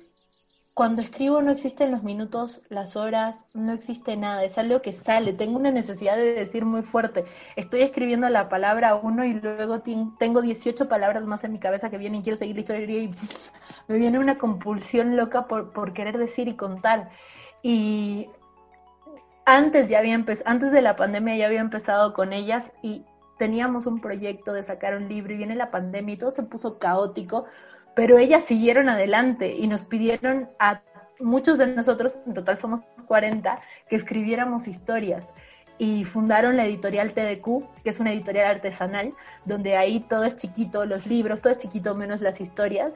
cuando 0.79 1.03
escribo 1.03 1.43
no 1.43 1.51
existen 1.51 1.91
los 1.91 2.05
minutos, 2.05 2.63
las 2.69 2.95
horas, 2.95 3.45
no 3.53 3.73
existe 3.73 4.17
nada, 4.17 4.45
es 4.45 4.59
algo 4.59 4.81
que 4.81 4.95
sale, 4.95 5.33
tengo 5.33 5.59
una 5.59 5.73
necesidad 5.73 6.17
de 6.17 6.35
decir 6.35 6.65
muy 6.65 6.83
fuerte, 6.83 7.25
estoy 7.57 7.81
escribiendo 7.81 8.29
la 8.29 8.49
palabra 8.49 8.95
uno 8.95 9.25
y 9.25 9.35
luego 9.35 9.83
tengo 10.21 10.41
18 10.41 10.89
palabras 10.89 11.25
más 11.25 11.43
en 11.43 11.51
mi 11.51 11.59
cabeza 11.59 11.91
que 11.91 11.99
vienen 11.99 12.21
y 12.21 12.23
quiero 12.23 12.37
seguir 12.37 12.55
la 12.55 12.61
historia 12.61 13.03
y 13.03 13.13
me 13.89 13.99
viene 13.99 14.21
una 14.21 14.39
compulsión 14.39 15.17
loca 15.17 15.49
por, 15.49 15.93
querer 15.93 16.17
decir 16.17 16.47
y 16.47 16.55
contar. 16.55 17.11
Y 17.61 18.29
antes 19.47 19.89
ya 19.89 19.99
había 19.99 20.15
antes 20.15 20.71
de 20.71 20.81
la 20.81 20.95
pandemia 20.95 21.35
ya 21.35 21.47
había 21.47 21.61
empezado 21.61 22.15
con 22.15 22.33
ellas 22.33 22.71
y 22.83 23.05
teníamos 23.37 23.87
un 23.87 24.01
proyecto 24.01 24.53
de 24.53 24.63
sacar 24.63 24.97
un 24.97 25.09
libro 25.09 25.33
y 25.33 25.39
viene 25.39 25.57
la 25.57 25.73
pandemia 25.73 26.15
y 26.15 26.19
todo 26.19 26.31
se 26.31 26.45
puso 26.45 26.79
caótico 26.79 27.47
pero 27.99 28.17
ellas 28.17 28.45
siguieron 28.45 28.89
adelante 28.89 29.57
y 29.57 29.67
nos 29.67 29.85
pidieron 29.85 30.49
a 30.61 30.83
muchos 31.19 31.59
de 31.59 31.67
nosotros, 31.67 32.17
en 32.29 32.33
total 32.33 32.57
somos 32.57 32.81
40, 33.09 33.61
que 33.89 33.97
escribiéramos 33.97 34.69
historias. 34.69 35.25
Y 35.79 36.05
fundaron 36.05 36.57
la 36.57 36.65
editorial 36.65 37.13
TDQ, 37.13 37.83
que 37.83 37.91
es 37.91 37.99
una 37.99 38.13
editorial 38.13 38.55
artesanal, 38.55 39.15
donde 39.47 39.77
ahí 39.77 39.99
todo 39.99 40.23
es 40.23 40.37
chiquito, 40.37 40.87
los 40.87 41.09
libros, 41.09 41.41
todo 41.43 41.53
es 41.53 41.59
chiquito 41.59 41.97
menos 41.97 42.21
las 42.21 42.41
historias, 42.41 42.93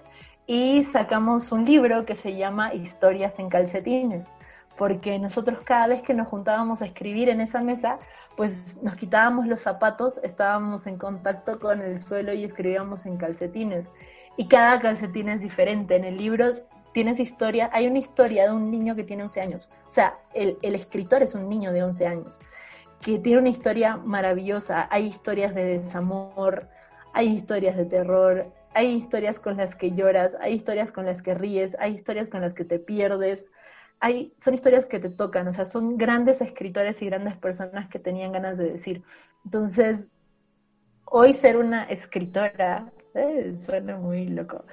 y 0.47 0.85
sacamos 0.85 1.51
un 1.51 1.65
libro 1.65 2.07
que 2.07 2.15
se 2.15 2.37
llama 2.37 2.73
Historias 2.73 3.41
en 3.41 3.49
calcetines, 3.49 4.25
porque 4.79 5.19
nosotros 5.19 5.59
cada 5.65 5.88
vez 5.88 6.03
que 6.03 6.15
nos 6.15 6.29
juntábamos 6.29 6.81
a 6.81 6.87
escribir 6.87 7.29
en 7.29 7.41
esa 7.41 7.61
mesa, 7.61 7.99
pues 8.37 8.81
nos 8.85 8.95
quitábamos 8.95 9.49
los 9.49 9.62
zapatos, 9.62 10.21
estábamos 10.23 10.87
en 10.87 10.97
contacto 10.97 11.59
con 11.59 11.83
el 11.83 11.99
suelo 11.99 12.33
y 12.33 12.45
escribíamos 12.45 13.05
en 13.05 13.17
calcetines 13.17 13.88
y 14.37 14.49
cada 14.49 14.81
calcetín 14.81 15.29
es 15.29 15.40
diferente. 15.40 15.97
En 15.97 16.05
el 16.05 16.16
libro 16.16 16.55
tienes 16.92 17.21
historia, 17.21 17.71
hay 17.73 17.87
una 17.87 17.99
historia 17.99 18.45
de 18.45 18.53
un 18.53 18.71
niño 18.71 18.95
que 18.95 19.05
tiene 19.05 19.23
11 19.23 19.40
años, 19.40 19.68
o 19.88 19.92
sea, 19.92 20.18
el, 20.35 20.59
el 20.62 20.75
escritor 20.75 21.23
es 21.23 21.35
un 21.35 21.49
niño 21.49 21.73
de 21.73 21.83
11 21.83 22.07
años, 22.07 22.40
que 23.01 23.18
tiene 23.18 23.38
una 23.38 23.49
historia 23.49 23.97
maravillosa, 23.97 24.88
hay 24.90 25.07
historias 25.07 25.55
de 25.55 25.79
desamor, 25.79 26.68
hay 27.12 27.29
historias 27.29 27.77
de 27.77 27.87
terror, 27.87 28.53
hay 28.75 28.88
historias 28.88 29.38
con 29.38 29.57
las 29.57 29.75
que 29.75 29.92
lloras, 29.92 30.37
hay 30.40 30.55
historias 30.55 30.92
con 30.92 31.07
las 31.07 31.23
que 31.23 31.35
ríes, 31.35 31.77
hay 31.79 31.95
historias 31.95 32.29
con 32.29 32.40
las 32.40 32.55
que 32.55 32.64
te 32.64 32.79
pierdes, 32.79 33.47
hay, 34.01 34.33
son 34.37 34.55
historias 34.55 34.87
que 34.87 34.99
te 34.99 35.11
tocan, 35.11 35.47
o 35.49 35.53
sea, 35.53 35.64
son 35.64 35.97
grandes 35.97 36.40
escritores 36.40 37.01
y 37.03 37.07
grandes 37.07 37.37
personas 37.37 37.88
que 37.88 37.99
tenían 37.99 38.33
ganas 38.33 38.59
de 38.59 38.73
decir. 38.73 39.03
Entonces, 39.45 40.11
hoy 41.05 41.35
ser 41.35 41.57
una 41.57 41.85
escritora 41.85 42.92
eh, 43.14 43.53
suena 43.66 43.96
muy 43.96 44.27
loco. 44.29 44.64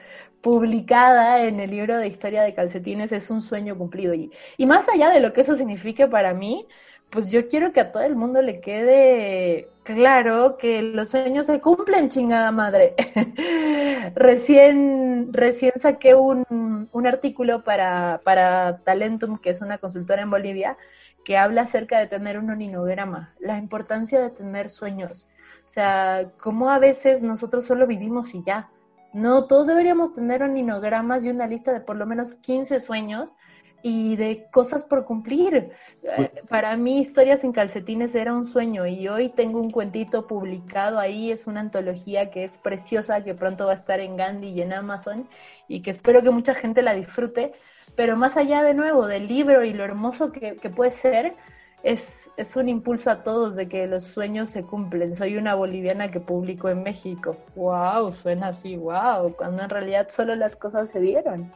Publicada 0.42 1.44
en 1.46 1.60
el 1.60 1.72
libro 1.72 1.98
de 1.98 2.08
historia 2.08 2.44
de 2.44 2.54
calcetines 2.54 3.12
es 3.12 3.30
un 3.30 3.42
sueño 3.42 3.78
cumplido. 3.78 4.14
Y, 4.14 4.32
y 4.58 4.66
más 4.66 4.88
allá 4.90 5.10
de 5.10 5.20
lo 5.20 5.34
que 5.34 5.42
eso 5.42 5.56
signifique 5.56 6.08
para 6.08 6.34
mí, 6.34 6.68
pues 7.10 7.32
yo 7.32 7.48
quiero 7.48 7.74
que 7.74 7.82
a 7.82 7.92
todo 7.92 8.04
el 8.04 8.16
mundo 8.16 8.42
le 8.42 8.62
quede 8.62 9.70
claro 9.84 10.58
que 10.58 10.82
los 10.82 11.10
sueños 11.10 11.48
se 11.48 11.60
cumplen, 11.62 12.10
chingada 12.10 12.52
madre. 12.52 12.96
recién, 14.16 15.34
recién 15.34 15.74
saqué 15.78 16.16
un, 16.16 16.46
un 16.92 17.08
artículo 17.08 17.64
para, 17.64 18.22
para 18.24 18.80
Talentum, 18.84 19.40
que 19.40 19.50
es 19.50 19.62
una 19.62 19.78
consultora 19.80 20.22
en 20.22 20.30
Bolivia, 20.30 20.78
que 21.24 21.38
habla 21.38 21.62
acerca 21.62 22.00
de 22.00 22.08
tener 22.08 22.40
un 22.40 22.50
oninograma, 22.50 23.34
la 23.40 23.58
importancia 23.58 24.22
de 24.22 24.30
tener 24.30 24.70
sueños. 24.70 25.28
O 25.66 25.70
sea, 25.70 26.32
como 26.40 26.70
a 26.72 26.80
veces 26.80 27.22
nosotros 27.22 27.66
solo 27.66 27.86
vivimos 27.86 28.34
y 28.34 28.42
ya. 28.42 28.70
No, 29.14 29.46
todos 29.46 29.68
deberíamos 29.68 30.14
tener 30.14 30.44
oninogramas 30.44 31.24
y 31.24 31.30
una 31.30 31.48
lista 31.48 31.72
de 31.72 31.82
por 31.82 31.96
lo 31.96 32.06
menos 32.06 32.36
15 32.36 32.80
sueños 32.80 33.34
y 33.82 34.16
de 34.16 34.48
cosas 34.52 34.84
por 34.84 35.06
cumplir. 35.06 35.72
Eh, 36.04 36.44
para 36.50 36.76
mí, 36.76 37.00
Historias 37.00 37.44
en 37.44 37.52
Calcetines 37.52 38.14
era 38.16 38.34
un 38.34 38.46
sueño 38.46 38.86
y 38.88 39.08
hoy 39.08 39.30
tengo 39.30 39.60
un 39.60 39.72
cuentito 39.72 40.28
publicado 40.28 41.00
ahí, 41.00 41.32
es 41.32 41.48
una 41.48 41.62
antología 41.62 42.30
que 42.30 42.44
es 42.44 42.58
preciosa, 42.58 43.24
que 43.24 43.36
pronto 43.36 43.66
va 43.66 43.74
a 43.74 43.76
estar 43.76 44.00
en 44.00 44.18
Gandhi 44.18 44.50
y 44.50 44.62
en 44.62 44.74
Amazon 44.74 45.28
y 45.68 45.82
que 45.82 45.92
espero 45.92 46.22
que 46.22 46.32
mucha 46.32 46.54
gente 46.54 46.82
la 46.82 46.94
disfrute. 46.94 47.54
Pero 48.00 48.16
más 48.16 48.38
allá 48.38 48.64
de 48.64 48.74
nuevo 48.74 49.08
del 49.08 49.28
libro 49.28 49.66
y 49.66 49.74
lo 49.74 49.84
hermoso 49.84 50.32
que, 50.32 50.56
que 50.56 50.70
puede 50.70 50.92
ser, 50.92 51.36
es, 51.84 52.32
es 52.38 52.56
un 52.56 52.70
impulso 52.70 53.12
a 53.12 53.24
todos 53.24 53.58
de 53.58 53.68
que 53.68 53.88
los 53.88 54.06
sueños 54.06 54.52
se 54.52 54.64
cumplen. 54.64 55.18
Soy 55.18 55.36
una 55.36 55.54
boliviana 55.54 56.10
que 56.10 56.22
publicó 56.22 56.70
en 56.70 56.82
México. 56.82 57.36
¡Wow! 57.58 58.14
Suena 58.14 58.48
así, 58.48 58.78
wow, 58.78 59.36
cuando 59.36 59.64
en 59.64 59.70
realidad 59.70 60.08
solo 60.16 60.34
las 60.36 60.56
cosas 60.56 60.90
se 60.90 61.02
dieron. 61.02 61.52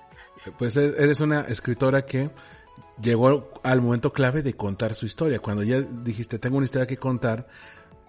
Pues 0.59 0.75
e-, 0.75 1.01
eres 1.01 1.21
una 1.21 1.43
escritora 1.43 2.05
que 2.05 2.29
llegó 3.01 3.49
al 3.63 3.81
momento 3.81 4.11
clave 4.11 4.41
de 4.41 4.53
contar 4.53 4.95
su 4.95 5.05
historia. 5.05 5.39
Cuando 5.39 5.63
ya 5.63 5.79
dijiste, 5.79 6.39
tengo 6.39 6.57
una 6.57 6.65
historia 6.65 6.87
que 6.87 6.97
contar, 6.97 7.47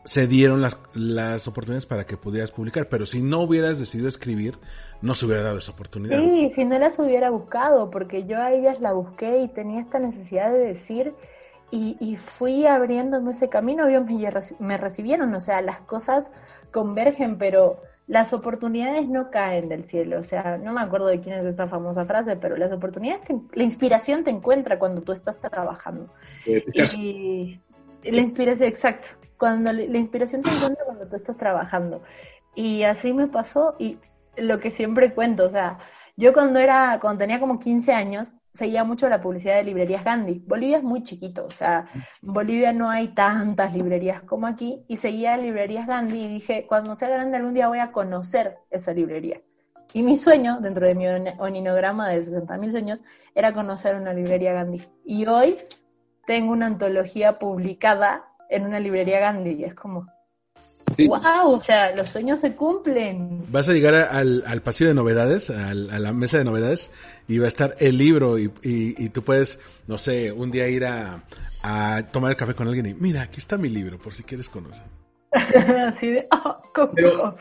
se 0.05 0.27
dieron 0.27 0.61
las, 0.61 0.79
las 0.93 1.49
oportunidades 1.49 1.87
para 1.87 2.05
que 2.05 2.17
pudieras 2.17 2.51
publicar, 2.51 2.89
pero 2.89 3.07
si 3.07 3.23
no 3.23 3.41
hubieras 3.41 3.79
decidido 3.79 4.09
escribir, 4.09 4.59
no 5.01 5.15
se 5.15 5.27
hubiera 5.27 5.43
dado 5.43 5.59
esa 5.59 5.73
oportunidad. 5.73 6.19
Sí, 6.19 6.53
si 6.55 6.65
no 6.65 6.79
las 6.79 6.99
hubiera 6.99 7.31
buscado, 7.31 7.91
porque 7.91 8.25
yo 8.25 8.39
a 8.41 8.53
ellas 8.53 8.81
la 8.81 8.93
busqué 8.93 9.39
y 9.39 9.49
tenía 9.49 9.81
esta 9.81 9.99
necesidad 9.99 10.53
de 10.53 10.59
decir 10.59 11.15
y, 11.71 11.97
y 12.01 12.17
fui 12.17 12.67
abriéndome 12.67 13.33
ese 13.33 13.49
camino, 13.49 13.89
ellos 13.89 14.05
me, 14.05 14.31
me 14.67 14.77
recibieron, 14.77 15.35
o 15.35 15.41
sea, 15.41 15.63
las 15.63 15.81
cosas 15.81 16.31
convergen, 16.71 17.39
pero 17.39 17.81
las 18.07 18.35
oportunidades 18.35 19.09
no 19.09 19.31
caen 19.31 19.71
del 19.71 19.85
cielo, 19.85 20.21
o 20.21 20.23
sea, 20.23 20.59
no 20.59 20.75
me 20.75 20.83
acuerdo 20.83 21.07
de 21.07 21.21
quién 21.21 21.39
es 21.39 21.47
esa 21.47 21.67
famosa 21.67 22.05
frase, 22.05 22.37
pero 22.37 22.57
las 22.57 22.71
oportunidades, 22.71 23.23
la 23.53 23.63
inspiración 23.63 24.23
te 24.23 24.31
encuentra 24.31 24.79
cuando 24.79 25.03
tú 25.03 25.13
estás 25.13 25.41
trabajando. 25.41 26.13
Eh, 26.45 26.63
y 26.99 27.61
la 28.03 28.21
inspiración, 28.21 28.69
exacto, 28.69 29.09
cuando 29.45 29.75
la 29.75 29.99
inspiración 29.99 30.41
te 30.41 30.49
encuentra 30.49 30.87
cuando 30.87 31.07
tú 31.07 31.17
estás 31.17 31.37
trabajando. 31.37 32.03
Y 32.55 32.85
así 32.85 33.13
me 33.13 33.27
pasó 33.27 33.77
y 33.79 33.99
lo 34.39 34.59
que 34.59 34.71
siempre 34.71 35.13
cuento, 35.13 35.45
o 35.45 35.51
sea, 35.51 35.81
yo 36.17 36.33
cuando 36.33 36.61
era, 36.61 36.99
cuando 36.99 37.19
tenía 37.19 37.41
como 37.41 37.59
15 37.59 37.93
años, 37.93 38.33
seguía 38.55 38.85
mucho 38.85 39.07
la 39.11 39.21
publicidad 39.21 39.57
de 39.57 39.65
librerías 39.65 40.03
Gandhi. 40.03 40.43
Bolivia 40.47 40.79
es 40.79 40.83
muy 40.83 41.03
chiquito, 41.03 41.45
o 41.45 41.51
sea, 41.51 41.85
en 42.23 42.33
Bolivia 42.33 42.73
no 42.73 42.89
hay 42.89 43.09
tantas 43.09 43.75
librerías 43.75 44.23
como 44.23 44.47
aquí, 44.47 44.83
y 44.89 44.97
seguía 44.97 45.37
librerías 45.37 45.87
Gandhi 45.87 46.25
y 46.25 46.29
dije, 46.29 46.65
cuando 46.67 46.97
sea 46.97 47.11
grande 47.11 47.37
algún 47.37 47.53
día 47.53 47.69
voy 47.69 47.81
a 47.81 47.93
conocer 47.93 48.57
esa 48.71 48.95
librería. 48.95 49.43
Y 49.93 50.03
mi 50.03 50.17
sueño, 50.17 50.59
dentro 50.59 50.87
de 50.87 50.95
mi 50.95 51.07
oninograma 51.07 52.09
de 52.09 52.21
60.000 52.21 52.71
sueños, 52.71 53.03
era 53.35 53.53
conocer 53.53 53.95
una 53.95 54.15
librería 54.15 54.55
Gandhi. 54.55 54.89
Y 55.05 55.27
hoy 55.27 55.59
tengo 56.27 56.51
una 56.51 56.65
antología 56.65 57.39
publicada 57.39 58.25
en 58.51 58.65
una 58.65 58.81
librería 58.81 59.21
Gandhi, 59.21 59.53
y 59.53 59.65
es 59.65 59.75
como, 59.75 60.07
¡Wow! 60.99 61.53
O 61.53 61.61
sea, 61.61 61.95
los 61.95 62.09
sueños 62.09 62.41
se 62.41 62.55
cumplen. 62.55 63.45
Vas 63.51 63.69
a 63.69 63.73
llegar 63.73 63.95
al, 63.95 64.45
al 64.47 64.63
pasillo 64.63 64.89
de 64.89 64.95
novedades, 64.95 65.51
a 65.51 65.75
la 65.75 66.13
mesa 66.13 66.39
de 66.39 66.45
novedades, 66.45 66.91
y 67.27 67.39
va 67.39 67.47
a 67.47 67.49
estar 67.49 67.75
el 67.79 67.99
libro, 67.99 68.39
y, 68.39 68.53
y, 68.63 69.09
tú 69.09 69.23
puedes, 69.23 69.59
no 69.87 69.99
sé, 69.99 70.31
un 70.33 70.51
día 70.51 70.69
ir 70.69 70.85
a, 70.85 71.23
a, 71.63 72.03
tomar 72.13 72.33
el 72.33 72.37
café 72.37 72.55
con 72.55 72.69
alguien 72.69 72.87
y, 72.87 72.95
mira, 72.95 73.23
aquí 73.23 73.39
está 73.39 73.57
mi 73.57 73.69
libro, 73.69 73.99
por 73.99 74.15
si 74.15 74.23
quieres 74.23 74.49
conocer. 74.49 74.85
Así 75.89 76.09
de, 76.09 76.29
oh, 76.31 76.44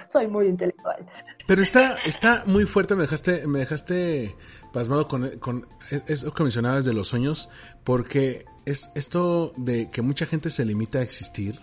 soy 0.09 0.27
muy 0.27 0.47
intelectual. 0.47 1.05
Pero 1.47 1.61
está, 1.61 1.97
está 2.05 2.43
muy 2.45 2.65
fuerte, 2.65 2.95
me 2.95 3.03
dejaste, 3.03 3.45
me 3.47 3.59
dejaste 3.59 4.35
pasmado 4.71 5.07
con, 5.07 5.37
con 5.39 5.67
eso 6.07 6.33
que 6.33 6.43
mencionabas 6.43 6.85
de 6.85 6.93
los 6.93 7.07
sueños, 7.07 7.49
porque 7.83 8.45
es 8.65 8.89
esto 8.95 9.53
de 9.57 9.91
que 9.91 10.01
mucha 10.01 10.25
gente 10.25 10.49
se 10.49 10.65
limita 10.65 10.99
a 10.99 11.01
existir 11.01 11.59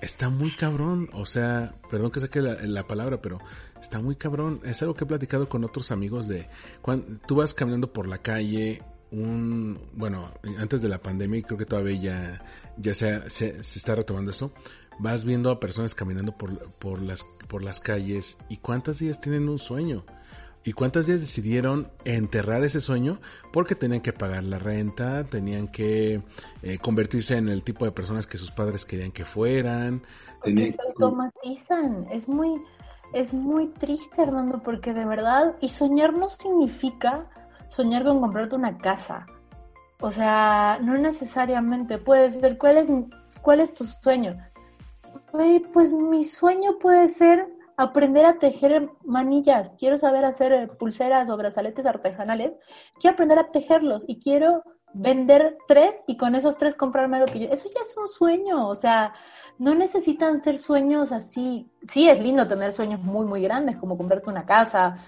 está 0.00 0.28
muy 0.28 0.54
cabrón. 0.54 1.08
O 1.12 1.26
sea, 1.26 1.74
perdón 1.90 2.10
que 2.10 2.20
saque 2.20 2.40
la, 2.40 2.54
la, 2.62 2.86
palabra, 2.86 3.20
pero 3.20 3.38
está 3.80 4.00
muy 4.00 4.16
cabrón. 4.16 4.60
Es 4.64 4.82
algo 4.82 4.94
que 4.94 5.04
he 5.04 5.06
platicado 5.06 5.48
con 5.48 5.64
otros 5.64 5.90
amigos 5.90 6.28
de 6.28 6.48
cuando 6.82 7.18
tú 7.26 7.36
vas 7.36 7.54
caminando 7.54 7.92
por 7.92 8.06
la 8.06 8.18
calle, 8.18 8.82
un, 9.10 9.78
bueno, 9.94 10.32
antes 10.58 10.82
de 10.82 10.88
la 10.88 10.98
pandemia, 10.98 11.40
y 11.40 11.42
creo 11.42 11.58
que 11.58 11.66
todavía 11.66 12.00
ya, 12.00 12.44
ya 12.76 12.94
se, 12.94 13.30
se, 13.30 13.62
se, 13.62 13.78
está 13.78 13.94
retomando 13.94 14.30
eso. 14.30 14.52
Vas 14.98 15.24
viendo 15.24 15.50
a 15.50 15.60
personas 15.60 15.94
caminando 15.94 16.36
por, 16.36 16.70
por 16.72 17.00
las, 17.00 17.24
por 17.48 17.62
las 17.62 17.80
calles 17.80 18.36
y 18.48 18.58
cuántas 18.58 18.98
días 18.98 19.20
tienen 19.20 19.48
un 19.48 19.58
sueño. 19.58 20.04
¿Y 20.64 20.72
cuántas 20.72 21.06
días 21.06 21.20
decidieron 21.20 21.88
enterrar 22.04 22.62
ese 22.62 22.80
sueño? 22.80 23.20
Porque 23.52 23.74
tenían 23.74 24.02
que 24.02 24.12
pagar 24.12 24.44
la 24.44 24.58
renta, 24.58 25.24
tenían 25.24 25.68
que 25.68 26.20
eh, 26.62 26.78
convertirse 26.78 27.38
en 27.38 27.48
el 27.48 27.62
tipo 27.62 27.84
de 27.84 27.92
personas 27.92 28.26
que 28.26 28.36
sus 28.36 28.50
padres 28.50 28.84
querían 28.84 29.12
que 29.12 29.24
fueran. 29.24 30.02
Porque 30.42 30.72
se 30.72 30.82
automatizan. 30.82 32.08
Es 32.10 32.28
muy, 32.28 32.60
es 33.14 33.32
muy 33.32 33.68
triste, 33.68 34.20
Armando, 34.20 34.62
porque 34.62 34.92
de 34.92 35.06
verdad, 35.06 35.56
y 35.62 35.70
soñar 35.70 36.12
no 36.12 36.28
significa 36.28 37.30
soñar 37.68 38.04
con 38.04 38.20
comprarte 38.20 38.56
una 38.56 38.76
casa. 38.76 39.24
O 40.00 40.10
sea, 40.10 40.78
no 40.82 40.98
necesariamente. 40.98 41.98
Puede 41.98 42.30
ser, 42.30 42.58
¿cuál 42.58 42.76
es, 42.78 42.90
cuál 43.40 43.60
es 43.60 43.72
tu 43.72 43.84
sueño? 43.84 44.36
Pues 45.30 45.92
mi 45.92 46.24
sueño 46.24 46.78
puede 46.78 47.08
ser 47.08 47.46
aprender 47.76 48.26
a 48.26 48.38
tejer 48.38 48.90
manillas, 49.04 49.76
quiero 49.78 49.98
saber 49.98 50.24
hacer 50.24 50.76
pulseras 50.78 51.30
o 51.30 51.36
brazaletes 51.36 51.86
artesanales, 51.86 52.52
quiero 52.98 53.14
aprender 53.14 53.38
a 53.38 53.52
tejerlos 53.52 54.04
y 54.08 54.18
quiero 54.18 54.64
vender 54.94 55.58
tres 55.68 56.02
y 56.08 56.16
con 56.16 56.34
esos 56.34 56.56
tres 56.56 56.74
comprarme 56.74 57.18
algo 57.18 57.32
que 57.32 57.40
yo. 57.40 57.48
Eso 57.50 57.68
ya 57.68 57.82
es 57.82 57.96
un 57.96 58.08
sueño, 58.08 58.68
o 58.68 58.74
sea, 58.74 59.12
no 59.58 59.74
necesitan 59.74 60.40
ser 60.40 60.58
sueños 60.58 61.12
así. 61.12 61.70
Sí, 61.86 62.08
es 62.08 62.20
lindo 62.20 62.48
tener 62.48 62.72
sueños 62.72 63.00
muy, 63.00 63.26
muy 63.26 63.42
grandes, 63.42 63.76
como 63.76 63.96
comprarte 63.96 64.30
una 64.30 64.44
casa, 64.44 64.98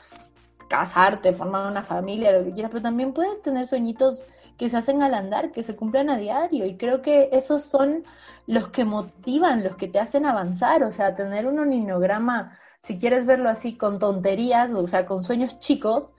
casarte, 0.68 1.32
formar 1.32 1.68
una 1.68 1.82
familia, 1.82 2.30
lo 2.30 2.44
que 2.44 2.52
quieras, 2.52 2.70
pero 2.70 2.82
también 2.82 3.12
puedes 3.12 3.42
tener 3.42 3.66
sueñitos 3.66 4.24
que 4.56 4.68
se 4.68 4.76
hacen 4.76 5.02
al 5.02 5.14
andar, 5.14 5.50
que 5.50 5.62
se 5.62 5.74
cumplen 5.74 6.10
a 6.10 6.18
diario, 6.18 6.66
y 6.66 6.76
creo 6.76 7.02
que 7.02 7.30
esos 7.32 7.64
son 7.64 8.04
los 8.50 8.70
que 8.70 8.84
motivan, 8.84 9.62
los 9.62 9.76
que 9.76 9.86
te 9.86 10.00
hacen 10.00 10.26
avanzar, 10.26 10.82
o 10.82 10.90
sea, 10.90 11.14
tener 11.14 11.46
un 11.46 11.60
oninograma, 11.60 12.58
si 12.82 12.98
quieres 12.98 13.24
verlo 13.24 13.48
así 13.48 13.76
con 13.76 14.00
tonterías, 14.00 14.72
o 14.72 14.88
sea, 14.88 15.06
con 15.06 15.22
sueños 15.22 15.60
chicos, 15.60 16.12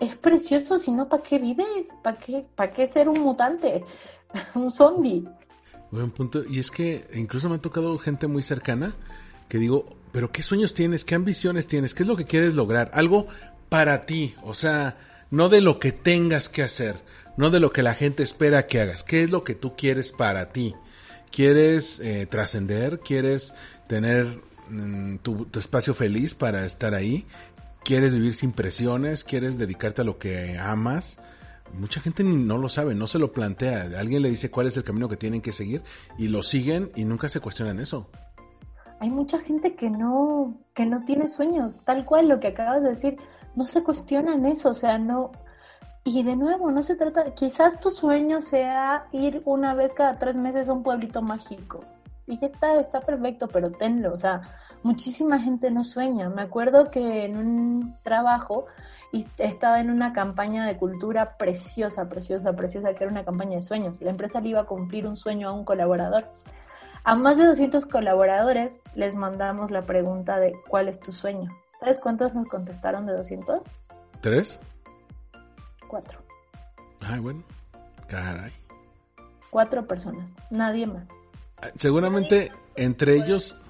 es 0.00 0.14
precioso, 0.16 0.78
si 0.78 0.90
no, 0.92 1.08
¿para 1.08 1.22
qué 1.22 1.38
vives? 1.38 1.88
¿Para 2.02 2.18
qué, 2.18 2.44
¿Para 2.54 2.72
qué 2.72 2.86
ser 2.86 3.08
un 3.08 3.22
mutante? 3.22 3.84
un 4.54 4.70
zombie. 4.70 5.24
Buen 5.90 6.10
punto. 6.10 6.44
Y 6.44 6.58
es 6.58 6.70
que 6.70 7.08
incluso 7.14 7.48
me 7.48 7.56
ha 7.56 7.60
tocado 7.62 7.96
gente 7.98 8.26
muy 8.26 8.42
cercana 8.42 8.94
que 9.48 9.56
digo, 9.56 9.86
pero 10.12 10.30
¿qué 10.30 10.42
sueños 10.42 10.74
tienes? 10.74 11.06
¿Qué 11.06 11.14
ambiciones 11.14 11.66
tienes? 11.66 11.94
¿Qué 11.94 12.02
es 12.02 12.06
lo 12.06 12.16
que 12.16 12.26
quieres 12.26 12.52
lograr? 12.52 12.90
Algo 12.92 13.28
para 13.70 14.04
ti, 14.04 14.34
o 14.42 14.52
sea, 14.52 14.98
no 15.30 15.48
de 15.48 15.62
lo 15.62 15.78
que 15.78 15.90
tengas 15.90 16.50
que 16.50 16.62
hacer, 16.62 17.00
no 17.38 17.48
de 17.48 17.60
lo 17.60 17.72
que 17.72 17.82
la 17.82 17.94
gente 17.94 18.22
espera 18.22 18.66
que 18.66 18.82
hagas. 18.82 19.04
¿Qué 19.04 19.22
es 19.22 19.30
lo 19.30 19.42
que 19.42 19.54
tú 19.54 19.74
quieres 19.74 20.12
para 20.12 20.50
ti? 20.50 20.74
Quieres 21.30 22.00
eh, 22.00 22.26
trascender, 22.26 23.00
quieres 23.00 23.54
tener 23.86 24.40
mm, 24.70 25.16
tu, 25.18 25.46
espacio 25.58 25.94
feliz 25.94 26.34
para 26.34 26.64
estar 26.64 26.94
ahí, 26.94 27.26
quieres 27.84 28.14
vivir 28.14 28.34
sin 28.34 28.52
presiones, 28.52 29.24
quieres 29.24 29.58
dedicarte 29.58 30.02
a 30.02 30.04
lo 30.04 30.18
que 30.18 30.58
amas. 30.58 31.20
Mucha 31.74 32.00
gente 32.00 32.24
no 32.24 32.56
lo 32.56 32.68
sabe, 32.68 32.94
no 32.94 33.06
se 33.06 33.18
lo 33.18 33.32
plantea. 33.32 33.88
Alguien 33.98 34.22
le 34.22 34.30
dice 34.30 34.50
cuál 34.50 34.66
es 34.66 34.76
el 34.76 34.84
camino 34.84 35.08
que 35.08 35.16
tienen 35.16 35.42
que 35.42 35.52
seguir 35.52 35.82
y 36.16 36.28
lo 36.28 36.42
siguen 36.42 36.90
y 36.96 37.04
nunca 37.04 37.28
se 37.28 37.40
cuestionan 37.40 37.78
eso. 37.78 38.08
Hay 39.00 39.10
mucha 39.10 39.38
gente 39.38 39.74
que 39.74 39.90
no, 39.90 40.58
que 40.74 40.86
no 40.86 41.04
tiene 41.04 41.28
sueños, 41.28 41.76
tal 41.84 42.04
cual 42.04 42.28
lo 42.28 42.40
que 42.40 42.48
acabas 42.48 42.82
de 42.82 42.90
decir, 42.90 43.16
no 43.54 43.66
se 43.66 43.82
cuestionan 43.82 44.44
eso, 44.46 44.70
o 44.70 44.74
sea, 44.74 44.98
no, 44.98 45.30
y 46.04 46.22
de 46.22 46.36
nuevo, 46.36 46.70
no 46.70 46.82
se 46.82 46.96
trata, 46.96 47.34
quizás 47.34 47.80
tu 47.80 47.90
sueño 47.90 48.40
sea 48.40 49.06
ir 49.12 49.42
una 49.44 49.74
vez 49.74 49.92
cada 49.94 50.18
tres 50.18 50.36
meses 50.36 50.68
a 50.68 50.72
un 50.72 50.82
pueblito 50.82 51.22
mágico. 51.22 51.80
Y 52.26 52.38
ya 52.38 52.46
está, 52.46 52.78
está 52.78 53.00
perfecto, 53.00 53.48
pero 53.48 53.70
tenlo. 53.70 54.12
O 54.14 54.18
sea, 54.18 54.42
muchísima 54.82 55.40
gente 55.40 55.70
no 55.70 55.84
sueña. 55.84 56.28
Me 56.28 56.42
acuerdo 56.42 56.90
que 56.90 57.24
en 57.24 57.36
un 57.36 57.96
trabajo 58.02 58.66
y 59.12 59.26
estaba 59.38 59.80
en 59.80 59.90
una 59.90 60.12
campaña 60.12 60.66
de 60.66 60.76
cultura 60.76 61.36
preciosa, 61.36 62.08
preciosa, 62.08 62.52
preciosa, 62.52 62.92
que 62.94 63.04
era 63.04 63.12
una 63.12 63.24
campaña 63.24 63.56
de 63.56 63.62
sueños. 63.62 64.00
La 64.00 64.10
empresa 64.10 64.40
le 64.40 64.50
iba 64.50 64.60
a 64.60 64.66
cumplir 64.66 65.06
un 65.06 65.16
sueño 65.16 65.48
a 65.48 65.52
un 65.52 65.64
colaborador. 65.64 66.24
A 67.04 67.14
más 67.14 67.38
de 67.38 67.46
200 67.46 67.86
colaboradores 67.86 68.80
les 68.94 69.14
mandamos 69.14 69.70
la 69.70 69.82
pregunta 69.82 70.38
de 70.38 70.52
¿cuál 70.68 70.88
es 70.88 71.00
tu 71.00 71.12
sueño? 71.12 71.48
¿Sabes 71.80 71.98
cuántos 71.98 72.34
nos 72.34 72.46
contestaron 72.48 73.06
de 73.06 73.14
200? 73.14 73.64
¿Tres? 74.20 74.60
Cuatro. 75.88 76.20
Ay, 77.00 77.18
bueno. 77.18 77.42
Caray. 78.06 78.52
Cuatro 79.50 79.86
personas, 79.86 80.28
nadie 80.50 80.86
más. 80.86 81.08
Seguramente 81.76 82.52
entre 82.76 83.16
ellos, 83.16 83.60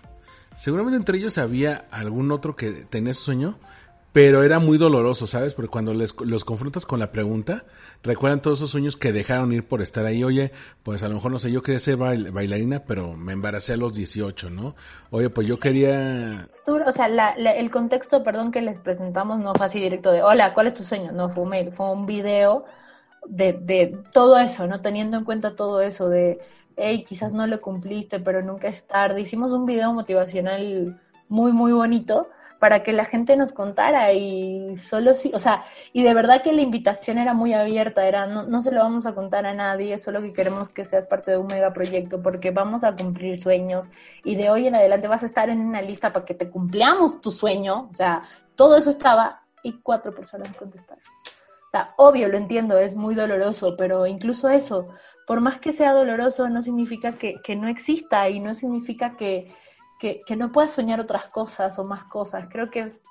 seguramente 0.57 0.97
entre 0.97 1.19
ellos 1.19 1.39
había 1.39 1.87
algún 1.91 2.31
otro 2.31 2.57
que 2.57 2.73
tenía 2.85 3.13
ese 3.13 3.23
sueño, 3.23 3.59
pero 4.19 4.43
era 4.43 4.59
muy 4.59 4.79
doloroso, 4.79 5.29
¿sabes? 5.29 5.55
Porque 5.55 5.71
cuando 5.71 5.95
les, 5.95 6.13
los 6.23 6.45
confrontas 6.45 6.85
con 6.85 6.99
la 6.99 7.13
pregunta, 7.13 7.63
recuerdan 8.03 8.43
todos 8.43 8.59
esos 8.59 8.71
sueños 8.71 8.97
que 8.97 9.13
dejaron 9.13 9.53
ir 9.53 9.69
por 9.69 9.81
estar 9.81 10.05
ahí. 10.07 10.25
Oye, 10.25 10.51
pues 10.83 11.05
a 11.05 11.09
lo 11.09 11.15
mejor 11.15 11.31
no 11.31 11.39
sé, 11.39 11.53
yo 11.53 11.63
quería 11.63 11.79
ser 11.79 11.95
bailarina, 11.99 12.81
pero 12.81 13.13
me 13.13 13.33
embaracé 13.33 13.75
a 13.75 13.77
los 13.77 13.95
18, 13.95 14.51
¿no? 14.51 14.75
Oye, 15.11 15.31
pues 15.31 15.47
yo 15.47 15.61
quería... 15.61 16.49
O 16.67 16.91
sea, 16.91 17.07
el 17.07 17.71
contexto, 17.71 18.25
perdón, 18.25 18.51
que 18.51 18.61
les 18.61 18.81
presentamos 18.81 19.39
no 19.39 19.55
fue 19.55 19.67
así 19.67 19.79
directo 19.79 20.11
de, 20.11 20.21
hola, 20.21 20.53
¿cuál 20.53 20.67
es 20.67 20.75
tu 20.75 20.83
sueño? 20.83 21.13
No, 21.13 21.31
fue 21.31 21.45
un 21.45 21.51
mail, 21.51 21.71
fue 21.71 21.89
un 21.93 22.05
video 22.05 22.65
de, 23.25 23.53
de 23.53 24.03
todo 24.13 24.37
eso, 24.41 24.67
¿no? 24.67 24.81
Teniendo 24.81 25.17
en 25.17 25.25
cuenta 25.25 25.55
todo 25.55 25.81
eso 25.81 26.09
de, 26.09 26.41
hey, 26.77 27.05
quizás 27.09 27.33
no 27.33 27.47
lo 27.47 27.61
cumpliste, 27.61 28.19
pero 28.19 28.43
nunca 28.43 28.67
es 28.67 28.85
tarde. 28.85 29.21
Hicimos 29.21 29.53
un 29.53 29.65
video 29.65 29.93
motivacional 29.93 31.01
muy, 31.29 31.53
muy 31.53 31.71
bonito 31.71 32.27
para 32.59 32.83
que 32.83 32.93
la 32.93 33.05
gente 33.05 33.37
nos 33.37 33.53
contara 33.53 34.13
y 34.13 34.77
solo 34.77 35.15
si, 35.15 35.31
o 35.33 35.39
sea, 35.39 35.65
y 35.93 36.03
de 36.03 36.13
verdad 36.13 36.43
que 36.43 36.53
la 36.53 36.63
invitación 36.63 37.19
era 37.19 37.33
muy 37.33 37.55
abierta, 37.55 38.07
era 38.07 38.27
no, 38.27 38.45
no 38.45 38.61
se 38.61 38.73
lo 38.73 38.81
vamos 38.81 39.07
a 39.07 39.15
contar 39.15 39.47
a 39.47 39.55
nadie, 39.55 39.99
solo 39.99 40.21
que 40.21 40.33
queremos 40.33 40.69
que 40.69 40.85
seas 40.85 41.07
parte 41.07 41.31
de 41.31 41.37
un 41.37 41.47
megaproyecto 41.47 42.21
porque 42.21 42.51
vamos 42.51 42.83
a 42.83 42.97
cumplir 42.97 43.41
sueños 43.41 43.91
y 44.25 44.35
de 44.35 44.51
hoy 44.51 44.67
en 44.67 44.75
adelante 44.75 45.07
vas 45.07 45.23
a 45.23 45.27
estar 45.27 45.49
en 45.51 45.61
una 45.61 45.83
lista 45.83 46.13
para 46.13 46.25
que 46.25 46.35
te 46.35 46.51
cumplamos 46.51 47.21
tu 47.21 47.31
sueño, 47.31 47.89
o 47.91 47.95
sea, 47.95 48.23
todo 48.57 48.77
eso 48.77 48.91
estaba 48.91 49.43
y 49.63 49.81
cuatro 49.81 50.15
personas 50.15 50.53
contestaron. 50.55 51.03
O 51.69 51.71
sea, 51.71 51.95
obvio, 51.97 52.29
lo 52.29 52.39
entiendo, 52.39 52.79
es 52.79 52.97
muy 52.97 53.15
doloroso, 53.15 53.77
pero 53.77 54.07
incluso 54.07 54.49
eso, 54.49 54.89
por 55.27 55.41
más 55.41 55.59
que 55.59 55.73
sea 55.73 55.93
doloroso, 55.93 56.49
no 56.49 56.63
significa 56.63 57.13
que, 57.13 57.35
que 57.45 57.55
no 57.55 57.69
exista 57.69 58.29
y 58.31 58.41
no 58.41 58.55
significa 58.55 59.17
que, 59.17 59.55
que, 59.99 60.23
no 60.37 60.53
puedas 60.53 60.73
soñar 60.73 61.01
otras 61.01 61.27
cosas 61.27 61.79
o 61.79 61.85
más 61.85 62.05
cosas. 62.05 62.47
Creo 62.51 62.71
que 62.71 62.81
es, 62.81 63.03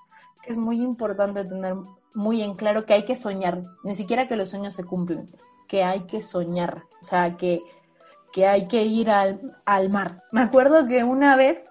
que 0.42 0.52
es 0.52 0.58
muy 0.58 0.82
importante 0.82 1.44
tener 1.44 1.76
muy 2.14 2.42
en 2.42 2.56
claro 2.56 2.86
que 2.86 2.94
hay 2.94 3.06
que 3.06 3.16
soñar, 3.16 3.64
ni 3.84 3.96
siquiera 3.96 4.28
que 4.28 4.36
los 4.36 4.50
sueños 4.50 4.76
se 4.76 4.84
cumplen, 4.84 5.30
que 5.68 5.84
hay 5.84 6.02
que 6.02 6.22
soñar, 6.24 6.84
o 7.02 7.06
sea, 7.06 7.38
que, 7.38 7.62
que 8.32 8.48
hay 8.48 8.68
que 8.68 8.84
ir 8.84 9.10
al, 9.10 9.56
al 9.66 9.90
mar. 9.90 10.24
Me 10.32 10.42
acuerdo 10.42 10.88
que 10.88 11.04
una 11.04 11.36
vez 11.36 11.64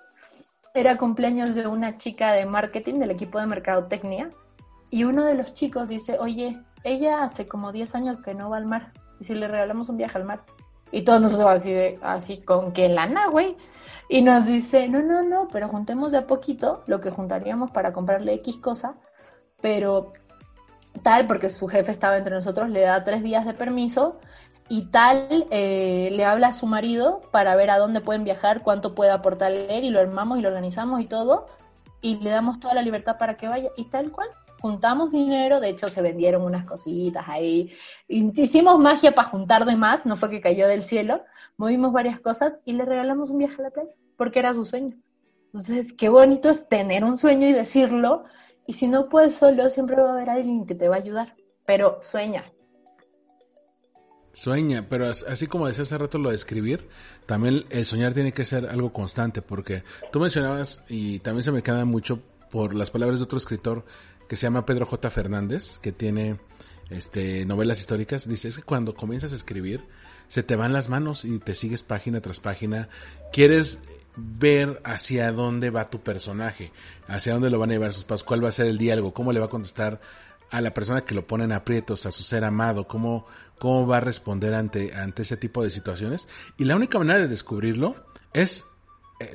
era 0.74 0.98
cumpleaños 0.98 1.54
de 1.54 1.66
una 1.66 1.96
chica 1.96 2.32
de 2.32 2.46
marketing 2.46 3.00
del 3.00 3.10
equipo 3.10 3.40
de 3.40 3.46
mercadotecnia 3.46 4.30
y 4.90 5.04
uno 5.04 5.24
de 5.24 5.34
los 5.34 5.54
chicos 5.54 5.88
dice, 5.88 6.18
oye, 6.18 6.62
ella 6.84 7.24
hace 7.24 7.48
como 7.48 7.72
10 7.72 7.94
años 7.94 8.18
que 8.18 8.34
no 8.34 8.50
va 8.50 8.58
al 8.58 8.66
mar, 8.66 8.92
y 9.18 9.24
si 9.24 9.34
le 9.34 9.48
regalamos 9.48 9.88
un 9.88 9.96
viaje 9.96 10.18
al 10.18 10.24
mar. 10.24 10.44
Y 10.92 11.02
todos 11.02 11.20
nosotros 11.20 11.48
así 11.48 11.72
de, 11.72 11.98
así 12.02 12.38
con 12.38 12.72
que 12.72 12.88
lana, 12.88 13.28
güey. 13.28 13.56
Y 14.08 14.22
nos 14.22 14.46
dice, 14.46 14.88
no, 14.88 15.02
no, 15.02 15.22
no, 15.22 15.48
pero 15.52 15.68
juntemos 15.68 16.12
de 16.12 16.18
a 16.18 16.26
poquito 16.26 16.82
lo 16.86 17.00
que 17.00 17.10
juntaríamos 17.10 17.70
para 17.72 17.92
comprarle 17.92 18.34
X 18.34 18.58
cosa, 18.58 18.94
pero 19.60 20.12
tal, 21.02 21.26
porque 21.26 21.48
su 21.48 21.66
jefe 21.66 21.90
estaba 21.90 22.16
entre 22.16 22.34
nosotros, 22.34 22.70
le 22.70 22.82
da 22.82 23.02
tres 23.02 23.22
días 23.22 23.44
de 23.44 23.54
permiso 23.54 24.18
y 24.68 24.86
tal 24.86 25.46
eh, 25.50 26.08
le 26.12 26.24
habla 26.24 26.48
a 26.48 26.54
su 26.54 26.66
marido 26.66 27.20
para 27.30 27.56
ver 27.56 27.70
a 27.70 27.78
dónde 27.78 28.00
pueden 28.00 28.24
viajar, 28.24 28.62
cuánto 28.62 28.94
puede 28.94 29.10
aportar 29.10 29.52
él 29.52 29.84
y 29.84 29.90
lo 29.90 30.00
armamos 30.00 30.38
y 30.38 30.42
lo 30.42 30.48
organizamos 30.48 31.00
y 31.00 31.06
todo 31.06 31.46
y 32.00 32.16
le 32.16 32.30
damos 32.30 32.60
toda 32.60 32.74
la 32.74 32.82
libertad 32.82 33.18
para 33.18 33.36
que 33.36 33.48
vaya 33.48 33.70
y 33.76 33.84
tal 33.86 34.10
cual. 34.10 34.28
Juntamos 34.60 35.12
dinero, 35.12 35.60
de 35.60 35.68
hecho 35.68 35.88
se 35.88 36.00
vendieron 36.00 36.42
unas 36.42 36.64
cositas 36.64 37.24
ahí, 37.28 37.72
hicimos 38.08 38.78
magia 38.78 39.14
para 39.14 39.28
juntar 39.28 39.64
de 39.66 39.76
más, 39.76 40.06
no 40.06 40.16
fue 40.16 40.30
que 40.30 40.40
cayó 40.40 40.66
del 40.66 40.82
cielo, 40.82 41.22
movimos 41.56 41.92
varias 41.92 42.20
cosas 42.20 42.58
y 42.64 42.72
le 42.72 42.84
regalamos 42.84 43.30
un 43.30 43.38
viaje 43.38 43.56
a 43.58 43.64
la 43.64 43.70
playa, 43.70 43.90
porque 44.16 44.38
era 44.38 44.54
su 44.54 44.64
sueño. 44.64 44.96
Entonces, 45.46 45.92
qué 45.92 46.08
bonito 46.08 46.50
es 46.50 46.68
tener 46.68 47.04
un 47.04 47.16
sueño 47.16 47.46
y 47.48 47.52
decirlo, 47.52 48.24
y 48.66 48.72
si 48.72 48.88
no 48.88 49.08
puedes 49.08 49.34
solo, 49.34 49.70
siempre 49.70 49.96
va 49.96 50.10
a 50.10 50.12
haber 50.14 50.30
alguien 50.30 50.66
que 50.66 50.74
te 50.74 50.88
va 50.88 50.96
a 50.96 50.98
ayudar, 50.98 51.34
pero 51.64 51.98
sueña. 52.02 52.44
Sueña, 54.32 54.86
pero 54.88 55.06
así 55.06 55.46
como 55.46 55.66
decía 55.66 55.84
hace 55.84 55.96
rato 55.96 56.18
lo 56.18 56.28
de 56.28 56.34
escribir, 56.34 56.88
también 57.24 57.64
el 57.70 57.86
soñar 57.86 58.12
tiene 58.12 58.32
que 58.32 58.44
ser 58.44 58.66
algo 58.66 58.92
constante, 58.92 59.40
porque 59.40 59.82
tú 60.12 60.20
mencionabas, 60.20 60.84
y 60.88 61.20
también 61.20 61.42
se 61.42 61.52
me 61.52 61.62
queda 61.62 61.84
mucho 61.84 62.20
por 62.50 62.74
las 62.74 62.90
palabras 62.90 63.18
de 63.18 63.24
otro 63.24 63.38
escritor 63.38 63.84
que 64.28 64.36
se 64.36 64.42
llama 64.42 64.66
Pedro 64.66 64.86
J. 64.86 65.10
Fernández, 65.10 65.78
que 65.78 65.92
tiene 65.92 66.38
este 66.90 67.44
novelas 67.46 67.80
históricas, 67.80 68.28
dice, 68.28 68.48
es 68.48 68.56
que 68.56 68.62
cuando 68.62 68.94
comienzas 68.94 69.32
a 69.32 69.36
escribir, 69.36 69.84
se 70.28 70.42
te 70.42 70.56
van 70.56 70.72
las 70.72 70.88
manos 70.88 71.24
y 71.24 71.38
te 71.38 71.54
sigues 71.54 71.82
página 71.82 72.20
tras 72.20 72.40
página. 72.40 72.88
Quieres 73.32 73.82
ver 74.16 74.80
hacia 74.84 75.30
dónde 75.32 75.70
va 75.70 75.90
tu 75.90 76.00
personaje, 76.00 76.72
hacia 77.06 77.34
dónde 77.34 77.50
lo 77.50 77.58
van 77.58 77.70
a 77.70 77.74
llevar 77.74 77.92
sus 77.92 78.04
pasos, 78.04 78.24
cuál 78.24 78.42
va 78.42 78.48
a 78.48 78.52
ser 78.52 78.66
el 78.66 78.78
diálogo, 78.78 79.12
cómo 79.12 79.32
le 79.32 79.40
va 79.40 79.46
a 79.46 79.50
contestar 79.50 80.00
a 80.50 80.60
la 80.60 80.72
persona 80.72 81.04
que 81.04 81.14
lo 81.14 81.26
pone 81.26 81.44
en 81.44 81.52
aprietos, 81.52 82.06
a 82.06 82.10
su 82.10 82.22
ser 82.22 82.44
amado, 82.44 82.86
cómo, 82.86 83.26
cómo 83.58 83.86
va 83.86 83.98
a 83.98 84.00
responder 84.00 84.54
ante, 84.54 84.94
ante 84.94 85.22
ese 85.22 85.36
tipo 85.36 85.62
de 85.62 85.70
situaciones. 85.70 86.28
Y 86.56 86.64
la 86.64 86.76
única 86.76 86.98
manera 86.98 87.18
de 87.18 87.28
descubrirlo 87.28 87.96
es 88.32 88.64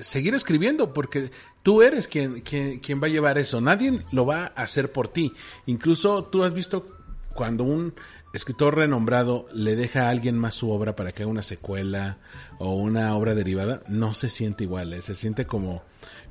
seguir 0.01 0.36
escribiendo, 0.36 0.93
porque 0.93 1.32
tú 1.63 1.82
eres 1.82 2.07
quien, 2.07 2.41
quien, 2.41 2.79
quien 2.79 3.01
va 3.01 3.07
a 3.07 3.09
llevar 3.11 3.38
eso, 3.38 3.61
nadie 3.61 4.03
lo 4.11 4.25
va 4.25 4.51
a 4.55 4.63
hacer 4.63 4.91
por 4.91 5.07
ti. 5.07 5.34
Incluso 5.65 6.25
tú 6.25 6.43
has 6.43 6.53
visto 6.53 6.86
cuando 7.34 7.63
un 7.63 7.93
escritor 8.34 8.75
renombrado 8.75 9.47
le 9.53 9.75
deja 9.75 10.07
a 10.07 10.09
alguien 10.09 10.38
más 10.38 10.55
su 10.55 10.71
obra 10.71 10.95
para 10.95 11.11
que 11.11 11.23
haga 11.23 11.32
una 11.32 11.41
secuela 11.41 12.17
o 12.59 12.75
una 12.75 13.15
obra 13.15 13.36
derivada, 13.36 13.84
no 13.88 14.13
se 14.13 14.29
siente 14.29 14.63
igual, 14.63 14.93
eh, 14.93 15.01
se 15.01 15.15
siente 15.15 15.45
como, 15.45 15.84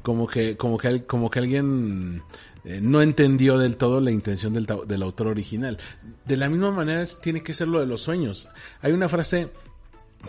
como 0.03 0.27
que, 0.27 0.57
como 0.57 0.79
que, 0.79 1.05
como 1.05 1.31
que 1.31 1.39
alguien 1.39 2.23
eh, 2.65 2.81
no 2.83 3.03
entendió 3.03 3.59
del 3.59 3.77
todo 3.77 4.01
la 4.01 4.11
intención 4.11 4.53
del, 4.53 4.67
del, 4.87 5.03
autor 5.03 5.29
original. 5.29 5.79
De 6.25 6.37
la 6.37 6.49
misma 6.49 6.71
manera 6.71 7.05
tiene 7.23 7.43
que 7.43 7.55
ser 7.55 7.69
lo 7.69 7.81
de 7.81 7.87
los 7.87 8.03
sueños. 8.03 8.49
Hay 8.81 8.93
una 8.93 9.09
frase 9.09 9.51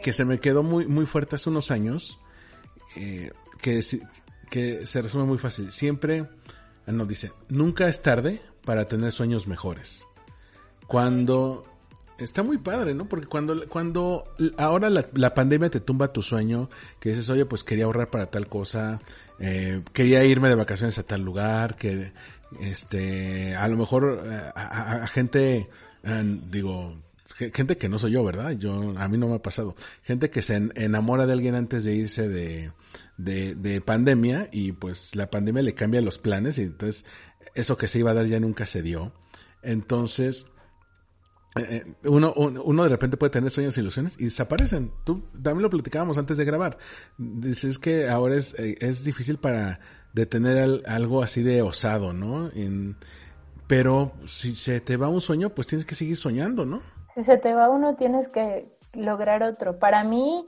que 0.01 0.13
se 0.13 0.25
me 0.25 0.39
quedó 0.39 0.63
muy, 0.63 0.87
muy 0.87 1.05
fuerte 1.05 1.35
hace 1.35 1.49
unos 1.49 1.71
años, 1.71 2.19
eh, 2.95 3.31
que, 3.61 3.81
que 4.49 4.85
se 4.85 5.01
resume 5.01 5.25
muy 5.25 5.37
fácil. 5.37 5.71
Siempre, 5.71 6.27
ah, 6.87 6.91
no 6.91 7.05
dice, 7.05 7.31
nunca 7.49 7.87
es 7.87 8.01
tarde 8.01 8.41
para 8.65 8.85
tener 8.85 9.11
sueños 9.11 9.47
mejores 9.47 10.05
cuando 10.91 11.65
está 12.17 12.43
muy 12.43 12.57
padre, 12.57 12.93
¿no? 12.93 13.07
Porque 13.07 13.25
cuando, 13.25 13.67
cuando 13.69 14.25
ahora 14.57 14.89
la, 14.89 15.33
pandemia 15.33 15.69
te 15.69 15.79
tumba 15.79 16.11
tu 16.13 16.21
sueño, 16.21 16.69
que 16.99 17.09
dices, 17.09 17.29
oye, 17.29 17.45
pues 17.45 17.63
quería 17.63 17.85
ahorrar 17.85 18.09
para 18.09 18.27
tal 18.27 18.47
cosa, 18.47 18.99
eh, 19.39 19.83
quería 19.93 20.23
irme 20.25 20.49
de 20.49 20.55
vacaciones 20.55 20.97
a 20.99 21.03
tal 21.03 21.21
lugar, 21.21 21.75
que, 21.75 22.11
este, 22.59 23.55
a 23.55 23.67
lo 23.69 23.77
mejor 23.77 24.21
eh, 24.25 24.51
a, 24.53 25.07
gente, 25.07 25.69
digo, 26.49 26.97
gente 27.33 27.77
que 27.77 27.89
no 27.89 27.99
soy 27.99 28.11
yo, 28.11 28.23
¿verdad? 28.23 28.51
Yo, 28.51 28.93
a 28.97 29.07
mí 29.07 29.17
no 29.17 29.27
me 29.27 29.35
ha 29.35 29.41
pasado. 29.41 29.75
Gente 30.03 30.29
que 30.29 30.41
se 30.41 30.55
enamora 30.75 31.25
de 31.25 31.33
alguien 31.33 31.55
antes 31.55 31.83
de 31.83 31.95
irse 31.95 32.27
de, 32.27 32.71
de, 33.17 33.55
de 33.55 33.81
pandemia 33.81 34.49
y 34.51 34.71
pues 34.73 35.15
la 35.15 35.29
pandemia 35.29 35.61
le 35.61 35.73
cambia 35.73 36.01
los 36.01 36.17
planes 36.17 36.57
y 36.57 36.63
entonces 36.63 37.05
eso 37.55 37.77
que 37.77 37.87
se 37.87 37.99
iba 37.99 38.11
a 38.11 38.13
dar 38.13 38.25
ya 38.25 38.39
nunca 38.39 38.65
se 38.65 38.81
dio. 38.81 39.13
Entonces, 39.61 40.47
eh, 41.55 41.83
eh, 41.85 42.07
uno, 42.07 42.33
uno 42.33 42.83
de 42.83 42.89
repente 42.89 43.17
puede 43.17 43.31
tener 43.31 43.51
sueños 43.51 43.77
e 43.77 43.81
ilusiones 43.81 44.15
y 44.19 44.25
desaparecen. 44.25 44.91
Tú 45.03 45.23
también 45.31 45.63
lo 45.63 45.69
platicábamos 45.69 46.17
antes 46.17 46.37
de 46.37 46.45
grabar. 46.45 46.77
Dices 47.17 47.77
que 47.77 48.09
ahora 48.09 48.35
es, 48.35 48.57
eh, 48.57 48.77
es 48.79 49.03
difícil 49.03 49.37
para 49.37 49.79
detener 50.13 50.83
algo 50.87 51.23
así 51.23 51.41
de 51.41 51.61
osado, 51.61 52.13
¿no? 52.13 52.51
pero 53.67 54.11
si 54.25 54.53
se 54.53 54.81
te 54.81 54.97
va 54.97 55.07
un 55.07 55.21
sueño, 55.21 55.51
pues 55.51 55.67
tienes 55.67 55.85
que 55.85 55.95
seguir 55.95 56.17
soñando, 56.17 56.65
¿no? 56.65 56.81
Si 57.13 57.23
se 57.23 57.37
te 57.37 57.53
va 57.53 57.69
uno, 57.69 57.95
tienes 57.95 58.29
que 58.29 58.67
lograr 58.93 59.43
otro. 59.43 59.79
Para 59.79 60.03
mí, 60.03 60.45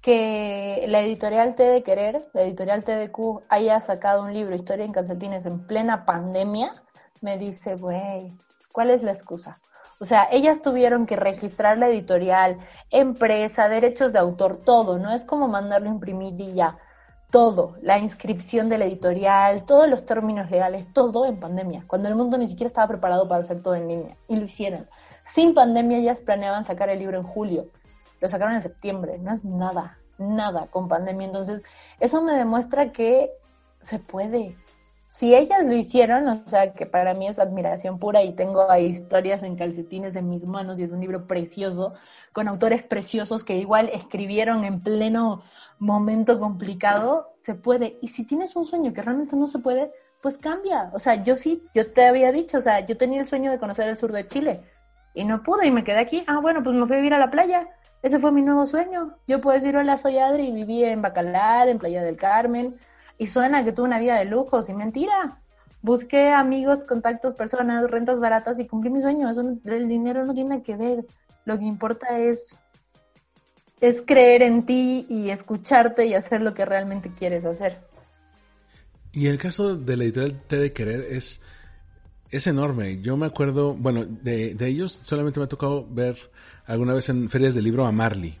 que 0.00 0.84
la 0.86 1.00
editorial 1.00 1.56
T 1.56 1.62
de 1.62 1.82
Querer, 1.82 2.28
la 2.34 2.42
editorial 2.42 2.84
TDQ, 2.84 3.42
haya 3.48 3.80
sacado 3.80 4.22
un 4.22 4.32
libro, 4.32 4.54
Historia 4.54 4.84
en 4.84 4.92
calcetines, 4.92 5.46
en 5.46 5.66
plena 5.66 6.04
pandemia, 6.04 6.82
me 7.20 7.38
dice, 7.38 7.76
güey, 7.76 8.32
¿cuál 8.70 8.90
es 8.90 9.02
la 9.02 9.12
excusa? 9.12 9.58
O 9.98 10.04
sea, 10.04 10.28
ellas 10.30 10.60
tuvieron 10.60 11.06
que 11.06 11.16
registrar 11.16 11.78
la 11.78 11.88
editorial, 11.88 12.58
empresa, 12.90 13.68
derechos 13.68 14.12
de 14.12 14.18
autor, 14.18 14.58
todo, 14.58 14.98
no 14.98 15.10
es 15.10 15.24
como 15.24 15.48
mandarlo 15.48 15.88
a 15.88 15.94
imprimir 15.94 16.38
y 16.38 16.52
ya, 16.52 16.76
todo, 17.30 17.74
la 17.80 17.98
inscripción 17.98 18.68
de 18.68 18.78
la 18.78 18.84
editorial, 18.84 19.64
todos 19.64 19.88
los 19.88 20.04
términos 20.04 20.50
legales, 20.50 20.92
todo 20.92 21.24
en 21.24 21.40
pandemia, 21.40 21.84
cuando 21.86 22.08
el 22.08 22.14
mundo 22.14 22.36
ni 22.36 22.46
siquiera 22.46 22.68
estaba 22.68 22.88
preparado 22.88 23.26
para 23.26 23.42
hacer 23.42 23.62
todo 23.62 23.74
en 23.74 23.88
línea, 23.88 24.16
y 24.28 24.36
lo 24.36 24.44
hicieron. 24.44 24.86
Sin 25.24 25.54
pandemia 25.54 25.98
ellas 25.98 26.20
planeaban 26.20 26.64
sacar 26.64 26.88
el 26.90 26.98
libro 26.98 27.18
en 27.18 27.24
julio, 27.24 27.66
lo 28.20 28.28
sacaron 28.28 28.54
en 28.54 28.60
septiembre, 28.60 29.18
no 29.18 29.32
es 29.32 29.44
nada, 29.44 29.98
nada 30.18 30.66
con 30.68 30.88
pandemia, 30.88 31.26
entonces 31.26 31.62
eso 32.00 32.22
me 32.22 32.34
demuestra 32.34 32.92
que 32.92 33.30
se 33.80 33.98
puede, 33.98 34.56
si 35.14 35.32
ellas 35.32 35.64
lo 35.64 35.74
hicieron, 35.74 36.26
o 36.26 36.48
sea, 36.48 36.72
que 36.72 36.86
para 36.86 37.14
mí 37.14 37.28
es 37.28 37.38
admiración 37.38 38.00
pura 38.00 38.24
y 38.24 38.34
tengo 38.34 38.66
historias 38.74 39.44
en 39.44 39.54
calcetines 39.54 40.16
en 40.16 40.28
mis 40.28 40.42
manos 40.42 40.80
y 40.80 40.82
es 40.82 40.90
un 40.90 41.00
libro 41.00 41.28
precioso, 41.28 41.94
con 42.32 42.48
autores 42.48 42.82
preciosos 42.82 43.44
que 43.44 43.56
igual 43.56 43.90
escribieron 43.92 44.64
en 44.64 44.80
pleno 44.80 45.44
momento 45.78 46.40
complicado, 46.40 47.32
se 47.38 47.54
puede. 47.54 47.96
Y 48.02 48.08
si 48.08 48.26
tienes 48.26 48.56
un 48.56 48.64
sueño 48.64 48.92
que 48.92 49.02
realmente 49.02 49.36
no 49.36 49.46
se 49.46 49.60
puede, 49.60 49.92
pues 50.20 50.36
cambia. 50.36 50.90
O 50.92 50.98
sea, 50.98 51.22
yo 51.22 51.36
sí, 51.36 51.62
yo 51.76 51.92
te 51.92 52.04
había 52.08 52.32
dicho, 52.32 52.58
o 52.58 52.62
sea, 52.62 52.84
yo 52.84 52.96
tenía 52.96 53.20
el 53.20 53.28
sueño 53.28 53.52
de 53.52 53.60
conocer 53.60 53.88
el 53.88 53.96
sur 53.96 54.10
de 54.10 54.26
Chile 54.26 54.62
y 55.14 55.24
no 55.24 55.42
pude 55.42 55.66
y 55.66 55.70
me 55.70 55.84
quedé 55.84 56.00
aquí. 56.00 56.24
Ah, 56.26 56.40
bueno, 56.40 56.62
pues 56.62 56.76
me 56.76 56.86
fui 56.86 56.96
a 56.96 56.98
vivir 56.98 57.14
a 57.14 57.18
la 57.18 57.30
playa. 57.30 57.68
Ese 58.02 58.18
fue 58.18 58.32
mi 58.32 58.42
nuevo 58.42 58.66
sueño. 58.66 59.16
Yo 59.26 59.40
puedo 59.40 59.54
decir, 59.54 59.76
hola, 59.76 59.96
soy 59.96 60.18
Adri 60.18 60.48
y 60.48 60.52
viví 60.52 60.84
en 60.84 61.00
Bacalar, 61.00 61.68
en 61.68 61.78
Playa 61.78 62.02
del 62.02 62.16
Carmen 62.16 62.76
y 63.16 63.28
suena 63.28 63.64
que 63.64 63.72
tuve 63.72 63.86
una 63.86 63.98
vida 63.98 64.18
de 64.18 64.24
lujo, 64.24 64.62
sin 64.62 64.76
mentira. 64.76 65.40
Busqué 65.80 66.30
amigos, 66.30 66.84
contactos, 66.84 67.34
personas, 67.34 67.90
rentas 67.90 68.18
baratas 68.18 68.58
y 68.58 68.66
cumplí 68.66 68.90
mi 68.90 69.00
sueño. 69.00 69.30
El 69.64 69.88
dinero 69.88 70.24
no 70.24 70.34
tiene 70.34 70.62
que 70.62 70.76
ver. 70.76 71.06
Lo 71.44 71.58
que 71.58 71.64
importa 71.64 72.18
es, 72.18 72.58
es 73.80 74.02
creer 74.02 74.42
en 74.42 74.66
ti 74.66 75.06
y 75.08 75.30
escucharte 75.30 76.06
y 76.06 76.14
hacer 76.14 76.40
lo 76.40 76.54
que 76.54 76.64
realmente 76.64 77.10
quieres 77.14 77.44
hacer. 77.44 77.78
Y 79.12 79.28
el 79.28 79.38
caso 79.38 79.76
de 79.76 79.96
la 79.96 80.04
editorial 80.04 80.40
T 80.48 80.56
de 80.56 80.72
Querer 80.72 81.00
es, 81.08 81.40
es 82.36 82.46
enorme. 82.46 83.00
Yo 83.00 83.16
me 83.16 83.26
acuerdo, 83.26 83.74
bueno, 83.74 84.04
de, 84.04 84.54
de 84.54 84.66
ellos 84.66 84.98
solamente 85.02 85.40
me 85.40 85.44
ha 85.44 85.48
tocado 85.48 85.86
ver 85.88 86.16
alguna 86.66 86.94
vez 86.94 87.08
en 87.08 87.28
ferias 87.30 87.54
de 87.54 87.62
libro 87.62 87.86
a 87.86 87.92
Marley, 87.92 88.38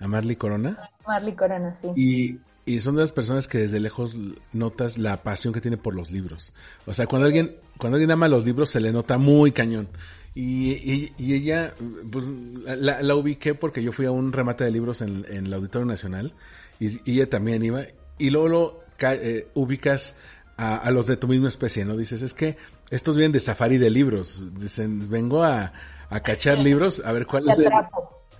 a 0.00 0.08
Marley 0.08 0.36
Corona. 0.36 0.90
Marley 1.06 1.34
Corona, 1.34 1.74
sí. 1.74 1.88
Y, 1.96 2.38
y 2.64 2.80
son 2.80 2.96
de 2.96 3.02
las 3.02 3.12
personas 3.12 3.48
que 3.48 3.58
desde 3.58 3.80
lejos 3.80 4.18
notas 4.52 4.98
la 4.98 5.22
pasión 5.22 5.52
que 5.52 5.60
tiene 5.60 5.76
por 5.76 5.94
los 5.94 6.10
libros. 6.10 6.52
O 6.86 6.94
sea, 6.94 7.06
cuando 7.06 7.26
alguien, 7.26 7.56
cuando 7.78 7.96
alguien 7.96 8.10
ama 8.10 8.28
los 8.28 8.44
libros 8.44 8.70
se 8.70 8.80
le 8.80 8.92
nota 8.92 9.18
muy 9.18 9.52
cañón. 9.52 9.88
Y, 10.34 10.72
y, 10.72 11.12
y 11.18 11.34
ella, 11.34 11.74
pues 12.10 12.24
la, 12.64 13.02
la, 13.02 13.14
ubiqué 13.14 13.54
porque 13.54 13.82
yo 13.82 13.92
fui 13.92 14.06
a 14.06 14.10
un 14.10 14.32
remate 14.32 14.64
de 14.64 14.70
libros 14.70 15.02
en, 15.02 15.26
en 15.28 15.46
el 15.46 15.52
Auditorio 15.52 15.84
Nacional 15.84 16.32
y, 16.80 16.86
y, 17.10 17.16
ella 17.16 17.28
también 17.28 17.62
iba. 17.62 17.82
Y 18.18 18.30
luego 18.30 18.48
lo 18.48 18.82
eh, 19.10 19.48
ubicas 19.54 20.14
a, 20.56 20.76
a, 20.76 20.90
los 20.90 21.06
de 21.06 21.16
tu 21.16 21.28
misma 21.28 21.48
especie, 21.48 21.84
¿no? 21.84 21.96
Dices, 21.96 22.22
es 22.22 22.34
que 22.34 22.56
estos 22.90 23.16
vienen 23.16 23.32
de 23.32 23.40
safari 23.40 23.78
de 23.78 23.90
libros. 23.90 24.40
Dicen, 24.58 25.08
vengo 25.10 25.42
a, 25.42 25.72
a 26.10 26.20
cachar 26.20 26.58
libros, 26.70 27.02
a 27.04 27.12
ver 27.12 27.26
cuál 27.26 27.48
es 27.48 27.58
el... 27.58 27.70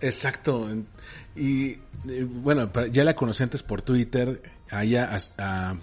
Exacto. 0.01 0.69
Y 1.35 1.77
bueno, 2.25 2.71
ya 2.91 3.05
la 3.05 3.15
conocí 3.15 3.43
antes 3.43 3.63
por 3.63 3.83
Twitter. 3.83 4.43
A 4.71 4.85
ella 4.85 5.17
a, 5.39 5.77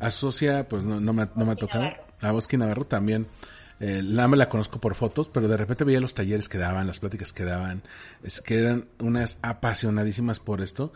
asocia, 0.00 0.68
pues 0.68 0.84
no, 0.84 1.00
no 1.00 1.12
me, 1.12 1.28
no 1.34 1.44
me 1.44 1.52
ha 1.52 1.56
tocado. 1.56 1.90
A 2.20 2.32
Bosque 2.32 2.58
Navarro 2.58 2.84
también. 2.84 3.26
Eh, 3.80 4.00
la 4.02 4.28
me 4.28 4.36
la 4.36 4.48
conozco 4.48 4.80
por 4.80 4.94
fotos, 4.94 5.28
pero 5.28 5.48
de 5.48 5.56
repente 5.56 5.84
veía 5.84 6.00
los 6.00 6.14
talleres 6.14 6.48
que 6.48 6.56
daban, 6.56 6.86
las 6.86 7.00
pláticas 7.00 7.32
que 7.32 7.44
daban, 7.44 7.82
es 8.22 8.40
que 8.40 8.58
eran 8.58 8.86
unas 9.00 9.38
apasionadísimas 9.42 10.38
por 10.38 10.60
esto. 10.60 10.92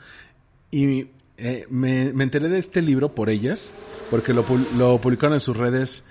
Y 0.70 1.08
eh, 1.38 1.66
me, 1.70 2.12
me, 2.12 2.24
enteré 2.24 2.48
de 2.48 2.58
este 2.58 2.82
libro 2.82 3.14
por 3.14 3.28
ellas, 3.28 3.72
porque 4.10 4.32
lo, 4.32 4.44
lo 4.76 5.00
publicaron 5.00 5.34
en 5.34 5.40
sus 5.40 5.56
redes 5.56 6.04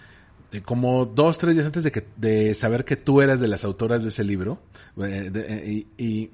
eh, 0.51 0.61
como 0.61 1.05
dos, 1.05 1.37
tres 1.37 1.55
días 1.55 1.65
antes 1.65 1.83
de, 1.83 1.91
que, 1.91 2.05
de 2.17 2.53
saber 2.53 2.85
que 2.85 2.95
tú 2.95 3.21
eras 3.21 3.39
de 3.39 3.47
las 3.47 3.63
autoras 3.63 4.03
de 4.03 4.09
ese 4.09 4.23
libro. 4.23 4.59
Eh, 4.97 5.29
de, 5.31 5.85
y, 5.97 6.03
y 6.03 6.31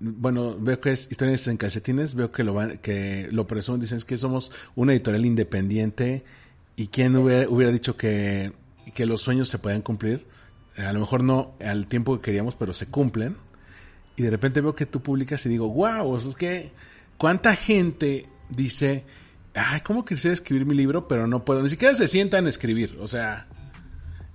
bueno, 0.00 0.56
veo 0.58 0.80
que 0.80 0.92
es 0.92 1.10
historias 1.10 1.46
en 1.48 1.56
calcetines, 1.56 2.14
veo 2.14 2.32
que 2.32 2.44
lo 2.44 2.54
van, 2.54 2.78
que 2.78 3.28
lo 3.30 3.46
presumen, 3.46 3.80
dicen 3.80 3.98
es 3.98 4.04
que 4.04 4.16
somos 4.16 4.50
una 4.74 4.92
editorial 4.92 5.24
independiente 5.24 6.24
y 6.74 6.88
quién 6.88 7.14
hubiera, 7.16 7.48
hubiera 7.48 7.70
dicho 7.70 7.96
que, 7.96 8.52
que 8.94 9.06
los 9.06 9.20
sueños 9.20 9.48
se 9.48 9.58
pueden 9.58 9.82
cumplir, 9.82 10.26
a 10.76 10.92
lo 10.92 11.00
mejor 11.00 11.22
no 11.22 11.54
al 11.60 11.86
tiempo 11.86 12.16
que 12.16 12.22
queríamos, 12.22 12.56
pero 12.56 12.72
se 12.72 12.86
cumplen. 12.86 13.36
Y 14.16 14.22
de 14.22 14.30
repente 14.30 14.60
veo 14.60 14.74
que 14.74 14.86
tú 14.86 15.02
publicas 15.02 15.44
y 15.46 15.48
digo, 15.48 15.68
wow, 15.68 16.16
es 16.16 16.34
que 16.34 16.72
cuánta 17.18 17.56
gente 17.56 18.28
dice, 18.48 19.04
ay, 19.54 19.80
¿cómo 19.80 20.04
quisiera 20.04 20.34
escribir 20.34 20.66
mi 20.66 20.74
libro? 20.74 21.08
Pero 21.08 21.26
no 21.26 21.44
puedo, 21.44 21.62
ni 21.62 21.68
siquiera 21.68 21.94
se 21.94 22.08
sientan 22.08 22.46
a 22.46 22.48
escribir, 22.48 22.98
o 23.00 23.08
sea, 23.08 23.46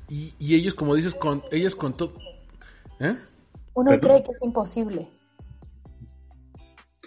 y, 0.10 0.34
y 0.40 0.56
ellos, 0.56 0.74
como 0.74 0.96
dices, 0.96 1.14
con, 1.14 1.44
ellos 1.52 1.76
con 1.76 1.96
todo, 1.96 2.14
¿eh? 3.00 3.18
Uno 3.74 3.92
¿Perdón? 3.92 4.10
cree 4.10 4.24
que 4.24 4.32
es 4.32 4.42
imposible. 4.42 5.08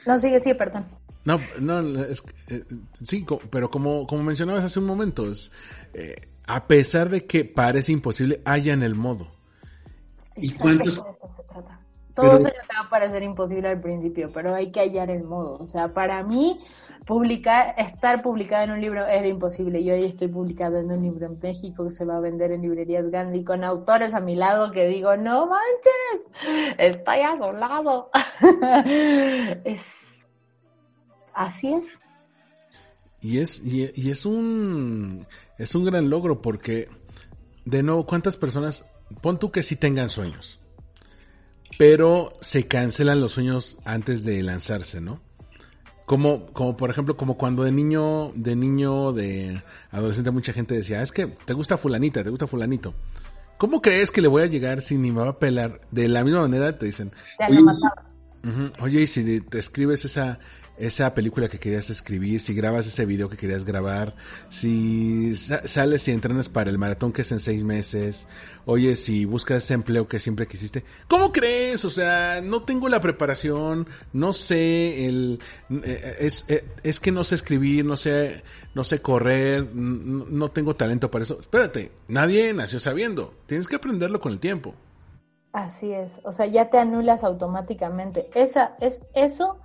No, 0.07 0.17
sigue, 0.19 0.41
sí, 0.41 0.55
perdón. 0.55 0.85
No, 1.25 1.39
no, 1.61 1.81
es, 2.05 2.23
eh, 2.49 2.65
sí, 3.05 3.27
pero 3.51 3.71
como, 3.71 4.07
como 4.07 4.23
mencionabas 4.23 4.65
hace 4.65 4.79
un 4.79 4.87
momento, 4.87 5.31
es, 5.31 5.53
eh, 5.93 6.29
a 6.47 6.67
pesar 6.67 7.11
de 7.11 7.27
que 7.27 7.45
parece 7.45 7.93
imposible, 7.93 8.41
hayan 8.45 8.83
el 8.83 8.95
modo. 8.95 9.31
¿Y 10.37 10.53
cuántos? 10.53 11.03
Todo 12.15 12.27
pero... 12.27 12.37
eso 12.37 12.49
te 12.49 12.75
va 12.75 12.87
a 12.87 12.91
parecer 12.91 13.23
imposible 13.23 13.69
al 13.69 13.81
principio, 13.81 14.31
pero 14.33 14.55
hay 14.55 14.71
que 14.71 14.81
hallar 14.81 15.11
el 15.11 15.25
modo. 15.25 15.59
O 15.59 15.69
sea, 15.69 15.93
para 15.93 16.23
mí, 16.23 16.61
publicar, 17.07 17.75
estar 17.79 18.23
publicada 18.23 18.65
en 18.65 18.71
un 18.73 18.81
libro 18.81 19.07
era 19.07 19.27
imposible. 19.27 19.83
Yo 19.83 19.95
hoy 19.95 20.05
estoy 20.05 20.29
publicada 20.29 20.81
en 20.81 20.91
un 20.93 21.03
libro 21.03 21.27
en 21.27 21.39
México 21.41 21.85
que 21.85 21.91
se 21.91 22.05
va 22.05 22.17
a 22.17 22.21
vender 22.21 22.53
en 22.53 22.63
librerías 22.63 23.11
Gandhi 23.11 23.45
con 23.45 23.65
autores 23.65 24.15
a 24.15 24.21
mi 24.21 24.37
lado 24.37 24.71
que 24.71 24.87
digo, 24.87 25.17
no 25.17 25.47
manches, 25.47 26.77
estoy 26.79 27.21
a 27.21 27.37
su 27.37 27.53
lado. 27.53 28.11
es, 29.65 30.21
así 31.35 31.75
es. 31.75 31.99
Y 33.23 33.39
es, 33.39 33.61
y, 33.65 33.91
y, 33.95 34.11
es 34.11 34.25
un, 34.25 35.27
es 35.59 35.75
un 35.75 35.85
gran 35.85 36.09
logro 36.09 36.39
porque, 36.39 36.89
de 37.65 37.83
nuevo, 37.83 38.07
¿cuántas 38.07 38.37
personas, 38.37 38.89
pon 39.21 39.39
tú 39.39 39.51
que 39.51 39.63
sí 39.63 39.77
tengan 39.77 40.09
sueños, 40.09 40.60
pero 41.79 42.33
se 42.41 42.67
cancelan 42.67 43.21
los 43.21 43.33
sueños 43.33 43.79
antes 43.85 44.25
de 44.25 44.43
lanzarse, 44.43 45.01
¿no? 45.01 45.21
Como, 46.07 46.47
como 46.53 46.77
por 46.77 46.91
ejemplo, 46.91 47.17
como 47.17 47.39
cuando 47.39 47.63
de 47.63 47.73
niño, 47.73 48.33
de 48.35 48.57
niño, 48.57 49.13
de 49.13 49.63
adolescente, 49.91 50.31
mucha 50.33 50.53
gente 50.53 50.75
decía, 50.75 51.03
es 51.03 51.13
que 51.13 51.29
te 51.29 51.53
gusta 51.53 51.79
fulanita, 51.79 52.25
te 52.25 52.31
gusta 52.31 52.49
fulanito. 52.49 52.95
¿Cómo 53.59 53.81
crees 53.81 54.11
que 54.11 54.21
le 54.21 54.29
voy 54.29 54.43
a 54.43 54.47
llegar 54.47 54.81
si 54.81 54.97
ni 54.97 55.13
me 55.13 55.21
va 55.21 55.29
a 55.29 55.39
pelar? 55.39 55.81
De 55.91 56.09
la 56.09 56.25
misma 56.25 56.41
manera 56.41 56.77
te 56.79 56.87
dicen, 56.87 57.13
oye, 57.49 57.61
uh 57.63 58.49
-huh, 58.49 58.73
oye, 58.81 59.03
y 59.03 59.07
si 59.07 59.41
te 59.41 59.59
escribes 59.59 60.05
esa, 60.05 60.39
esa 60.81 61.15
película 61.15 61.49
que 61.49 61.59
querías 61.59 61.91
escribir, 61.91 62.41
si 62.41 62.55
grabas 62.55 62.87
ese 62.87 63.05
video 63.05 63.29
que 63.29 63.37
querías 63.37 63.65
grabar, 63.65 64.15
si 64.49 65.37
sales 65.37 66.09
y 66.09 66.13
entrenas 66.13 66.49
para 66.49 66.71
el 66.71 66.79
maratón 66.79 67.13
que 67.13 67.23
es 67.23 67.33
en 67.33 67.41
seis 67.41 67.65
meses, 67.65 68.27
oye, 68.65 68.97
si 68.97 69.27
buscas 69.27 69.65
ese 69.65 69.75
empleo 69.75 70.09
que 70.09 70.19
siempre 70.19 70.47
quisiste, 70.47 70.85
¿cómo 71.07 71.33
crees? 71.33 71.85
O 71.85 71.91
sea, 71.91 72.41
no 72.43 72.63
tengo 72.63 72.89
la 72.89 73.01
preparación, 73.01 73.87
no 74.13 74.33
sé, 74.33 75.07
el, 75.07 75.41
es, 76.19 76.47
es 76.83 77.01
que 77.01 77.13
no 77.13 77.25
sé 77.25 77.35
escribir, 77.35 77.85
no 77.85 77.97
sé, 77.97 78.43
no 78.75 78.83
sé 78.83 79.03
correr, 79.03 79.69
no 79.75 80.51
tengo 80.51 80.77
talento 80.77 81.11
para 81.11 81.25
eso. 81.25 81.39
Espérate, 81.41 81.93
nadie 82.09 82.53
nació 82.55 82.81
sabiendo, 82.81 83.35
tienes 83.47 83.69
que 83.69 83.77
aprenderlo 83.77 84.21
con 84.21 84.33
el 84.33 84.41
tiempo. 84.41 84.75
Así 85.53 85.93
es, 85.93 86.21
o 86.25 86.33
sea, 86.33 86.47
ya 86.47 86.71
te 86.71 86.79
anulas 86.79 87.25
automáticamente. 87.25 88.31
Esa 88.35 88.77
es 88.81 89.01
eso 89.15 89.59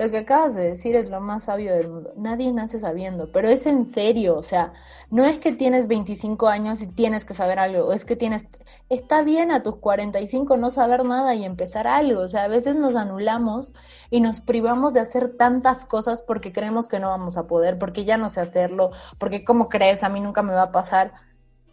lo 0.00 0.10
que 0.10 0.16
acabas 0.16 0.54
de 0.54 0.62
decir 0.62 0.96
es 0.96 1.10
lo 1.10 1.20
más 1.20 1.44
sabio 1.44 1.74
del 1.74 1.90
mundo. 1.90 2.14
Nadie 2.16 2.50
nace 2.54 2.80
sabiendo, 2.80 3.30
pero 3.30 3.50
es 3.50 3.66
en 3.66 3.84
serio, 3.84 4.34
o 4.34 4.42
sea, 4.42 4.72
no 5.10 5.26
es 5.26 5.38
que 5.38 5.52
tienes 5.52 5.88
25 5.88 6.48
años 6.48 6.80
y 6.80 6.86
tienes 6.86 7.26
que 7.26 7.34
saber 7.34 7.58
algo, 7.58 7.92
es 7.92 8.06
que 8.06 8.16
tienes, 8.16 8.46
está 8.88 9.22
bien 9.22 9.50
a 9.50 9.62
tus 9.62 9.76
45 9.76 10.56
no 10.56 10.70
saber 10.70 11.04
nada 11.04 11.34
y 11.34 11.44
empezar 11.44 11.86
algo, 11.86 12.22
o 12.22 12.28
sea, 12.28 12.44
a 12.44 12.48
veces 12.48 12.76
nos 12.76 12.96
anulamos 12.96 13.74
y 14.08 14.22
nos 14.22 14.40
privamos 14.40 14.94
de 14.94 15.00
hacer 15.00 15.36
tantas 15.36 15.84
cosas 15.84 16.22
porque 16.22 16.50
creemos 16.50 16.86
que 16.86 16.98
no 16.98 17.08
vamos 17.08 17.36
a 17.36 17.46
poder, 17.46 17.78
porque 17.78 18.06
ya 18.06 18.16
no 18.16 18.30
sé 18.30 18.40
hacerlo, 18.40 18.92
porque 19.18 19.44
como 19.44 19.68
crees, 19.68 20.02
a 20.02 20.08
mí 20.08 20.20
nunca 20.20 20.42
me 20.42 20.54
va 20.54 20.62
a 20.62 20.72
pasar 20.72 21.12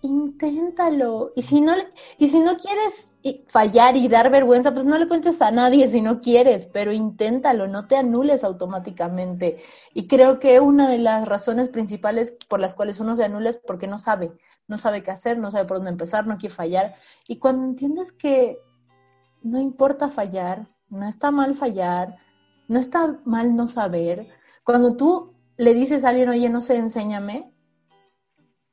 inténtalo. 0.01 1.31
Y 1.35 1.41
si 1.43 1.61
no, 1.61 1.73
y 2.17 2.27
si 2.27 2.39
no 2.39 2.57
quieres 2.57 3.16
fallar 3.47 3.95
y 3.97 4.07
dar 4.07 4.29
vergüenza, 4.29 4.73
pues 4.73 4.85
no 4.85 4.97
le 4.97 5.07
cuentes 5.07 5.41
a 5.41 5.51
nadie 5.51 5.87
si 5.87 6.01
no 6.01 6.21
quieres, 6.21 6.65
pero 6.65 6.91
inténtalo, 6.91 7.67
no 7.67 7.87
te 7.87 7.95
anules 7.95 8.43
automáticamente. 8.43 9.57
Y 9.93 10.07
creo 10.07 10.39
que 10.39 10.59
una 10.59 10.89
de 10.89 10.99
las 10.99 11.27
razones 11.27 11.69
principales 11.69 12.35
por 12.47 12.59
las 12.59 12.75
cuales 12.75 12.99
uno 12.99 13.15
se 13.15 13.23
anula 13.23 13.49
es 13.49 13.57
porque 13.57 13.87
no 13.87 13.97
sabe, 13.97 14.31
no 14.67 14.77
sabe 14.77 15.03
qué 15.03 15.11
hacer, 15.11 15.37
no 15.37 15.51
sabe 15.51 15.65
por 15.65 15.77
dónde 15.77 15.91
empezar, 15.91 16.27
no 16.27 16.37
quiere 16.37 16.55
fallar. 16.55 16.95
Y 17.27 17.39
cuando 17.39 17.65
entiendes 17.65 18.11
que 18.11 18.57
no 19.41 19.59
importa 19.59 20.09
fallar, 20.09 20.67
no 20.89 21.07
está 21.07 21.31
mal 21.31 21.55
fallar, 21.55 22.17
no 22.67 22.79
está 22.79 23.19
mal 23.25 23.55
no 23.55 23.67
saber, 23.67 24.27
cuando 24.63 24.97
tú 24.97 25.33
le 25.55 25.73
dices 25.73 26.03
a 26.03 26.09
alguien, 26.09 26.29
oye, 26.29 26.49
no 26.49 26.59
sé, 26.59 26.75
enséñame, 26.75 27.53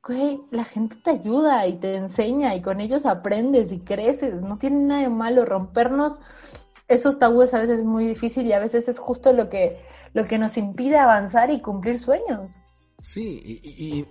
la 0.07 0.63
gente 0.63 0.95
te 0.97 1.11
ayuda 1.11 1.65
y 1.67 1.79
te 1.79 1.95
enseña 1.95 2.55
y 2.55 2.61
con 2.61 2.79
ellos 2.79 3.05
aprendes 3.05 3.71
y 3.71 3.79
creces, 3.79 4.41
no 4.41 4.57
tiene 4.57 4.81
nada 4.81 5.01
de 5.01 5.09
malo 5.09 5.45
rompernos 5.45 6.19
esos 6.87 7.17
tabúes 7.17 7.53
a 7.53 7.59
veces 7.59 7.79
es 7.79 7.85
muy 7.85 8.05
difícil 8.05 8.45
y 8.47 8.53
a 8.53 8.59
veces 8.59 8.87
es 8.87 8.99
justo 8.99 9.33
lo 9.33 9.49
que, 9.49 9.81
lo 10.13 10.27
que 10.27 10.37
nos 10.37 10.57
impide 10.57 10.97
avanzar 10.97 11.49
y 11.49 11.61
cumplir 11.61 11.97
sueños. 11.99 12.61
Sí, 13.05 13.61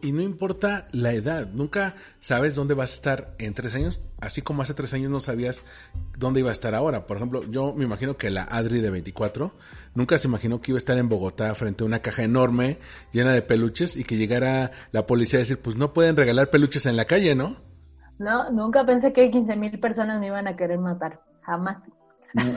y, 0.02 0.12
no 0.12 0.22
importa 0.22 0.86
la 0.92 1.12
edad, 1.12 1.48
nunca 1.52 1.96
sabes 2.20 2.54
dónde 2.54 2.74
vas 2.74 2.92
a 2.92 2.94
estar 2.94 3.34
en 3.38 3.52
tres 3.52 3.74
años, 3.74 4.00
así 4.20 4.40
como 4.40 4.62
hace 4.62 4.72
tres 4.72 4.94
años 4.94 5.10
no 5.10 5.18
sabías 5.18 5.64
dónde 6.16 6.38
iba 6.38 6.50
a 6.50 6.52
estar 6.52 6.76
ahora. 6.76 7.04
Por 7.04 7.16
ejemplo, 7.16 7.42
yo 7.50 7.74
me 7.74 7.82
imagino 7.82 8.16
que 8.16 8.30
la 8.30 8.44
Adri 8.44 8.80
de 8.80 8.90
24 8.90 9.50
nunca 9.96 10.16
se 10.16 10.28
imaginó 10.28 10.60
que 10.60 10.70
iba 10.70 10.76
a 10.76 10.78
estar 10.78 10.96
en 10.96 11.08
Bogotá 11.08 11.52
frente 11.56 11.82
a 11.82 11.86
una 11.88 11.98
caja 11.98 12.22
enorme 12.22 12.78
llena 13.10 13.32
de 13.32 13.42
peluches 13.42 13.96
y 13.96 14.04
que 14.04 14.16
llegara 14.16 14.70
la 14.92 15.04
policía 15.08 15.40
a 15.40 15.42
decir, 15.42 15.58
pues 15.60 15.76
no 15.76 15.92
pueden 15.92 16.16
regalar 16.16 16.50
peluches 16.50 16.86
en 16.86 16.96
la 16.96 17.06
calle, 17.06 17.34
¿no? 17.34 17.56
No, 18.20 18.48
nunca 18.52 18.86
pensé 18.86 19.12
que 19.12 19.28
15 19.28 19.56
mil 19.56 19.80
personas 19.80 20.20
me 20.20 20.28
iban 20.28 20.46
a 20.46 20.54
querer 20.54 20.78
matar, 20.78 21.20
jamás. 21.42 21.88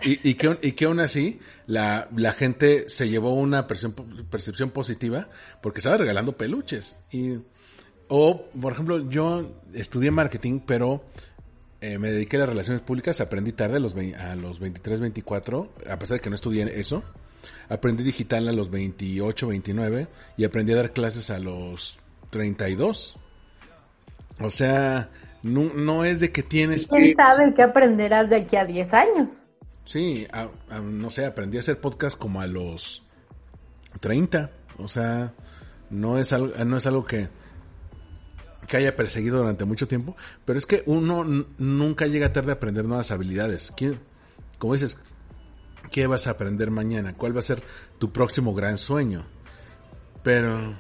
Y, 0.04 0.30
y, 0.32 0.34
que, 0.34 0.58
y 0.64 0.72
que 0.72 0.86
aún 0.86 1.00
así 1.00 1.40
la, 1.68 2.08
la 2.16 2.34
gente 2.34 2.90
se 2.90 3.10
llevó 3.10 3.36
una 3.36 3.68
percepción, 3.68 4.26
percepción 4.30 4.72
positiva 4.72 5.30
porque 5.62 5.80
estaba 5.80 5.98
regalando 5.98 6.36
peluches. 6.36 6.96
Y, 7.12 7.38
o, 8.08 8.46
por 8.60 8.74
ejemplo, 8.74 9.10
yo 9.10 9.52
estudié 9.74 10.10
marketing, 10.10 10.62
pero 10.66 11.04
eh, 11.80 12.00
me 12.00 12.12
dediqué 12.12 12.38
a 12.38 12.42
las 12.42 12.50
relaciones 12.50 12.82
públicas, 12.82 13.22
aprendí 13.22 13.52
tarde 13.52 13.78
a 13.78 13.80
los, 13.80 13.96
a 13.96 14.36
los 14.36 14.60
23, 14.60 15.00
24, 15.00 15.70
a 15.90 16.00
pesar 16.00 16.18
de 16.18 16.22
que 16.22 16.30
no 16.30 16.36
estudié 16.36 16.64
eso. 16.80 17.04
Aprendí 17.70 18.04
digital 18.04 18.48
a 18.48 18.54
los 18.54 18.72
28, 18.72 19.48
29 19.48 20.08
y 20.38 20.46
aprendí 20.46 20.74
a 20.74 20.78
dar 20.78 20.92
clases 20.92 21.30
a 21.30 21.40
los 21.40 22.00
32. 22.32 23.18
O 24.40 24.50
sea, 24.50 25.10
no, 25.44 25.74
no 25.74 26.04
es 26.04 26.20
de 26.20 26.32
que 26.32 26.44
tienes 26.44 26.88
¿Quién 26.88 27.04
que... 27.04 27.16
sabe 27.16 27.54
qué 27.56 27.64
aprenderás 27.64 28.30
de 28.30 28.38
aquí 28.38 28.56
a 28.56 28.66
10 28.66 28.94
años? 28.94 29.47
Sí, 29.88 30.28
a- 30.34 30.50
a- 30.70 30.80
no 30.82 31.10
sé, 31.10 31.26
aprendí 31.26 31.56
a 31.58 31.62
hacer 31.62 31.80
podcast 31.80 32.18
como 32.18 32.42
a 32.42 32.46
los 32.48 33.04
30. 34.02 34.52
O 34.78 34.88
sea, 34.90 35.34
no 35.90 36.18
es 36.20 36.34
algo, 36.34 36.54
no 36.66 36.76
es 36.76 36.86
algo 36.86 37.06
que, 37.06 37.30
que 38.68 38.76
haya 38.78 38.96
perseguido 38.98 39.38
durante 39.38 39.64
mucho 39.64 39.88
tiempo. 39.88 40.16
Pero 40.46 40.60
es 40.60 40.66
que 40.66 40.84
uno 40.88 41.24
nunca 41.58 42.06
llega 42.06 42.34
tarde 42.34 42.52
a 42.52 42.56
aprender 42.56 42.84
nuevas 42.84 43.12
habilidades. 43.12 43.72
¿Quién, 43.78 43.98
como 44.60 44.74
dices, 44.74 45.00
¿qué 45.90 46.06
vas 46.06 46.28
a 46.28 46.32
aprender 46.32 46.70
mañana? 46.70 47.14
¿Cuál 47.14 47.34
va 47.34 47.40
a 47.40 47.44
ser 47.44 47.64
tu 47.98 48.12
próximo 48.12 48.54
gran 48.54 48.78
sueño? 48.78 49.24
Pero, 50.22 50.78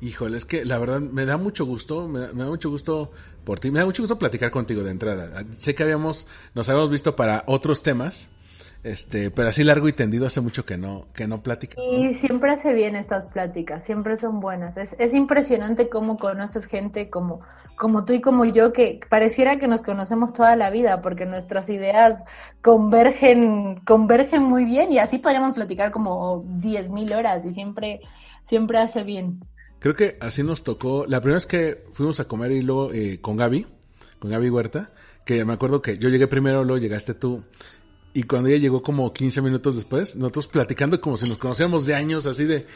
híjole, 0.00 0.38
es 0.38 0.44
que 0.44 0.64
la 0.64 0.78
verdad 0.78 1.00
me 1.00 1.26
da 1.26 1.36
mucho 1.36 1.64
gusto, 1.64 2.06
me 2.06 2.20
da, 2.20 2.32
me 2.32 2.44
da 2.44 2.48
mucho 2.48 2.70
gusto 2.70 3.10
por 3.48 3.60
ti, 3.60 3.70
me 3.70 3.78
da 3.78 3.86
mucho 3.86 4.02
gusto 4.02 4.18
platicar 4.18 4.50
contigo 4.50 4.82
de 4.82 4.90
entrada. 4.90 5.42
Sé 5.56 5.74
que 5.74 5.82
habíamos, 5.82 6.26
nos 6.54 6.68
habíamos 6.68 6.90
visto 6.90 7.16
para 7.16 7.44
otros 7.46 7.82
temas, 7.82 8.28
este, 8.84 9.30
pero 9.30 9.48
así 9.48 9.64
largo 9.64 9.88
y 9.88 9.94
tendido 9.94 10.26
hace 10.26 10.42
mucho 10.42 10.66
que 10.66 10.76
no, 10.76 11.06
que 11.14 11.26
no 11.26 11.40
platicamos. 11.40 11.82
Y 11.90 12.12
siempre 12.12 12.52
hace 12.52 12.74
bien 12.74 12.94
estas 12.94 13.30
pláticas, 13.30 13.82
siempre 13.82 14.18
son 14.18 14.40
buenas. 14.40 14.76
Es, 14.76 14.94
es 14.98 15.14
impresionante 15.14 15.88
cómo 15.88 16.18
conoces 16.18 16.66
gente 16.66 17.08
como, 17.08 17.40
como 17.78 18.04
tú 18.04 18.12
y 18.12 18.20
como 18.20 18.44
yo, 18.44 18.74
que 18.74 19.00
pareciera 19.08 19.58
que 19.58 19.66
nos 19.66 19.80
conocemos 19.80 20.34
toda 20.34 20.54
la 20.54 20.68
vida, 20.68 21.00
porque 21.00 21.24
nuestras 21.24 21.70
ideas 21.70 22.22
convergen, 22.60 23.76
convergen 23.86 24.42
muy 24.42 24.66
bien 24.66 24.92
y 24.92 24.98
así 24.98 25.16
podríamos 25.16 25.54
platicar 25.54 25.90
como 25.90 26.42
10.000 26.42 27.16
horas 27.16 27.46
y 27.46 27.52
siempre, 27.52 28.00
siempre 28.42 28.76
hace 28.76 29.04
bien. 29.04 29.40
Creo 29.80 29.94
que 29.94 30.16
así 30.20 30.42
nos 30.42 30.64
tocó. 30.64 31.04
La 31.06 31.20
primera 31.20 31.36
vez 31.36 31.46
que 31.46 31.84
fuimos 31.92 32.20
a 32.20 32.26
comer 32.26 32.52
y 32.52 32.62
luego 32.62 32.92
eh, 32.92 33.20
con 33.20 33.36
Gaby, 33.36 33.66
con 34.18 34.30
Gaby 34.30 34.50
Huerta, 34.50 34.92
que 35.24 35.44
me 35.44 35.52
acuerdo 35.52 35.82
que 35.82 35.98
yo 35.98 36.08
llegué 36.08 36.26
primero, 36.26 36.64
luego 36.64 36.80
llegaste 36.80 37.14
tú. 37.14 37.44
Y 38.12 38.24
cuando 38.24 38.48
ella 38.48 38.58
llegó 38.58 38.82
como 38.82 39.12
15 39.12 39.42
minutos 39.42 39.76
después, 39.76 40.16
nosotros 40.16 40.48
platicando 40.48 41.00
como 41.00 41.16
si 41.16 41.28
nos 41.28 41.38
conociéramos 41.38 41.86
de 41.86 41.94
años, 41.94 42.26
así 42.26 42.44
de... 42.44 42.66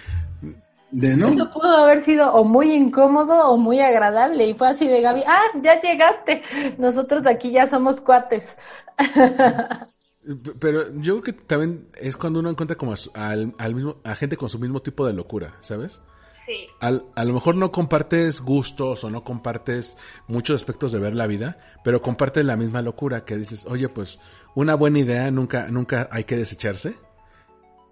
De 0.91 1.17
no. 1.17 1.29
Eso 1.29 1.51
pudo 1.51 1.75
haber 1.79 2.03
sido 2.03 2.35
o 2.35 2.45
muy 2.45 2.71
incómodo 2.71 3.49
o 3.49 3.57
muy 3.57 3.81
agradable 3.81 4.45
y 4.45 4.53
fue 4.53 4.69
así 4.69 4.87
de 4.87 5.01
Gaby, 5.01 5.23
ah, 5.27 5.45
ya 5.63 5.81
llegaste, 5.81 6.43
nosotros 6.77 7.27
aquí 7.27 7.51
ya 7.51 7.67
somos 7.67 8.03
cuates. 8.03 8.59
Pero 10.61 10.95
yo 11.01 11.21
creo 11.21 11.23
que 11.23 11.33
también 11.33 11.89
es 11.99 12.17
cuando 12.19 12.41
uno 12.41 12.51
encuentra 12.51 12.77
como 12.77 12.93
a, 12.93 12.97
al, 13.15 13.55
al 13.59 13.75
mismo, 13.75 13.97
a 14.05 14.15
gente 14.15 14.37
con 14.37 14.51
su 14.51 14.59
mismo 14.59 14.81
tipo 14.81 15.07
de 15.07 15.15
locura, 15.15 15.57
¿sabes? 15.61 16.03
Sí. 16.45 16.67
Al- 16.81 17.05
a 17.15 17.25
lo 17.25 17.35
mejor 17.35 17.55
no 17.55 17.71
compartes 17.71 18.41
gustos 18.41 19.05
o 19.05 19.11
no 19.11 19.23
compartes 19.23 19.97
muchos 20.27 20.57
aspectos 20.57 20.91
de 20.91 20.99
ver 20.99 21.15
la 21.15 21.27
vida, 21.29 21.57
pero 21.85 22.03
compartes 22.03 22.45
la 22.45 22.57
misma 22.57 22.83
locura 22.83 23.25
que 23.25 23.37
dices, 23.37 23.65
oye, 23.67 23.89
pues 23.89 24.19
una 24.55 24.75
buena 24.75 24.99
idea 24.99 25.31
nunca, 25.31 25.69
nunca 25.69 26.09
hay 26.11 26.25
que 26.25 26.37
desecharse. 26.37 26.97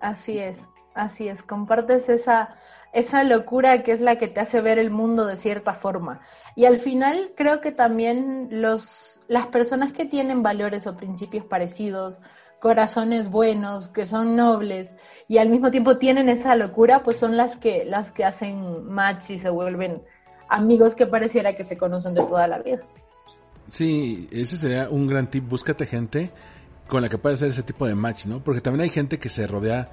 Así 0.00 0.38
es, 0.38 0.70
así 0.94 1.28
es, 1.28 1.42
compartes 1.42 2.08
esa, 2.08 2.56
esa 2.92 3.22
locura 3.22 3.82
que 3.82 3.92
es 3.92 4.00
la 4.00 4.16
que 4.16 4.28
te 4.28 4.40
hace 4.40 4.60
ver 4.60 4.78
el 4.78 4.90
mundo 4.90 5.26
de 5.26 5.36
cierta 5.36 5.74
forma. 5.74 6.20
Y 6.56 6.64
al 6.64 6.78
final 6.78 7.32
creo 7.36 7.60
que 7.60 7.70
también 7.70 8.48
los, 8.50 9.20
las 9.28 9.46
personas 9.46 9.92
que 9.92 10.06
tienen 10.06 10.42
valores 10.42 10.86
o 10.86 10.96
principios 10.96 11.44
parecidos, 11.44 12.18
corazones 12.60 13.30
buenos, 13.30 13.88
que 13.88 14.04
son 14.04 14.36
nobles 14.36 14.94
y 15.26 15.38
al 15.38 15.48
mismo 15.48 15.70
tiempo 15.70 15.96
tienen 15.96 16.28
esa 16.28 16.54
locura, 16.56 17.02
pues 17.02 17.16
son 17.16 17.36
las 17.36 17.56
que, 17.56 17.84
las 17.84 18.12
que 18.12 18.24
hacen 18.24 18.84
match 18.84 19.30
y 19.30 19.38
se 19.38 19.48
vuelven 19.48 20.02
amigos 20.48 20.94
que 20.94 21.06
pareciera 21.06 21.54
que 21.54 21.64
se 21.64 21.76
conocen 21.76 22.14
de 22.14 22.24
toda 22.24 22.46
la 22.46 22.58
vida. 22.58 22.80
Sí, 23.70 24.28
ese 24.30 24.56
sería 24.56 24.88
un 24.90 25.06
gran 25.06 25.30
tip. 25.30 25.48
Búscate 25.48 25.86
gente 25.86 26.30
con 26.88 27.02
la 27.02 27.08
que 27.08 27.18
puedas 27.18 27.38
hacer 27.38 27.50
ese 27.50 27.62
tipo 27.62 27.86
de 27.86 27.94
match, 27.94 28.26
¿no? 28.26 28.42
Porque 28.42 28.60
también 28.60 28.82
hay 28.82 28.90
gente 28.90 29.18
que 29.18 29.28
se 29.28 29.46
rodea 29.46 29.90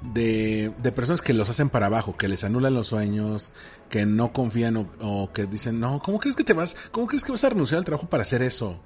de, 0.00 0.72
de 0.78 0.92
personas 0.92 1.20
que 1.20 1.34
los 1.34 1.50
hacen 1.50 1.68
para 1.68 1.86
abajo, 1.86 2.16
que 2.16 2.26
les 2.26 2.42
anulan 2.42 2.72
los 2.72 2.88
sueños, 2.88 3.50
que 3.90 4.06
no 4.06 4.32
confían 4.32 4.76
o, 4.78 4.88
o 5.00 5.32
que 5.32 5.46
dicen, 5.46 5.78
no, 5.78 6.00
¿cómo 6.02 6.18
crees 6.18 6.36
que 6.36 6.44
te 6.44 6.54
vas? 6.54 6.74
¿Cómo 6.90 7.06
crees 7.06 7.22
que 7.22 7.32
vas 7.32 7.44
a 7.44 7.50
renunciar 7.50 7.78
al 7.78 7.84
trabajo 7.84 8.08
para 8.08 8.22
hacer 8.22 8.42
eso? 8.42 8.80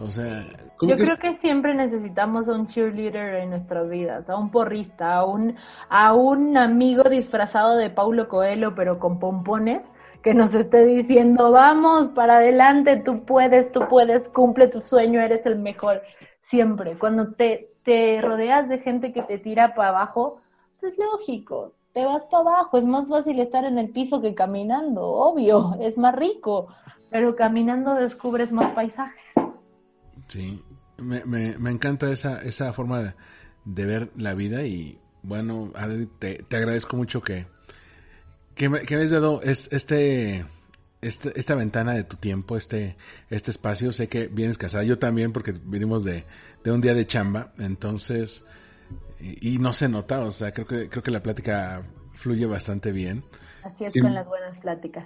O 0.00 0.06
sea, 0.06 0.44
¿cómo 0.76 0.92
Yo 0.92 0.98
creo 0.98 1.16
que 1.16 1.34
siempre 1.36 1.74
necesitamos 1.74 2.48
a 2.48 2.52
un 2.52 2.66
cheerleader 2.66 3.34
en 3.36 3.50
nuestras 3.50 3.88
vidas, 3.88 4.30
a 4.30 4.36
un 4.36 4.50
porrista, 4.50 5.16
a 5.16 5.24
un, 5.24 5.56
a 5.88 6.14
un 6.14 6.56
amigo 6.56 7.04
disfrazado 7.04 7.76
de 7.76 7.90
Paulo 7.90 8.28
Coelho, 8.28 8.74
pero 8.74 8.98
con 8.98 9.18
pompones, 9.18 9.84
que 10.22 10.34
nos 10.34 10.54
esté 10.54 10.84
diciendo, 10.84 11.50
vamos, 11.50 12.08
para 12.08 12.36
adelante, 12.36 12.96
tú 13.04 13.24
puedes, 13.24 13.72
tú 13.72 13.80
puedes, 13.88 14.28
cumple 14.28 14.68
tu 14.68 14.80
sueño, 14.80 15.20
eres 15.20 15.46
el 15.46 15.58
mejor. 15.58 16.02
Siempre, 16.40 16.96
cuando 16.98 17.32
te, 17.32 17.72
te 17.84 18.20
rodeas 18.22 18.68
de 18.68 18.78
gente 18.78 19.12
que 19.12 19.22
te 19.22 19.38
tira 19.38 19.74
para 19.74 19.90
abajo, 19.90 20.40
es 20.82 20.98
lógico, 20.98 21.72
te 21.92 22.04
vas 22.04 22.24
para 22.26 22.42
abajo, 22.42 22.78
es 22.78 22.84
más 22.84 23.08
fácil 23.08 23.40
estar 23.40 23.64
en 23.64 23.78
el 23.78 23.90
piso 23.90 24.20
que 24.20 24.34
caminando, 24.34 25.02
obvio, 25.02 25.76
es 25.80 25.98
más 25.98 26.14
rico, 26.14 26.68
pero 27.10 27.34
caminando 27.34 27.94
descubres 27.94 28.52
más 28.52 28.70
paisajes. 28.72 29.47
Sí, 30.28 30.62
me, 30.98 31.24
me, 31.24 31.56
me 31.58 31.70
encanta 31.70 32.10
esa, 32.12 32.42
esa 32.42 32.72
forma 32.72 33.02
de, 33.02 33.14
de 33.64 33.86
ver 33.86 34.10
la 34.16 34.34
vida 34.34 34.64
y 34.64 34.98
bueno, 35.22 35.72
Adri, 35.74 36.06
te, 36.18 36.44
te 36.48 36.56
agradezco 36.56 36.96
mucho 36.96 37.22
que, 37.22 37.46
que, 38.54 38.68
me, 38.68 38.82
que 38.82 38.96
me 38.96 39.02
has 39.02 39.10
dado 39.10 39.40
es- 39.42 39.68
este, 39.72 40.44
este, 41.00 41.38
esta 41.38 41.54
ventana 41.54 41.92
de 41.94 42.04
tu 42.04 42.16
tiempo, 42.16 42.56
este, 42.56 42.96
este 43.30 43.50
espacio. 43.50 43.92
Sé 43.92 44.08
que 44.08 44.26
vienes 44.28 44.58
casada, 44.58 44.84
yo 44.84 44.98
también 44.98 45.32
porque 45.32 45.54
venimos 45.64 46.04
de, 46.04 46.24
de 46.64 46.72
un 46.72 46.80
día 46.80 46.94
de 46.94 47.06
chamba, 47.06 47.52
entonces, 47.58 48.44
y, 49.20 49.54
y 49.54 49.58
no 49.58 49.72
se 49.72 49.88
nota, 49.88 50.20
o 50.20 50.30
sea, 50.30 50.52
creo 50.52 50.66
que, 50.66 50.88
creo 50.88 51.02
que 51.02 51.10
la 51.10 51.22
plática 51.22 51.82
fluye 52.14 52.46
bastante 52.46 52.92
bien. 52.92 53.24
Así 53.68 53.84
es 53.84 53.92
Sí. 53.92 54.00
con 54.00 54.14
las 54.14 54.26
buenas 54.26 54.56
pláticas. 54.58 55.04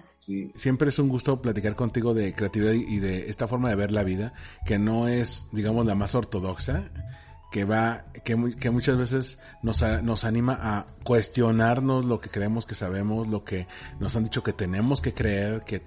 Siempre 0.55 0.89
es 0.89 0.99
un 1.01 1.09
gusto 1.09 1.43
platicar 1.43 1.75
contigo 1.75 2.15
de 2.15 2.33
creatividad 2.33 2.73
y 2.73 3.01
de 3.01 3.29
esta 3.29 3.49
forma 3.49 3.69
de 3.71 3.75
ver 3.75 3.91
la 3.91 4.05
vida, 4.05 4.33
que 4.65 4.79
no 4.79 5.09
es, 5.09 5.49
digamos, 5.53 5.85
la 5.85 5.97
más 5.97 6.15
ortodoxa, 6.15 6.85
que 7.51 7.65
va, 7.65 8.05
que, 8.25 8.55
que 8.59 8.71
muchas 8.71 8.97
veces 8.97 9.39
nos, 9.63 9.83
nos 10.03 10.25
anima 10.25 10.59
a 10.63 10.87
cuestionarnos 11.03 12.05
lo 12.05 12.21
que 12.21 12.31
creemos 12.31 12.65
que 12.67 12.75
sabemos, 12.75 13.27
lo 13.27 13.45
que 13.45 13.67
nos 14.01 14.15
han 14.17 14.25
dicho 14.25 14.43
que 14.45 14.53
tenemos 14.53 15.01
que 15.03 15.13
creer, 15.13 15.63
que, 15.63 15.83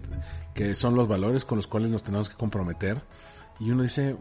que 0.54 0.76
son 0.76 0.96
los 0.96 1.08
valores 1.08 1.46
con 1.46 1.56
los 1.56 1.68
cuales 1.68 1.90
nos 1.90 2.04
tenemos 2.04 2.30
que 2.30 2.36
comprometer. 2.36 3.02
Y 3.60 3.72
uno 3.72 3.84
dice, 3.84 4.18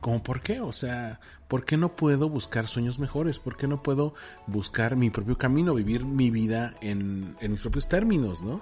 ¿cómo 0.00 0.22
por 0.22 0.40
qué? 0.40 0.60
O 0.60 0.72
sea, 0.72 1.20
¿por 1.48 1.64
qué 1.64 1.76
no 1.76 1.96
puedo 1.96 2.28
buscar 2.28 2.66
sueños 2.66 2.98
mejores? 2.98 3.38
¿Por 3.38 3.56
qué 3.56 3.66
no 3.66 3.82
puedo 3.82 4.14
buscar 4.46 4.96
mi 4.96 5.10
propio 5.10 5.36
camino, 5.38 5.74
vivir 5.74 6.04
mi 6.04 6.30
vida 6.30 6.74
en, 6.80 7.36
en 7.40 7.50
mis 7.50 7.60
propios 7.60 7.88
términos, 7.88 8.42
no? 8.42 8.60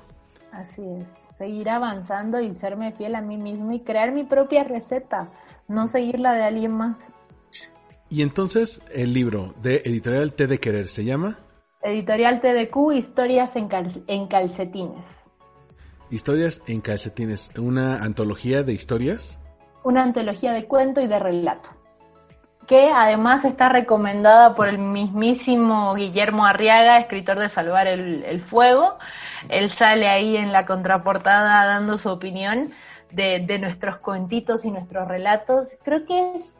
Así 0.52 0.82
es. 1.00 1.08
Seguir 1.36 1.68
avanzando 1.68 2.40
y 2.40 2.52
serme 2.52 2.92
fiel 2.92 3.16
a 3.16 3.20
mí 3.20 3.36
mismo 3.36 3.72
y 3.72 3.80
crear 3.80 4.12
mi 4.12 4.24
propia 4.24 4.62
receta, 4.64 5.30
no 5.66 5.88
seguir 5.88 6.20
la 6.20 6.32
de 6.34 6.44
alguien 6.44 6.72
más. 6.72 7.12
Y 8.08 8.22
entonces 8.22 8.82
el 8.92 9.12
libro 9.12 9.54
de 9.62 9.82
Editorial 9.84 10.32
T 10.34 10.46
de 10.46 10.60
Querer 10.60 10.86
se 10.88 11.04
llama 11.04 11.38
Editorial 11.82 12.40
TDQ, 12.40 12.92
historias 12.94 13.56
en, 13.56 13.68
cal- 13.68 14.04
en 14.06 14.28
calcetines. 14.28 15.06
Historias 16.10 16.62
en 16.68 16.80
calcetines, 16.80 17.50
una 17.58 18.04
antología 18.04 18.62
de 18.62 18.72
historias. 18.72 19.40
Una 19.84 20.02
antología 20.02 20.52
de 20.52 20.66
cuento 20.66 21.00
y 21.00 21.06
de 21.06 21.20
relato. 21.20 21.70
Que 22.66 22.90
además 22.92 23.44
está 23.44 23.68
recomendada 23.68 24.54
por 24.54 24.68
el 24.68 24.78
mismísimo 24.78 25.94
Guillermo 25.94 26.46
Arriaga, 26.46 26.98
escritor 26.98 27.38
de 27.38 27.48
Salvar 27.48 27.86
el, 27.86 28.24
el 28.24 28.40
Fuego. 28.40 28.96
Él 29.48 29.70
sale 29.70 30.08
ahí 30.08 30.36
en 30.36 30.50
la 30.50 30.66
contraportada 30.66 31.66
dando 31.66 31.98
su 31.98 32.08
opinión 32.08 32.72
de, 33.12 33.44
de 33.46 33.58
nuestros 33.60 33.98
cuentitos 33.98 34.64
y 34.64 34.70
nuestros 34.70 35.06
relatos. 35.06 35.76
Creo 35.84 36.04
que 36.04 36.36
es 36.36 36.54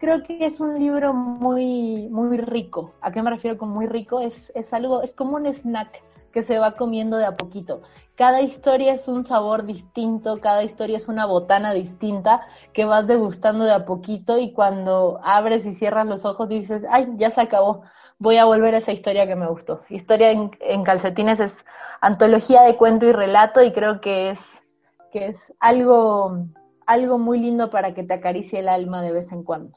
creo 0.00 0.22
que 0.22 0.46
es 0.46 0.60
un 0.60 0.78
libro 0.78 1.12
muy, 1.12 2.08
muy 2.10 2.38
rico. 2.38 2.94
¿A 3.02 3.12
qué 3.12 3.22
me 3.22 3.30
refiero 3.30 3.58
con 3.58 3.68
muy 3.68 3.86
rico? 3.86 4.20
Es, 4.20 4.50
es 4.54 4.72
algo, 4.72 5.02
es 5.02 5.14
como 5.14 5.36
un 5.36 5.46
snack 5.46 6.02
que 6.32 6.42
se 6.42 6.58
va 6.58 6.72
comiendo 6.72 7.16
de 7.16 7.26
a 7.26 7.36
poquito. 7.36 7.82
Cada 8.14 8.40
historia 8.40 8.94
es 8.94 9.08
un 9.08 9.24
sabor 9.24 9.64
distinto, 9.64 10.40
cada 10.40 10.62
historia 10.62 10.96
es 10.96 11.08
una 11.08 11.26
botana 11.26 11.72
distinta 11.72 12.42
que 12.72 12.84
vas 12.84 13.06
degustando 13.06 13.64
de 13.64 13.72
a 13.72 13.84
poquito 13.84 14.38
y 14.38 14.52
cuando 14.52 15.20
abres 15.22 15.66
y 15.66 15.72
cierras 15.72 16.06
los 16.06 16.24
ojos 16.24 16.48
dices, 16.48 16.86
ay, 16.90 17.12
ya 17.16 17.30
se 17.30 17.40
acabó, 17.40 17.82
voy 18.18 18.36
a 18.36 18.44
volver 18.44 18.74
a 18.74 18.78
esa 18.78 18.92
historia 18.92 19.26
que 19.26 19.36
me 19.36 19.48
gustó. 19.48 19.80
Historia 19.88 20.30
en, 20.30 20.84
calcetines 20.84 21.40
es 21.40 21.64
antología 22.00 22.62
de 22.62 22.76
cuento 22.76 23.06
y 23.06 23.12
relato 23.12 23.62
y 23.62 23.72
creo 23.72 24.00
que 24.00 24.30
es, 24.30 24.64
que 25.12 25.26
es 25.26 25.54
algo 25.58 26.46
algo 26.90 27.18
muy 27.18 27.38
lindo 27.38 27.70
para 27.70 27.94
que 27.94 28.02
te 28.02 28.14
acaricie 28.14 28.58
el 28.58 28.68
alma 28.68 29.00
de 29.00 29.12
vez 29.12 29.30
en 29.30 29.44
cuando. 29.44 29.76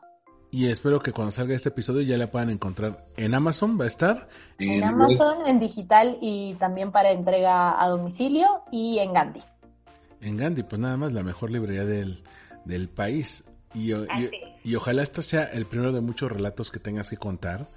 Y 0.54 0.68
espero 0.68 1.00
que 1.00 1.12
cuando 1.14 1.32
salga 1.32 1.56
este 1.56 1.70
episodio 1.70 2.04
ya 2.04 2.16
la 2.16 2.30
puedan 2.30 2.52
encontrar 2.52 3.08
en 3.18 3.34
Amazon, 3.34 3.76
va 3.80 3.86
a 3.86 3.88
estar. 3.88 4.30
En, 4.60 4.84
Amazon, 4.84 5.48
en 5.48 5.60
digital 5.60 6.20
y 6.22 6.54
también 6.60 6.92
para 6.92 7.10
entrega 7.10 7.84
a 7.84 7.90
domicilio 7.90 8.62
y 8.72 9.00
en 9.00 9.14
Gandhi. 9.14 9.42
En 10.22 10.38
Gandhi, 10.38 10.62
pues 10.62 10.80
nada 10.80 10.96
más 10.96 11.12
la 11.12 11.24
mejor 11.24 11.50
librería 11.50 11.86
del, 11.86 12.22
del 12.66 12.88
país. 12.88 13.46
Y, 13.74 13.94
y, 14.64 14.76
ojalá 14.76 15.02
esto 15.02 15.24
sea 15.24 15.46
el 15.46 15.66
primero 15.66 15.92
de 15.92 16.02
muchos 16.02 16.32
relatos 16.32 16.70
que 16.70 16.78
tengas 16.78 17.10
que 17.10 17.18
contar. 17.18 17.68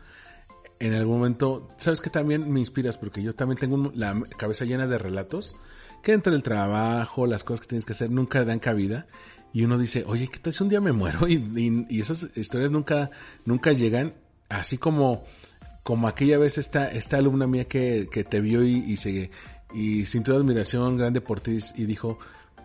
En 0.78 0.92
algún 0.92 1.16
momento, 1.16 1.68
sabes 1.78 2.02
que 2.02 2.10
también 2.10 2.52
me 2.52 2.60
inspiras 2.60 2.98
porque 2.98 3.22
yo 3.22 3.34
también 3.34 3.58
tengo 3.58 3.90
la 3.94 4.20
cabeza 4.36 4.66
llena 4.66 4.86
de 4.86 4.98
relatos 4.98 5.56
que 6.02 6.12
entre 6.12 6.34
el 6.34 6.42
trabajo, 6.42 7.26
las 7.26 7.42
cosas 7.42 7.62
que 7.62 7.68
tienes 7.68 7.86
que 7.86 7.92
hacer, 7.92 8.10
nunca 8.10 8.44
dan 8.44 8.58
cabida 8.58 9.06
y 9.56 9.64
uno 9.64 9.78
dice, 9.78 10.04
oye, 10.06 10.28
¿qué 10.28 10.38
tal 10.38 10.52
si 10.52 10.62
un 10.64 10.68
día 10.68 10.82
me 10.82 10.92
muero? 10.92 11.20
Y, 11.26 11.98
esas 11.98 12.26
historias 12.36 12.70
nunca, 12.70 13.10
nunca 13.46 13.72
llegan, 13.72 14.12
así 14.50 14.76
como, 14.76 15.24
como 15.82 16.08
aquella 16.08 16.36
vez 16.36 16.58
esta, 16.58 16.92
esta 16.92 17.16
alumna 17.16 17.46
mía 17.46 17.64
que, 17.64 18.06
que 18.12 18.22
te 18.22 18.42
vio 18.42 18.62
y, 18.62 18.84
y, 18.86 18.98
se, 18.98 19.30
y 19.72 20.04
sintió 20.04 20.36
admiración 20.36 20.98
grande 20.98 21.22
por 21.22 21.40
ti 21.40 21.56
y 21.74 21.86
dijo, 21.86 22.18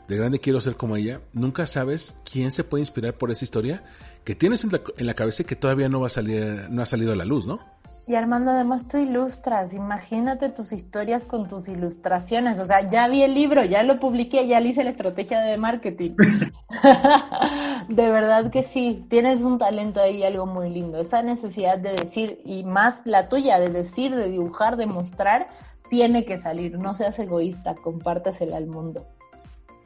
de 0.09 0.17
grande 0.17 0.39
quiero 0.39 0.59
ser 0.59 0.75
como 0.75 0.97
ella, 0.97 1.21
nunca 1.31 1.65
sabes 1.65 2.17
quién 2.29 2.51
se 2.51 2.65
puede 2.65 2.81
inspirar 2.81 3.17
por 3.17 3.31
esa 3.31 3.45
historia 3.45 3.85
que 4.25 4.35
tienes 4.35 4.65
en 4.65 4.73
la, 4.73 4.81
en 4.97 5.05
la 5.05 5.13
cabeza 5.13 5.43
y 5.43 5.45
que 5.45 5.55
todavía 5.55 5.87
no 5.87 6.01
va 6.01 6.07
a 6.07 6.09
salir, 6.09 6.67
no 6.69 6.81
ha 6.81 6.85
salido 6.85 7.13
a 7.13 7.15
la 7.15 7.23
luz, 7.23 7.47
¿no? 7.47 7.59
Y 8.07 8.15
Armando, 8.15 8.51
además 8.51 8.87
tú 8.87 8.97
ilustras, 8.97 9.73
imagínate 9.73 10.49
tus 10.49 10.71
historias 10.71 11.25
con 11.25 11.47
tus 11.47 11.67
ilustraciones, 11.67 12.59
o 12.59 12.65
sea, 12.65 12.89
ya 12.89 13.07
vi 13.07 13.21
el 13.21 13.35
libro, 13.35 13.63
ya 13.63 13.83
lo 13.83 13.99
publiqué, 13.99 14.47
ya 14.47 14.59
le 14.59 14.69
hice 14.69 14.83
la 14.83 14.89
estrategia 14.89 15.39
de 15.39 15.57
marketing. 15.57 16.15
de 17.89 18.09
verdad 18.09 18.49
que 18.49 18.63
sí, 18.63 19.05
tienes 19.07 19.41
un 19.41 19.59
talento 19.59 20.01
ahí, 20.01 20.23
algo 20.23 20.47
muy 20.47 20.69
lindo, 20.69 20.99
esa 20.99 21.21
necesidad 21.21 21.77
de 21.77 21.91
decir, 21.91 22.41
y 22.43 22.63
más 22.63 23.03
la 23.05 23.29
tuya, 23.29 23.59
de 23.59 23.69
decir, 23.69 24.15
de 24.15 24.29
dibujar, 24.29 24.77
de 24.77 24.87
mostrar, 24.87 25.47
tiene 25.89 26.25
que 26.25 26.39
salir, 26.39 26.79
no 26.79 26.95
seas 26.95 27.19
egoísta, 27.19 27.75
compártasela 27.75 28.57
al 28.57 28.65
mundo. 28.65 29.05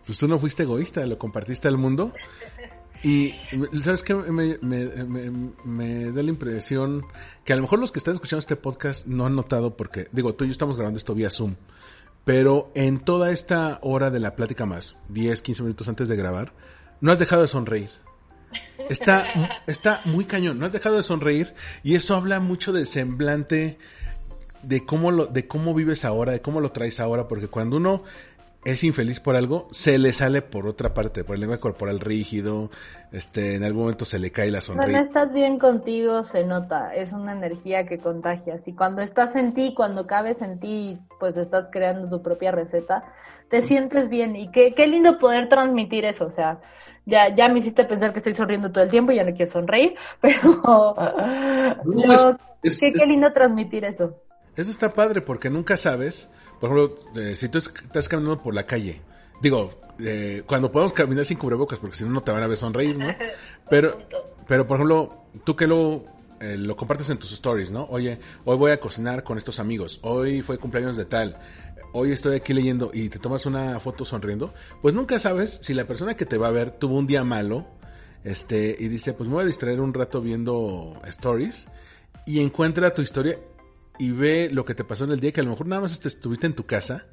Pues 0.05 0.19
tú 0.19 0.27
no 0.27 0.39
fuiste 0.39 0.63
egoísta, 0.63 1.05
lo 1.05 1.17
compartiste 1.17 1.67
al 1.67 1.77
mundo. 1.77 2.13
Y, 3.03 3.35
¿sabes 3.83 4.01
qué? 4.03 4.15
Me, 4.15 4.57
me, 4.61 6.11
da 6.11 6.23
la 6.23 6.29
impresión 6.29 7.05
que 7.43 7.53
a 7.53 7.55
lo 7.55 7.61
mejor 7.61 7.79
los 7.79 7.91
que 7.91 7.99
están 7.99 8.15
escuchando 8.15 8.39
este 8.39 8.55
podcast 8.55 9.05
no 9.05 9.25
han 9.25 9.35
notado, 9.35 9.77
porque, 9.77 10.07
digo, 10.11 10.33
tú 10.33 10.43
y 10.43 10.47
yo 10.47 10.51
estamos 10.51 10.75
grabando 10.75 10.97
esto 10.97 11.13
vía 11.13 11.29
Zoom, 11.29 11.55
pero 12.23 12.71
en 12.73 12.99
toda 12.99 13.31
esta 13.31 13.79
hora 13.83 14.09
de 14.09 14.19
la 14.19 14.35
plática 14.35 14.65
más, 14.65 14.97
10, 15.09 15.41
15 15.41 15.61
minutos 15.63 15.87
antes 15.87 16.07
de 16.07 16.15
grabar, 16.15 16.53
no 17.01 17.11
has 17.11 17.19
dejado 17.19 17.43
de 17.43 17.47
sonreír. 17.47 17.89
Está, 18.89 19.61
está 19.67 20.01
muy 20.05 20.25
cañón, 20.25 20.59
no 20.59 20.65
has 20.65 20.71
dejado 20.71 20.95
de 20.95 21.03
sonreír 21.03 21.53
y 21.83 21.95
eso 21.95 22.15
habla 22.15 22.39
mucho 22.39 22.71
del 22.73 22.87
semblante, 22.87 23.77
de 24.63 24.85
cómo, 24.85 25.11
lo, 25.11 25.27
de 25.27 25.47
cómo 25.47 25.73
vives 25.73 26.05
ahora, 26.05 26.31
de 26.31 26.41
cómo 26.41 26.61
lo 26.61 26.71
traes 26.71 26.99
ahora, 26.99 27.27
porque 27.27 27.47
cuando 27.47 27.77
uno 27.77 28.03
es 28.65 28.83
infeliz 28.83 29.19
por 29.19 29.35
algo, 29.35 29.67
se 29.69 29.99
le 29.99 30.11
sale 30.11 30.41
por 30.41 30.65
otra 30.65 30.93
parte, 30.93 31.23
por 31.23 31.35
el 31.35 31.41
lenguaje 31.41 31.61
corporal 31.61 31.99
rígido, 31.99 32.71
este, 33.11 33.55
en 33.55 33.63
algún 33.63 33.83
momento 33.83 34.05
se 34.05 34.17
le 34.17 34.31
cae 34.31 34.49
la 34.49 34.59
sonrisa. 34.59 34.91
Cuando 34.91 35.07
estás 35.07 35.33
bien 35.33 35.59
contigo 35.59 36.23
se 36.23 36.43
nota, 36.43 36.93
es 36.95 37.13
una 37.13 37.33
energía 37.33 37.85
que 37.85 37.99
contagias 37.99 38.67
y 38.67 38.73
cuando 38.73 39.03
estás 39.03 39.35
en 39.35 39.53
ti, 39.53 39.73
cuando 39.75 40.07
cabes 40.07 40.41
en 40.41 40.59
ti, 40.59 40.97
pues 41.19 41.37
estás 41.37 41.67
creando 41.71 42.09
tu 42.09 42.23
propia 42.23 42.51
receta, 42.51 43.03
te 43.51 43.61
sientes 43.61 44.09
bien 44.09 44.35
y 44.35 44.49
qué, 44.51 44.73
qué 44.73 44.87
lindo 44.87 45.19
poder 45.19 45.47
transmitir 45.47 46.03
eso, 46.03 46.25
o 46.25 46.31
sea, 46.31 46.59
ya, 47.05 47.35
ya 47.35 47.47
me 47.49 47.59
hiciste 47.59 47.85
pensar 47.85 48.13
que 48.13 48.17
estoy 48.17 48.33
sonriendo 48.33 48.71
todo 48.71 48.83
el 48.83 48.89
tiempo 48.89 49.11
y 49.11 49.17
ya 49.17 49.23
no 49.23 49.35
quiero 49.35 49.51
sonreír, 49.51 49.93
pero, 50.21 50.63
qué, 52.63 52.93
qué 52.93 53.05
lindo 53.05 53.31
transmitir 53.31 53.85
eso. 53.85 54.19
Eso 54.55 54.71
está 54.71 54.91
padre 54.91 55.21
porque 55.21 55.51
nunca 55.51 55.77
sabes 55.77 56.31
por 56.59 56.71
ejemplo, 56.71 57.21
eh, 57.21 57.35
si 57.35 57.49
tú 57.49 57.57
estás 57.57 58.07
caminando 58.07 58.41
por 58.41 58.53
la 58.53 58.65
calle, 58.65 59.01
digo, 59.41 59.71
eh, 59.99 60.43
cuando 60.45 60.71
podemos 60.71 60.93
caminar 60.93 61.25
sin 61.25 61.37
cubrebocas, 61.37 61.79
porque 61.79 61.95
si 61.95 62.03
no, 62.03 62.11
no 62.11 62.21
te 62.21 62.31
van 62.31 62.43
a 62.43 62.47
ver 62.47 62.57
sonreír, 62.57 62.97
¿no? 62.97 63.07
Pero, 63.69 63.99
pero 64.47 64.67
por 64.67 64.77
ejemplo, 64.77 65.23
tú 65.43 65.55
que 65.55 65.65
lo, 65.65 66.05
eh, 66.39 66.55
lo 66.55 66.75
compartes 66.75 67.09
en 67.09 67.17
tus 67.17 67.31
stories, 67.31 67.71
¿no? 67.71 67.85
Oye, 67.89 68.19
hoy 68.43 68.57
voy 68.57 68.71
a 68.71 68.79
cocinar 68.79 69.23
con 69.23 69.39
estos 69.39 69.59
amigos, 69.59 69.99
hoy 70.03 70.43
fue 70.43 70.59
cumpleaños 70.59 70.97
de 70.97 71.05
tal, 71.05 71.39
hoy 71.91 72.11
estoy 72.11 72.35
aquí 72.35 72.53
leyendo 72.53 72.91
y 72.93 73.09
te 73.09 73.17
tomas 73.17 73.47
una 73.47 73.79
foto 73.79 74.05
sonriendo, 74.05 74.53
pues 74.83 74.93
nunca 74.93 75.17
sabes 75.17 75.59
si 75.63 75.73
la 75.73 75.85
persona 75.85 76.15
que 76.15 76.27
te 76.27 76.37
va 76.37 76.49
a 76.49 76.51
ver 76.51 76.69
tuvo 76.69 76.95
un 76.95 77.07
día 77.07 77.23
malo, 77.23 77.65
este, 78.23 78.75
y 78.77 78.87
dice, 78.87 79.13
pues 79.13 79.29
me 79.29 79.33
voy 79.33 79.43
a 79.43 79.47
distraer 79.47 79.81
un 79.81 79.91
rato 79.91 80.21
viendo 80.21 80.93
stories, 81.05 81.67
y 82.27 82.41
encuentra 82.41 82.93
tu 82.93 83.01
historia 83.01 83.39
y 83.99 84.11
ve 84.11 84.49
lo 84.51 84.65
que 84.65 84.75
te 84.75 84.83
pasó 84.83 85.03
en 85.05 85.11
el 85.11 85.19
día, 85.19 85.31
que 85.31 85.41
a 85.41 85.43
lo 85.43 85.51
mejor 85.51 85.67
nada 85.67 85.81
más 85.81 86.05
estuviste 86.05 86.47
en 86.47 86.55
tu 86.55 86.65
casa, 86.65 87.05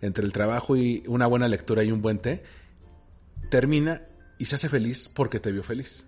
entre 0.00 0.24
el 0.24 0.32
trabajo 0.32 0.76
y 0.76 1.02
una 1.06 1.26
buena 1.26 1.48
lectura 1.48 1.82
y 1.84 1.92
un 1.92 2.02
buen 2.02 2.18
té, 2.18 2.42
termina 3.50 4.02
y 4.38 4.44
se 4.46 4.54
hace 4.54 4.68
feliz 4.68 5.08
porque 5.08 5.40
te 5.40 5.52
vio 5.52 5.62
feliz. 5.62 6.06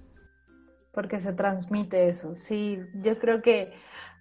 Porque 0.92 1.20
se 1.20 1.32
transmite 1.32 2.08
eso, 2.08 2.34
sí, 2.34 2.78
yo 3.02 3.18
creo 3.18 3.42
que 3.42 3.72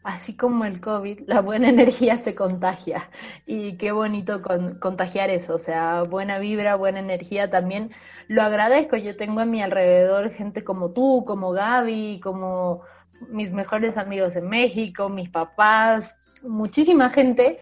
así 0.04 0.36
como 0.36 0.66
el 0.66 0.80
COVID, 0.80 1.22
la 1.28 1.42
buena 1.42 1.70
energía 1.76 2.18
se 2.18 2.36
contagia 2.36 3.10
y 3.46 3.78
qué 3.78 3.92
bonito 3.92 4.42
contagiar 4.80 5.30
eso, 5.30 5.56
o 5.56 5.60
sea, 5.60 6.04
buena 6.04 6.40
vibra, 6.40 6.76
buena 6.76 7.00
energía 7.00 7.50
también. 7.50 7.92
Lo 8.28 8.44
agradezco, 8.44 8.96
yo 8.96 9.16
tengo 9.16 9.40
a 9.40 9.46
mi 9.46 9.62
alrededor 9.62 10.32
gente 10.32 10.64
como 10.64 10.92
tú, 10.92 11.24
como 11.26 11.52
Gaby, 11.52 12.20
como 12.24 12.84
mis 13.28 13.52
mejores 13.52 13.98
amigos 13.98 14.36
en 14.36 14.48
México, 14.48 15.10
mis 15.10 15.30
papás, 15.30 16.32
muchísima 16.44 17.10
gente 17.10 17.60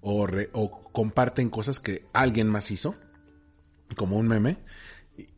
o, 0.00 0.26
o 0.52 0.82
comparten 0.90 1.48
cosas 1.48 1.78
que 1.78 2.06
alguien 2.12 2.48
más 2.48 2.72
hizo, 2.72 2.96
como 3.94 4.16
un 4.16 4.26
meme, 4.26 4.58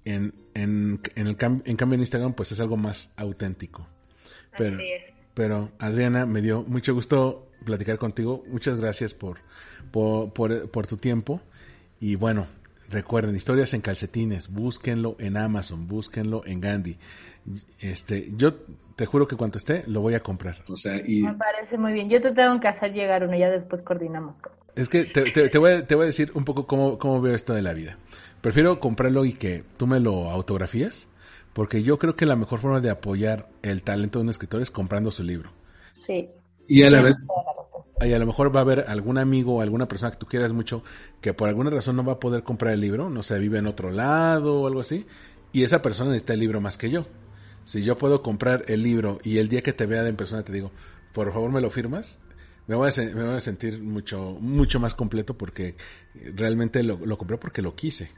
en, 0.05 0.35
en, 0.55 1.01
en, 1.15 1.27
el 1.27 1.37
en 1.41 1.77
cambio 1.77 1.95
en 1.95 2.01
Instagram 2.01 2.35
pues 2.35 2.53
es 2.53 2.61
algo 2.61 2.77
más 2.77 3.11
auténtico. 3.17 3.87
Pero, 4.57 4.79
pero 5.35 5.73
Adriana, 5.79 6.27
me 6.27 6.43
dio 6.43 6.63
mucho 6.63 6.95
gusto 6.95 7.49
platicar 7.65 7.99
contigo. 7.99 8.45
Muchas 8.49 8.79
gracias 8.79 9.15
por, 9.15 9.39
por, 9.91 10.33
por, 10.33 10.71
por 10.71 10.87
tu 10.87 10.97
tiempo. 10.97 11.41
Y 12.01 12.17
bueno, 12.17 12.47
recuerden, 12.93 13.35
historias 13.35 13.75
en 13.75 13.81
calcetines, 13.81 14.51
búsquenlo 14.51 15.17
en 15.19 15.37
Amazon, 15.37 15.89
búsquenlo 15.89 16.43
en 16.47 16.61
Gandhi. 16.61 16.99
Este, 17.81 18.31
yo 18.37 18.55
te 18.95 19.07
juro 19.07 19.27
que 19.27 19.37
cuando 19.37 19.59
esté 19.59 19.83
lo 19.87 20.01
voy 20.01 20.15
a 20.15 20.21
comprar. 20.21 20.63
O 20.69 20.77
sea, 20.77 21.01
y... 21.05 21.23
Me 21.23 21.35
parece 21.35 21.77
muy 21.79 21.93
bien. 21.93 22.09
Yo 22.09 22.23
te 22.23 22.33
tengo 22.33 22.61
que 22.61 22.69
hacer 22.69 22.93
llegar 22.93 23.25
uno, 23.25 23.37
ya 23.37 23.51
después 23.51 23.83
coordinamos. 23.83 24.37
Es 24.77 24.89
que 24.89 25.05
te, 25.05 25.31
te, 25.31 25.59
voy, 25.59 25.73
a, 25.73 25.87
te 25.87 25.95
voy 25.95 26.05
a 26.05 26.07
decir 26.07 26.31
un 26.35 26.45
poco 26.45 26.67
cómo, 26.67 26.99
cómo 26.99 27.21
veo 27.21 27.35
esto 27.35 27.53
de 27.53 27.63
la 27.63 27.73
vida. 27.73 27.99
Prefiero 28.41 28.81
comprarlo 28.81 29.25
y 29.25 29.35
que 29.35 29.65
tú 29.77 29.87
me 29.87 30.01
lo 30.01 30.31
autografías, 30.31 31.09
porque 31.53 31.83
yo 31.83 31.99
creo 31.99 32.17
que 32.17 32.27
la 32.27 32.37
mejor 32.37 32.61
forma 32.61 32.81
de 32.81 32.91
apoyar 32.91 33.49
el 33.63 33.83
talento 33.83 34.19
de 34.19 34.25
un 34.25 34.31
escritor 34.31 34.63
es 34.63 34.71
comprando 34.71 35.11
su 35.11 35.23
libro. 35.23 35.51
Sí. 36.07 36.31
Y 36.69 36.85
a 36.85 36.91
la 36.91 37.03
vez, 37.03 37.17
y 38.07 38.13
a 38.13 38.19
lo 38.19 38.27
mejor 38.27 38.55
va 38.55 38.61
a 38.61 38.63
haber 38.63 38.85
algún 38.89 39.19
amigo 39.19 39.57
o 39.57 39.61
alguna 39.61 39.87
persona 39.87 40.13
que 40.13 40.19
tú 40.19 40.27
quieras 40.27 40.53
mucho 40.53 40.83
que 41.21 41.35
por 41.35 41.49
alguna 41.49 41.71
razón 41.71 41.97
no 41.97 42.05
va 42.05 42.15
a 42.15 42.21
poder 42.21 42.43
comprar 42.43 42.75
el 42.75 42.81
libro, 42.81 43.11
no 43.11 43.23
sé, 43.23 43.39
vive 43.39 43.59
en 43.59 43.67
otro 43.67 43.91
lado 43.91 44.63
o 44.63 44.67
algo 44.67 44.81
así, 44.81 45.07
y 45.53 45.63
esa 45.63 45.83
persona 45.83 46.11
necesita 46.11 46.35
el 46.35 46.41
libro 46.41 46.61
más 46.61 46.79
que 46.79 46.91
yo. 46.91 47.07
Si 47.65 47.83
yo 47.83 47.97
puedo 47.97 48.23
comprar 48.23 48.65
el 48.69 48.83
libro 48.83 49.19
y 49.23 49.39
el 49.39 49.49
día 49.49 49.63
que 49.63 49.73
te 49.73 49.87
vea 49.87 50.07
en 50.07 50.17
persona 50.17 50.43
te 50.43 50.53
digo, 50.53 50.73
por 51.13 51.33
favor 51.33 51.51
me 51.51 51.61
lo 51.61 51.71
firmas, 51.71 52.21
me 52.67 52.75
voy 52.75 52.91
a, 52.91 53.03
me 53.15 53.25
voy 53.25 53.37
a 53.37 53.41
sentir 53.41 53.81
mucho, 53.83 54.37
mucho 54.41 54.81
más 54.81 54.95
completo 54.95 55.37
porque 55.37 55.77
realmente 56.35 56.83
lo, 56.83 56.99
lo 57.05 57.19
compré 57.19 57.37
porque 57.39 57.63
lo 57.63 57.75
quise. 57.75 58.11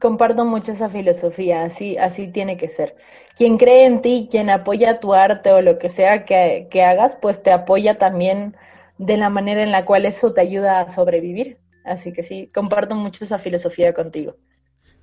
Comparto 0.00 0.44
mucho 0.44 0.72
esa 0.72 0.88
filosofía, 0.88 1.64
así, 1.64 1.96
así 1.96 2.28
tiene 2.28 2.56
que 2.56 2.68
ser. 2.68 2.94
Quien 3.36 3.58
cree 3.58 3.84
en 3.84 4.00
ti, 4.00 4.28
quien 4.30 4.48
apoya 4.48 5.00
tu 5.00 5.12
arte 5.12 5.50
o 5.50 5.60
lo 5.60 5.78
que 5.78 5.90
sea 5.90 6.24
que, 6.24 6.68
que 6.70 6.84
hagas, 6.84 7.16
pues 7.20 7.42
te 7.42 7.50
apoya 7.50 7.98
también 7.98 8.56
de 8.98 9.16
la 9.16 9.30
manera 9.30 9.62
en 9.62 9.72
la 9.72 9.84
cual 9.84 10.06
eso 10.06 10.32
te 10.32 10.40
ayuda 10.40 10.80
a 10.80 10.88
sobrevivir. 10.88 11.58
Así 11.84 12.12
que 12.12 12.22
sí, 12.22 12.48
comparto 12.54 12.94
mucho 12.94 13.24
esa 13.24 13.38
filosofía 13.38 13.94
contigo. 13.94 14.36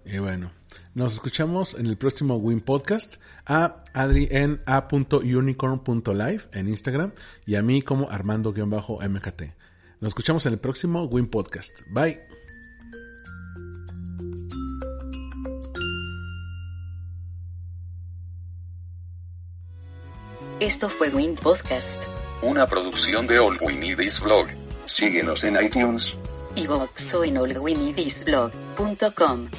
Y 0.06 0.18
bueno, 0.18 0.52
nos 0.94 1.14
escuchamos 1.14 1.76
en 1.80 1.86
el 1.86 1.98
próximo 1.98 2.36
Win 2.36 2.60
Podcast. 2.60 3.16
A 3.46 3.84
Adri 3.94 4.28
en 4.32 4.62
a.unicorn.live 4.66 6.42
en 6.54 6.68
Instagram 6.68 7.14
y 7.46 7.56
a 7.56 7.62
mí 7.62 7.82
como 7.82 8.10
Armando-MKT. 8.10 9.42
Nos 10.02 10.10
escuchamos 10.10 10.46
en 10.46 10.54
el 10.54 10.60
próximo 10.60 11.06
Win 11.06 11.28
Podcast. 11.28 11.72
Bye. 11.92 12.20
Esto 20.60 20.88
fue 20.88 21.10
Win 21.10 21.36
Podcast, 21.36 22.08
Una 22.46 22.68
producción 22.68 23.26
de 23.26 23.40
All 23.40 23.58
We 23.62 23.74
Need 23.74 24.00
Is 24.00 24.20
Blog. 24.20 24.48
Síguenos 24.86 25.46
en 25.46 25.56
iTunes. 25.64 26.18
y 26.58 26.68
Voxo 26.68 27.24
en 27.24 27.38
allwinidisblog.com. 27.38 29.50